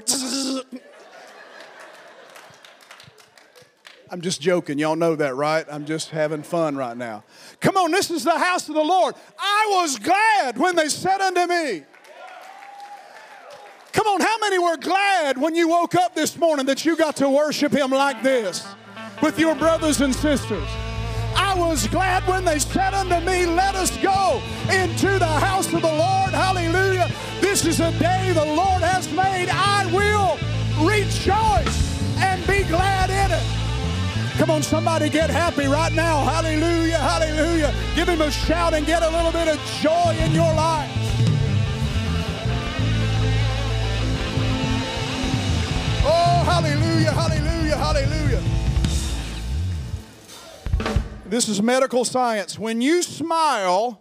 I'm 4.09 4.21
just 4.21 4.39
joking. 4.39 4.77
Y'all 4.77 4.95
know 4.95 5.15
that, 5.15 5.35
right? 5.35 5.65
I'm 5.69 5.85
just 5.85 6.11
having 6.11 6.43
fun 6.43 6.77
right 6.77 6.95
now. 6.95 7.23
Come 7.59 7.75
on, 7.75 7.91
this 7.91 8.11
is 8.11 8.23
the 8.23 8.37
house 8.37 8.69
of 8.69 8.75
the 8.75 8.83
Lord. 8.83 9.15
I 9.37 9.67
was 9.81 9.97
glad 9.99 10.57
when 10.57 10.75
they 10.75 10.89
said 10.89 11.19
unto 11.21 11.47
me, 11.47 11.83
Come 13.91 14.07
on, 14.07 14.21
how 14.21 14.37
many 14.39 14.59
were 14.59 14.77
glad 14.77 15.37
when 15.37 15.55
you 15.55 15.69
woke 15.69 15.95
up 15.95 16.13
this 16.15 16.37
morning 16.37 16.65
that 16.65 16.85
you 16.85 16.95
got 16.97 17.15
to 17.17 17.29
worship 17.29 17.71
Him 17.71 17.91
like 17.91 18.21
this 18.21 18.67
with 19.21 19.39
your 19.39 19.55
brothers 19.55 20.01
and 20.01 20.13
sisters? 20.13 20.67
I 21.35 21.53
was 21.57 21.87
glad 21.87 22.25
when 22.27 22.45
they 22.45 22.59
said 22.59 22.93
unto 22.93 23.19
me, 23.25 23.45
Let 23.45 23.75
us 23.75 23.95
go 23.97 24.41
into 24.71 25.19
the 25.19 25.25
house 25.25 25.67
of 25.73 25.81
the 25.81 25.87
Lord. 25.87 26.31
Hallelujah. 26.31 27.11
This 27.41 27.65
is 27.65 27.79
a 27.79 27.91
day 27.99 28.31
the 28.33 28.45
Lord 28.45 28.81
has 28.81 29.11
made. 29.11 29.49
I 29.49 29.85
will 29.93 30.37
rejoice 30.85 31.95
and 32.17 32.45
be 32.47 32.63
glad 32.63 33.09
in 33.09 33.31
it. 33.31 33.55
Come 34.37 34.51
on, 34.51 34.63
somebody 34.63 35.09
get 35.09 35.29
happy 35.29 35.65
right 35.65 35.93
now. 35.93 36.23
Hallelujah, 36.25 36.97
hallelujah. 36.97 37.73
Give 37.95 38.09
him 38.09 38.21
a 38.21 38.29
shout 38.31 38.73
and 38.73 38.85
get 38.85 39.01
a 39.01 39.09
little 39.09 39.31
bit 39.31 39.47
of 39.47 39.57
joy 39.81 40.15
in 40.19 40.33
your 40.33 40.53
life. 40.53 40.91
Oh, 46.03 46.43
hallelujah, 46.45 47.11
hallelujah, 47.11 47.77
hallelujah. 47.77 48.54
This 51.27 51.49
is 51.49 51.59
medical 51.59 52.05
science. 52.05 52.59
When 52.59 52.81
you 52.81 53.01
smile, 53.01 53.99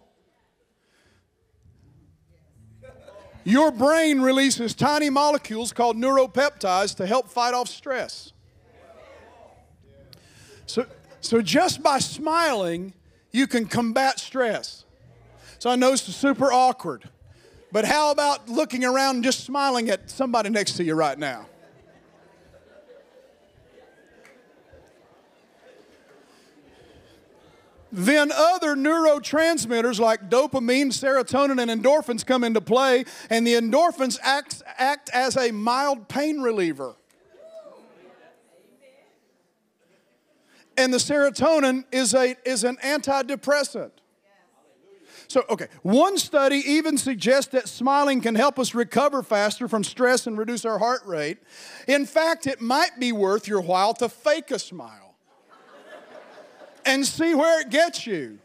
your 3.43 3.71
brain 3.71 4.21
releases 4.21 4.75
tiny 4.75 5.09
molecules 5.09 5.73
called 5.73 5.97
neuropeptides 5.97 6.95
to 6.97 7.07
help 7.07 7.27
fight 7.27 7.55
off 7.55 7.67
stress. 7.67 8.31
So, 10.67 10.85
so 11.19 11.41
just 11.41 11.81
by 11.81 11.97
smiling, 11.97 12.93
you 13.31 13.47
can 13.47 13.65
combat 13.65 14.19
stress. 14.19 14.85
So 15.57 15.71
I 15.71 15.75
know 15.75 15.93
it's 15.93 16.03
super 16.03 16.51
awkward, 16.51 17.09
but 17.71 17.85
how 17.85 18.11
about 18.11 18.49
looking 18.49 18.85
around 18.85 19.15
and 19.15 19.23
just 19.23 19.43
smiling 19.43 19.89
at 19.89 20.11
somebody 20.11 20.49
next 20.49 20.73
to 20.73 20.83
you 20.83 20.93
right 20.93 21.17
now? 21.17 21.47
Then 27.95 28.31
other 28.33 28.75
neurotransmitters 28.75 29.99
like 29.99 30.29
dopamine, 30.29 30.87
serotonin, 30.87 31.61
and 31.61 31.71
endorphins 31.71 32.25
come 32.25 32.43
into 32.43 32.59
play, 32.59 33.05
and 33.29 33.47
the 33.47 33.53
endorphins 33.53 34.19
act, 34.21 34.61
act 34.77 35.09
as 35.13 35.37
a 35.37 35.51
mild 35.51 36.09
pain 36.09 36.41
reliever. 36.41 36.95
And 40.77 40.93
the 40.93 40.97
serotonin 40.97 41.85
is, 41.91 42.13
a, 42.13 42.35
is 42.43 42.65
an 42.65 42.75
antidepressant. 42.83 43.91
So, 45.27 45.43
okay, 45.49 45.67
one 45.81 46.17
study 46.17 46.57
even 46.57 46.97
suggests 46.97 47.51
that 47.53 47.69
smiling 47.69 48.19
can 48.19 48.35
help 48.35 48.59
us 48.59 48.75
recover 48.75 49.23
faster 49.23 49.67
from 49.67 49.83
stress 49.83 50.27
and 50.27 50.37
reduce 50.37 50.65
our 50.65 50.77
heart 50.77 51.01
rate. 51.05 51.37
In 51.87 52.05
fact, 52.05 52.45
it 52.45 52.61
might 52.61 52.99
be 52.99 53.11
worth 53.11 53.47
your 53.47 53.61
while 53.61 53.93
to 53.95 54.09
fake 54.09 54.51
a 54.51 54.59
smile 54.59 55.04
and 56.85 57.05
see 57.05 57.33
where 57.33 57.61
it 57.61 57.69
gets 57.69 58.05
you. 58.05 58.39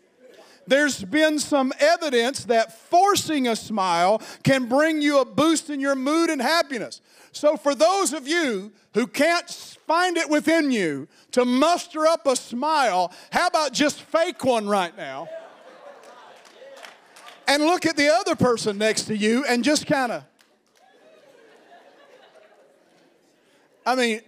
There's 0.66 1.02
been 1.02 1.38
some 1.38 1.72
evidence 1.80 2.44
that 2.44 2.78
forcing 2.88 3.48
a 3.48 3.56
smile 3.56 4.22
can 4.44 4.68
bring 4.68 5.02
you 5.02 5.20
a 5.20 5.24
boost 5.24 5.68
in 5.68 5.80
your 5.80 5.96
mood 5.96 6.30
and 6.30 6.40
happiness. 6.40 7.00
So, 7.32 7.56
for 7.56 7.74
those 7.74 8.12
of 8.12 8.28
you 8.28 8.72
who 8.94 9.06
can't 9.06 9.48
find 9.86 10.16
it 10.16 10.28
within 10.28 10.70
you 10.70 11.08
to 11.32 11.44
muster 11.44 12.06
up 12.06 12.26
a 12.26 12.36
smile, 12.36 13.12
how 13.32 13.48
about 13.48 13.72
just 13.72 14.02
fake 14.02 14.44
one 14.44 14.68
right 14.68 14.96
now? 14.96 15.28
And 17.48 17.64
look 17.64 17.84
at 17.84 17.96
the 17.96 18.08
other 18.08 18.36
person 18.36 18.78
next 18.78 19.06
to 19.06 19.16
you 19.16 19.44
and 19.44 19.64
just 19.64 19.86
kind 19.86 20.12
of. 20.12 20.24
I 23.84 23.96
mean, 23.96 24.20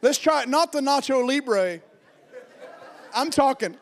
let's 0.00 0.16
try 0.16 0.42
it, 0.42 0.48
not 0.48 0.72
the 0.72 0.80
Nacho 0.80 1.26
Libre 1.26 1.82
I'm 3.14 3.30
talking. 3.30 3.76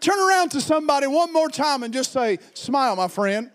Turn 0.00 0.18
around 0.18 0.50
to 0.50 0.60
somebody 0.60 1.06
one 1.06 1.32
more 1.32 1.48
time 1.48 1.82
and 1.82 1.92
just 1.92 2.12
say, 2.12 2.38
Smile, 2.54 2.96
my 2.96 3.08
friend. 3.08 3.50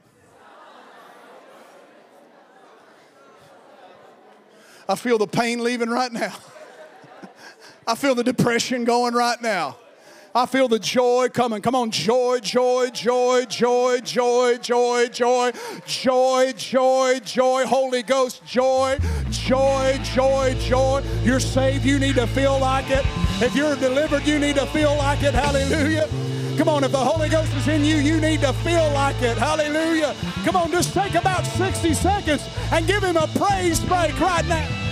I 4.88 4.96
feel 4.96 5.18
the 5.18 5.28
pain 5.28 5.64
leaving 5.64 5.90
right 5.90 6.12
now. 6.12 6.36
I 7.88 7.96
feel 7.96 8.14
the 8.14 8.24
depression 8.24 8.84
going 8.84 9.16
right 9.16 9.42
now. 9.42 9.78
I 10.38 10.46
feel 10.46 10.68
the 10.68 10.80
joy 10.80 11.30
coming. 11.32 11.62
Come 11.62 11.76
on, 11.76 11.92
joy, 11.92 12.40
joy, 12.42 12.90
joy, 12.90 13.46
joy, 13.46 14.02
joy, 14.02 14.58
joy, 14.58 15.08
joy, 15.08 15.52
joy, 15.86 16.52
joy, 16.52 17.20
joy, 17.22 17.66
Holy 17.66 18.04
Ghost, 18.04 18.46
joy, 18.46 18.98
joy, 19.32 19.98
joy, 20.04 20.54
joy. 20.60 21.04
You're 21.24 21.40
saved, 21.40 21.86
you 21.86 22.00
need 22.00 22.16
to 22.16 22.28
feel 22.28 22.60
like 22.60 22.90
it. 22.90 23.06
If 23.42 23.56
you're 23.56 23.78
delivered, 23.78 24.28
you 24.28 24.38
need 24.38 24.58
to 24.58 24.66
feel 24.66 24.94
like 24.98 25.24
it. 25.24 25.34
Hallelujah. 25.34 26.10
Come 26.58 26.68
on, 26.68 26.84
if 26.84 26.92
the 26.92 26.98
Holy 26.98 27.30
Ghost 27.30 27.54
is 27.56 27.70
in 27.70 27.86
you, 27.86 27.96
you 27.96 28.20
need 28.20 28.42
to 28.42 28.52
feel 28.52 28.92
like 28.92 29.22
it. 29.22 29.38
Hallelujah. 29.38 30.14
Come 30.44 30.58
on, 30.58 30.70
just 30.70 30.94
take 30.94 31.16
about 31.16 31.46
60 31.46 31.94
seconds 31.94 32.46
and 32.74 32.86
give 32.86 33.02
him 33.02 33.16
a 33.16 33.28
praise 33.38 33.80
break 33.80 34.20
right 34.20 34.46
now. 34.50 34.85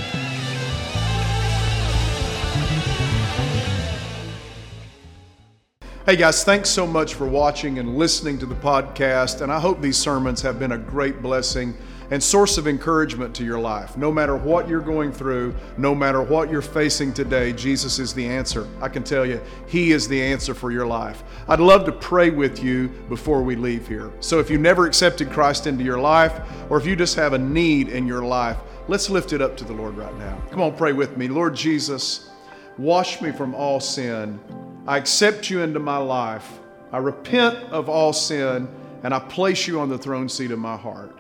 Hey 6.06 6.18
guys, 6.18 6.44
thanks 6.44 6.70
so 6.70 6.86
much 6.86 7.14
for 7.14 7.26
watching 7.26 7.80
and 7.80 7.96
listening 7.96 8.38
to 8.40 8.46
the 8.46 8.56
podcast. 8.56 9.40
And 9.40 9.50
I 9.50 9.58
hope 9.58 9.80
these 9.80 9.98
sermons 9.98 10.42
have 10.42 10.60
been 10.60 10.74
a 10.74 10.78
great 10.78 11.22
blessing 11.22 11.78
and 12.12 12.22
source 12.22 12.58
of 12.58 12.68
encouragement 12.68 13.34
to 13.36 13.46
your 13.46 13.58
life. 13.58 13.96
No 13.96 14.12
matter 14.12 14.36
what 14.36 14.68
you're 14.68 14.82
going 14.82 15.14
through, 15.14 15.56
no 15.78 15.96
matter 15.96 16.22
what 16.22 16.52
you're 16.52 16.62
facing 16.62 17.14
today, 17.14 17.54
Jesus 17.54 18.00
is 18.00 18.14
the 18.14 18.26
answer. 18.26 18.68
I 18.82 18.90
can 18.90 19.06
tell 19.06 19.26
you, 19.26 19.40
He 19.66 19.94
is 19.94 20.06
the 20.10 20.22
answer 20.22 20.54
for 20.54 20.72
your 20.72 20.86
life. 20.86 21.24
I'd 21.48 21.62
love 21.62 21.86
to 21.86 21.94
pray 21.94 22.32
with 22.32 22.62
you 22.62 22.90
before 23.08 23.42
we 23.42 23.56
leave 23.56 23.88
here. 23.88 24.12
So 24.20 24.42
if 24.42 24.50
you 24.50 24.58
never 24.58 24.86
accepted 24.86 25.32
Christ 25.32 25.68
into 25.68 25.86
your 25.86 26.00
life, 26.00 26.38
or 26.70 26.78
if 26.78 26.86
you 26.86 26.98
just 26.98 27.16
have 27.16 27.32
a 27.32 27.40
need 27.40 27.88
in 27.88 28.06
your 28.06 28.26
life, 28.26 28.58
let's 28.90 29.10
lift 29.10 29.32
it 29.32 29.42
up 29.42 29.56
to 29.56 29.64
the 29.64 29.72
Lord 29.72 29.96
right 29.96 30.18
now. 30.18 30.38
Come 30.52 30.60
on, 30.60 30.76
pray 30.76 30.92
with 30.92 31.16
me. 31.16 31.30
Lord 31.30 31.56
Jesus, 31.56 32.30
wash 32.78 33.22
me 33.22 33.32
from 33.32 33.56
all 33.56 33.80
sin. 33.80 34.38
I 34.86 34.98
accept 34.98 35.50
you 35.50 35.62
into 35.62 35.80
my 35.80 35.98
life. 35.98 36.60
I 36.92 36.98
repent 36.98 37.58
of 37.72 37.88
all 37.88 38.12
sin 38.12 38.68
and 39.04 39.14
I 39.14 39.20
place 39.20 39.66
you 39.66 39.80
on 39.80 39.88
the 39.88 39.98
throne 39.98 40.28
seat 40.28 40.52
of 40.52 40.60
my 40.60 40.76
heart. 40.76 41.18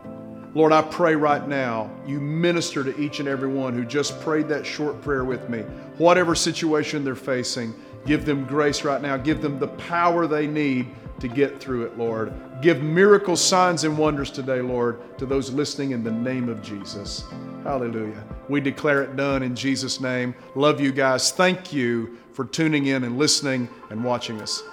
Lord, 0.53 0.73
I 0.73 0.81
pray 0.81 1.15
right 1.15 1.47
now 1.47 1.89
you 2.05 2.19
minister 2.19 2.83
to 2.83 2.99
each 2.99 3.19
and 3.19 3.27
every 3.27 3.47
one 3.47 3.73
who 3.73 3.85
just 3.85 4.19
prayed 4.21 4.49
that 4.49 4.65
short 4.65 5.01
prayer 5.01 5.23
with 5.23 5.49
me. 5.49 5.61
Whatever 5.97 6.35
situation 6.35 7.05
they're 7.05 7.15
facing, 7.15 7.73
give 8.05 8.25
them 8.25 8.45
grace 8.45 8.83
right 8.83 9.01
now. 9.01 9.15
Give 9.15 9.41
them 9.41 9.57
the 9.57 9.69
power 9.69 10.27
they 10.27 10.45
need 10.45 10.89
to 11.19 11.29
get 11.29 11.59
through 11.59 11.85
it, 11.85 11.97
Lord. 11.97 12.33
Give 12.61 12.83
miracle 12.83 13.37
signs 13.37 13.85
and 13.85 13.97
wonders 13.97 14.29
today, 14.29 14.61
Lord, 14.61 15.17
to 15.17 15.25
those 15.25 15.51
listening 15.51 15.91
in 15.91 16.03
the 16.03 16.11
name 16.11 16.49
of 16.49 16.61
Jesus. 16.61 17.23
Hallelujah. 17.63 18.23
We 18.49 18.59
declare 18.59 19.03
it 19.03 19.15
done 19.15 19.41
in 19.41 19.55
Jesus' 19.55 20.01
name. 20.01 20.35
Love 20.53 20.81
you 20.81 20.91
guys. 20.91 21.31
Thank 21.31 21.71
you 21.71 22.17
for 22.33 22.45
tuning 22.45 22.87
in 22.87 23.03
and 23.03 23.17
listening 23.17 23.69
and 23.89 24.03
watching 24.03 24.41
us. 24.41 24.63